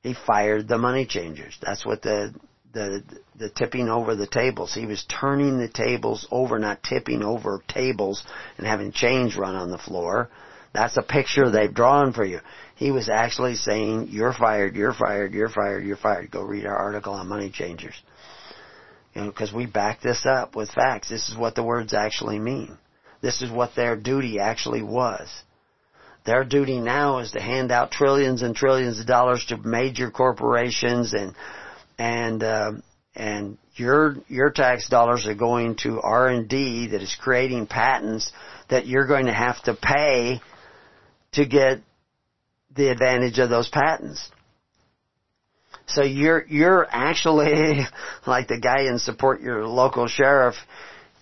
[0.02, 1.56] He fired the money changers.
[1.62, 2.34] That's what the
[2.72, 3.02] the
[3.36, 4.74] the tipping over the tables.
[4.74, 8.24] He was turning the tables over, not tipping over tables
[8.58, 10.28] and having change run on the floor.
[10.72, 12.40] That's a picture they've drawn for you.
[12.74, 14.76] He was actually saying, "You're fired.
[14.76, 15.32] You're fired.
[15.32, 15.84] You're fired.
[15.84, 17.94] You're fired." Go read our article on money changers.
[19.14, 21.08] You know, because we back this up with facts.
[21.08, 22.76] This is what the words actually mean.
[23.22, 25.28] This is what their duty actually was.
[26.26, 31.14] Their duty now is to hand out trillions and trillions of dollars to major corporations
[31.14, 31.34] and
[31.98, 32.72] and uh,
[33.14, 38.32] and your your tax dollars are going to R and D that is creating patents
[38.68, 40.40] that you're going to have to pay
[41.32, 41.80] to get
[42.74, 44.30] the advantage of those patents.
[45.86, 47.86] So you're you're actually
[48.26, 50.56] like the guy in support your local sheriff.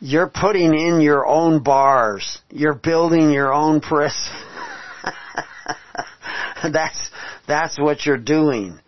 [0.01, 2.39] You're putting in your own bars.
[2.51, 4.33] You're building your own prison.
[6.73, 7.11] that's
[7.47, 8.79] that's what you're doing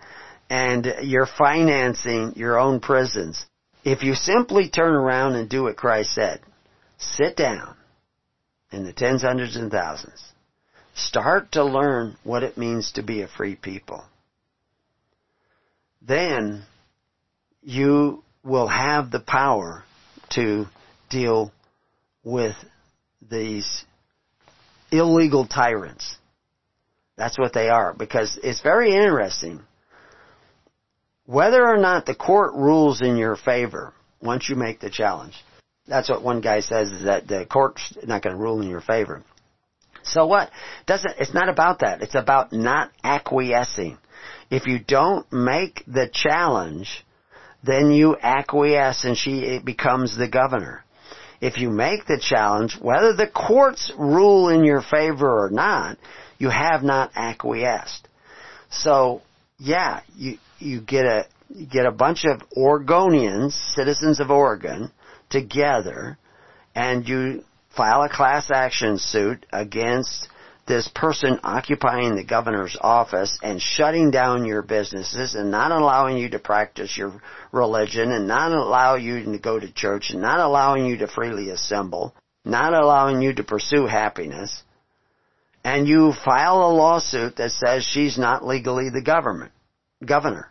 [0.48, 3.44] and you're financing your own prisons.
[3.84, 6.40] If you simply turn around and do what Christ said,
[6.98, 7.76] sit down
[8.70, 10.22] in the tens, hundreds, and thousands.
[10.94, 14.04] Start to learn what it means to be a free people.
[16.00, 16.64] Then
[17.62, 19.84] you will have the power
[20.30, 20.66] to
[21.10, 21.52] deal
[22.24, 22.56] with
[23.28, 23.84] these
[24.90, 26.16] illegal tyrants.
[27.16, 29.62] That's what they are because it's very interesting
[31.26, 33.92] whether or not the court rules in your favor
[34.22, 35.34] once you make the challenge.
[35.86, 38.80] That's what one guy says is that the court's not going to rule in your
[38.80, 39.22] favor.
[40.02, 40.50] So what?
[40.86, 42.02] Doesn't, it's not about that.
[42.02, 43.98] It's about not acquiescing.
[44.50, 47.04] If you don't make the challenge,
[47.62, 50.84] then you acquiesce and she becomes the governor.
[51.40, 55.98] If you make the challenge, whether the courts rule in your favor or not,
[56.38, 58.08] you have not acquiesced.
[58.70, 59.22] So,
[59.58, 64.90] yeah, you, you get a you get a bunch of Oregonians, citizens of Oregon,
[65.30, 66.18] together,
[66.74, 67.44] and you
[67.76, 70.28] file a class action suit against
[70.66, 76.28] this person occupying the governor's office and shutting down your businesses and not allowing you
[76.30, 77.22] to practice your
[77.52, 81.50] religion and not allow you to go to church and not allowing you to freely
[81.50, 82.12] assemble,
[82.44, 84.64] not allowing you to pursue happiness,
[85.62, 89.52] and you file a lawsuit that says she's not legally the government
[90.04, 90.50] governor.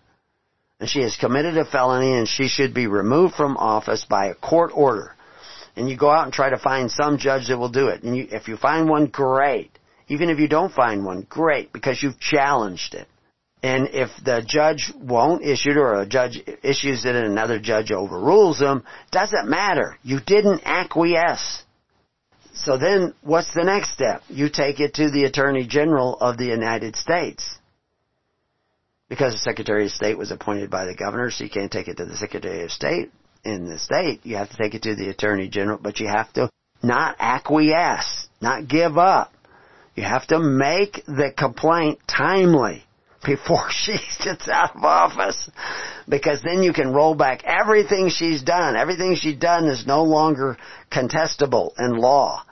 [0.80, 4.35] And she has committed a felony and she should be removed from office by a
[4.35, 5.15] court order.
[5.76, 8.03] And you go out and try to find some judge that will do it.
[8.03, 9.72] And you, if you find one, great.
[10.07, 13.07] Even if you don't find one, great, because you've challenged it.
[13.63, 17.91] And if the judge won't issue it or a judge issues it and another judge
[17.91, 19.97] overrules them, doesn't matter.
[20.03, 21.63] You didn't acquiesce.
[22.53, 24.22] So then what's the next step?
[24.30, 27.57] You take it to the Attorney General of the United States
[29.10, 31.98] because the Secretary of State was appointed by the governor, so you can't take it
[31.98, 33.11] to the Secretary of State
[33.44, 34.22] in the state.
[34.23, 36.49] You have to take it to the Attorney General, but you have to
[36.82, 39.34] not acquiesce, not give up.
[39.95, 42.84] You have to make the complaint timely
[43.23, 45.49] before she gets out of office.
[46.07, 48.76] Because then you can roll back everything she's done.
[48.76, 50.57] Everything she's done is no longer
[50.91, 52.44] contestable in law.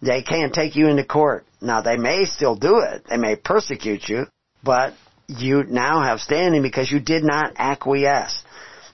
[0.00, 1.44] They can't take you into court.
[1.60, 3.04] Now they may still do it.
[3.10, 4.26] They may persecute you,
[4.62, 4.94] but
[5.28, 8.42] you now have standing because you did not acquiesce.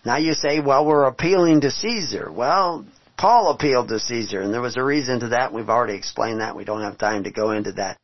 [0.05, 2.31] Now you say, well, we're appealing to Caesar.
[2.31, 2.85] Well,
[3.16, 5.52] Paul appealed to Caesar, and there was a reason to that.
[5.52, 6.56] We've already explained that.
[6.56, 7.97] We don't have time to go into that.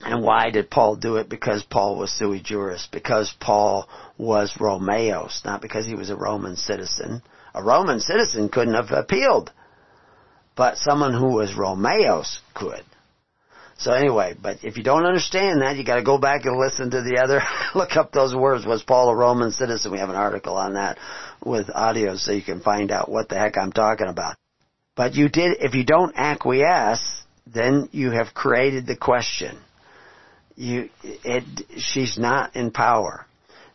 [0.00, 1.28] And why did Paul do it?
[1.28, 2.88] Because Paul was sui juris.
[2.90, 3.88] Because Paul
[4.18, 7.22] was Romaios, not because he was a Roman citizen.
[7.54, 9.52] A Roman citizen couldn't have appealed.
[10.56, 12.82] But someone who was Romaios could.
[13.80, 17.00] So anyway, but if you don't understand that, you gotta go back and listen to
[17.00, 17.40] the other,
[17.74, 18.66] look up those words.
[18.66, 19.90] Was Paul a Roman citizen?
[19.90, 20.98] We have an article on that
[21.42, 24.36] with audio so you can find out what the heck I'm talking about.
[24.96, 29.56] But you did, if you don't acquiesce, then you have created the question.
[30.56, 31.44] You, it,
[31.78, 33.24] she's not in power.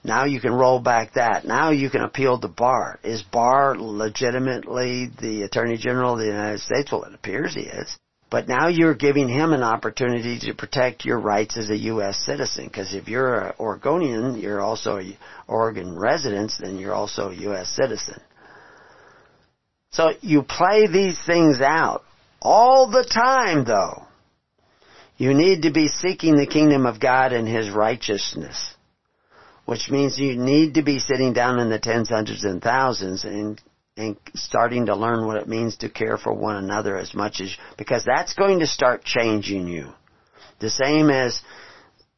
[0.03, 1.45] Now you can roll back that.
[1.45, 2.99] Now you can appeal to Barr.
[3.03, 6.91] Is Barr legitimately the Attorney General of the United States?
[6.91, 7.98] Well, it appears he is.
[8.36, 12.20] But now you're giving him an opportunity to protect your rights as a U.S.
[12.26, 12.66] citizen.
[12.66, 15.16] Because if you're an Oregonian, you're also an
[15.48, 17.70] Oregon resident, then you're also a U.S.
[17.70, 18.20] citizen.
[19.91, 22.03] So you play these things out
[22.41, 24.03] all the time, though.
[25.16, 28.76] You need to be seeking the kingdom of God and His righteousness.
[29.64, 33.62] Which means you need to be sitting down in the tens, hundreds, and thousands and
[33.97, 37.55] and starting to learn what it means to care for one another as much as
[37.77, 39.89] because that's going to start changing you.
[40.59, 41.39] The same as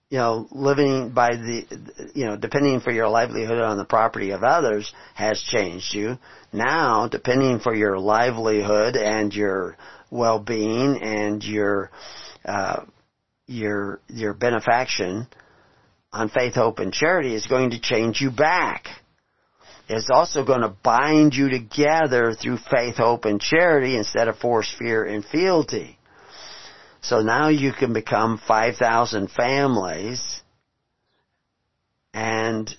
[0.10, 4.44] you know living by the you know depending for your livelihood on the property of
[4.44, 6.18] others has changed you.
[6.52, 9.78] Now, depending for your livelihood and your
[10.10, 11.92] well-being and your
[12.44, 12.86] uh,
[13.46, 15.28] your your benefaction
[16.12, 18.88] on faith, hope, and charity is going to change you back
[19.90, 24.74] is also going to bind you together through faith, hope, and charity instead of force,
[24.78, 25.98] fear, and fealty.
[27.02, 30.42] So now you can become 5,000 families
[32.14, 32.70] and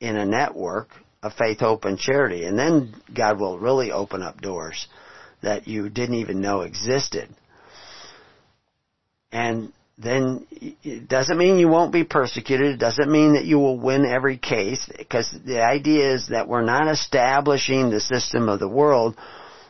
[0.00, 0.88] in a network
[1.22, 2.44] of faith, hope, and charity.
[2.44, 4.86] And then God will really open up doors
[5.42, 7.28] that you didn't even know existed.
[9.30, 12.74] And then it doesn't mean you won't be persecuted.
[12.74, 16.64] It doesn't mean that you will win every case because the idea is that we're
[16.64, 19.16] not establishing the system of the world.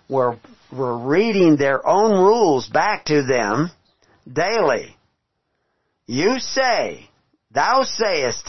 [0.09, 0.37] We're,
[0.73, 3.71] we're reading their own rules back to them
[4.31, 4.97] daily.
[6.07, 7.11] You say,
[7.51, 8.47] thou sayest.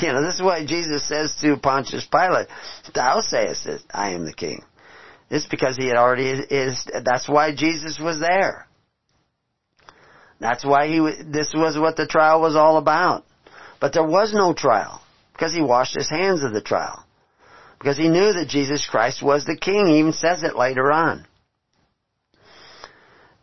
[0.00, 2.46] you know, this is what Jesus says to Pontius Pilate.
[2.94, 4.62] Thou sayest, I am the king.
[5.28, 8.66] It's because he had already is, that's why Jesus was there.
[10.42, 13.24] That's why he, this was what the trial was all about.
[13.80, 15.00] But there was no trial
[15.32, 17.04] because he washed his hands of the trial.
[17.78, 19.86] Because he knew that Jesus Christ was the king.
[19.86, 21.26] He even says it later on.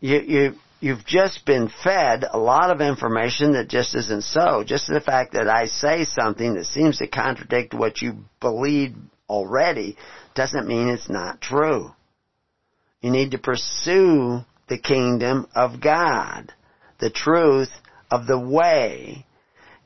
[0.01, 4.65] You, you, you've just been fed a lot of information that just isn't so.
[4.65, 8.93] Just the fact that I say something that seems to contradict what you believe
[9.29, 9.95] already
[10.35, 11.91] doesn't mean it's not true.
[13.01, 16.53] You need to pursue the kingdom of God
[16.99, 17.69] the truth
[18.11, 19.25] of the way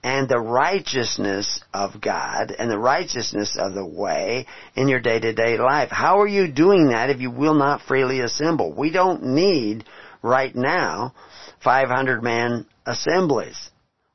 [0.03, 4.45] and the righteousness of God and the righteousness of the way
[4.75, 5.89] in your day-to-day life.
[5.89, 8.73] How are you doing that if you will not freely assemble?
[8.73, 9.85] We don't need
[10.21, 11.13] right now
[11.63, 13.69] 500 man assemblies.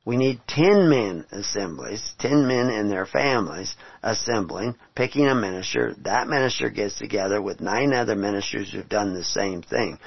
[0.04, 5.94] We need 10 men assemblies, 10 men and their families assembling, picking a minister.
[6.02, 9.98] That minister gets together with nine other ministers who've done the same thing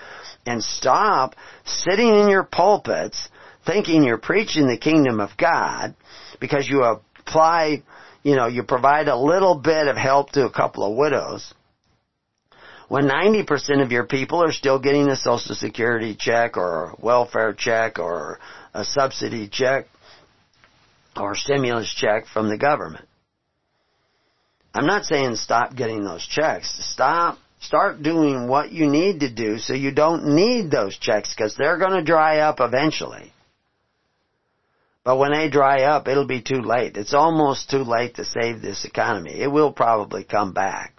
[0.45, 1.35] and stop
[1.65, 3.29] sitting in your pulpits
[3.65, 5.95] thinking you're preaching the kingdom of God
[6.39, 7.83] because you apply,
[8.23, 11.53] you know, you provide a little bit of help to a couple of widows
[12.91, 17.53] when 90% of your people are still getting a social security check or a welfare
[17.53, 18.37] check or
[18.73, 19.87] a subsidy check
[21.15, 23.07] or stimulus check from the government.
[24.73, 26.69] I'm not saying stop getting those checks.
[26.93, 31.55] Stop Start doing what you need to do so you don't need those checks because
[31.55, 33.31] they're going to dry up eventually.
[35.03, 36.97] But when they dry up, it'll be too late.
[36.97, 39.39] It's almost too late to save this economy.
[39.39, 40.95] It will probably come back,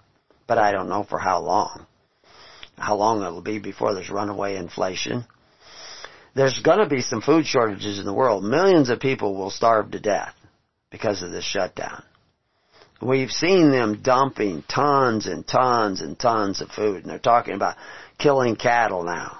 [0.47, 1.85] but I don't know for how long.
[2.77, 5.25] How long it'll be before there's runaway inflation.
[6.35, 8.43] There's going to be some food shortages in the world.
[8.43, 10.33] Millions of people will starve to death
[10.91, 12.03] because of this shutdown.
[13.03, 17.75] We've seen them dumping tons and tons and tons of food, and they're talking about
[18.17, 19.39] killing cattle now.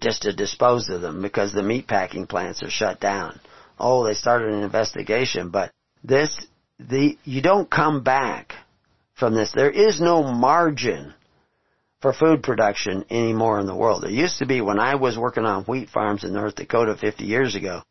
[0.00, 3.38] just to dispose of them because the meat packing plants are shut down.
[3.78, 5.70] Oh, they started an investigation, but
[6.02, 6.36] this,
[6.80, 8.54] the, you don't come back
[9.14, 9.52] from this.
[9.52, 11.14] There is no margin
[12.00, 14.02] for food production anymore in the world.
[14.02, 17.24] There used to be when I was working on wheat farms in North Dakota 50
[17.24, 17.82] years ago,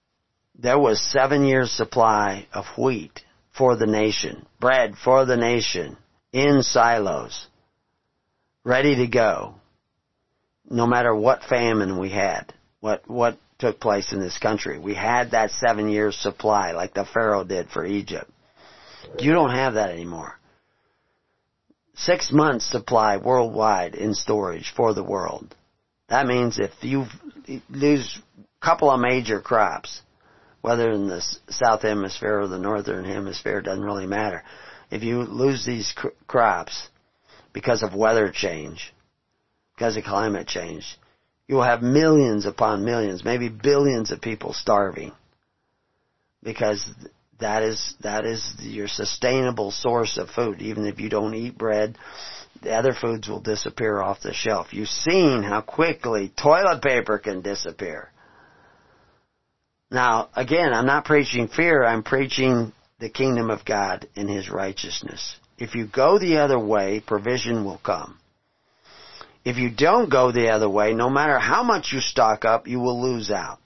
[0.60, 3.22] there was seven years supply of wheat
[3.54, 5.98] for the nation, bread for the nation,
[6.32, 7.48] in silos,
[8.64, 9.56] ready to go
[10.70, 14.80] no matter what famine we had, what what took place in this country.
[14.80, 18.30] We had that seven years supply like the Pharaoh did for Egypt.
[19.20, 20.34] You don't have that anymore.
[21.96, 25.56] Six months supply worldwide in storage for the world.
[26.10, 27.06] That means if you
[27.70, 30.02] lose a couple of major crops,
[30.64, 34.44] whether in the south hemisphere or the northern hemisphere, doesn't really matter.
[34.90, 35.94] If you lose these
[36.26, 36.88] crops
[37.52, 38.94] because of weather change,
[39.76, 40.98] because of climate change.
[41.49, 45.11] You will have millions upon millions, maybe billions of people starving.
[46.41, 46.90] Because
[47.41, 50.61] that is, that is your sustainable source of food.
[50.61, 51.98] Even if you don't eat bread,
[52.61, 54.68] the other foods will disappear off the shelf.
[54.72, 58.10] You've seen how quickly toilet paper can disappear.
[59.94, 65.38] Now, again, I'm not preaching fear, I'm preaching the kingdom of God and His righteousness.
[65.60, 68.18] If you go the other way, provision will come.
[69.45, 72.80] If you don't go the other way, no matter how much you stock up, you
[72.80, 73.60] will lose out.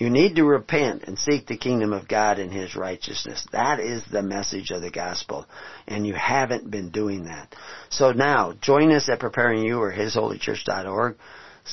[0.00, 3.46] You need to repent and seek the kingdom of God and His righteousness.
[3.52, 5.46] That is the message of the gospel.
[5.86, 7.54] And you haven't been doing that.
[7.88, 11.16] So now, join us at Preparing You or HisHolyChurch.org.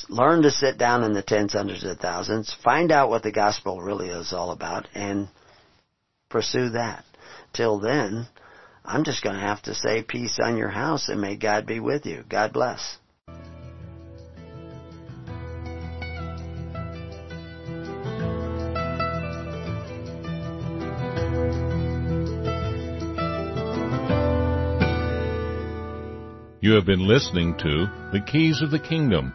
[0.08, 2.54] Learn to sit down in the tens, hundreds, and thousands.
[2.64, 5.28] Find out what the gospel really is all about and
[6.28, 7.04] pursue that.
[7.52, 8.26] Till then,
[8.84, 11.78] I'm just going to have to say peace on your house and may God be
[11.78, 12.24] with you.
[12.28, 12.98] God bless.
[26.60, 29.34] You have been listening to The Keys of the Kingdom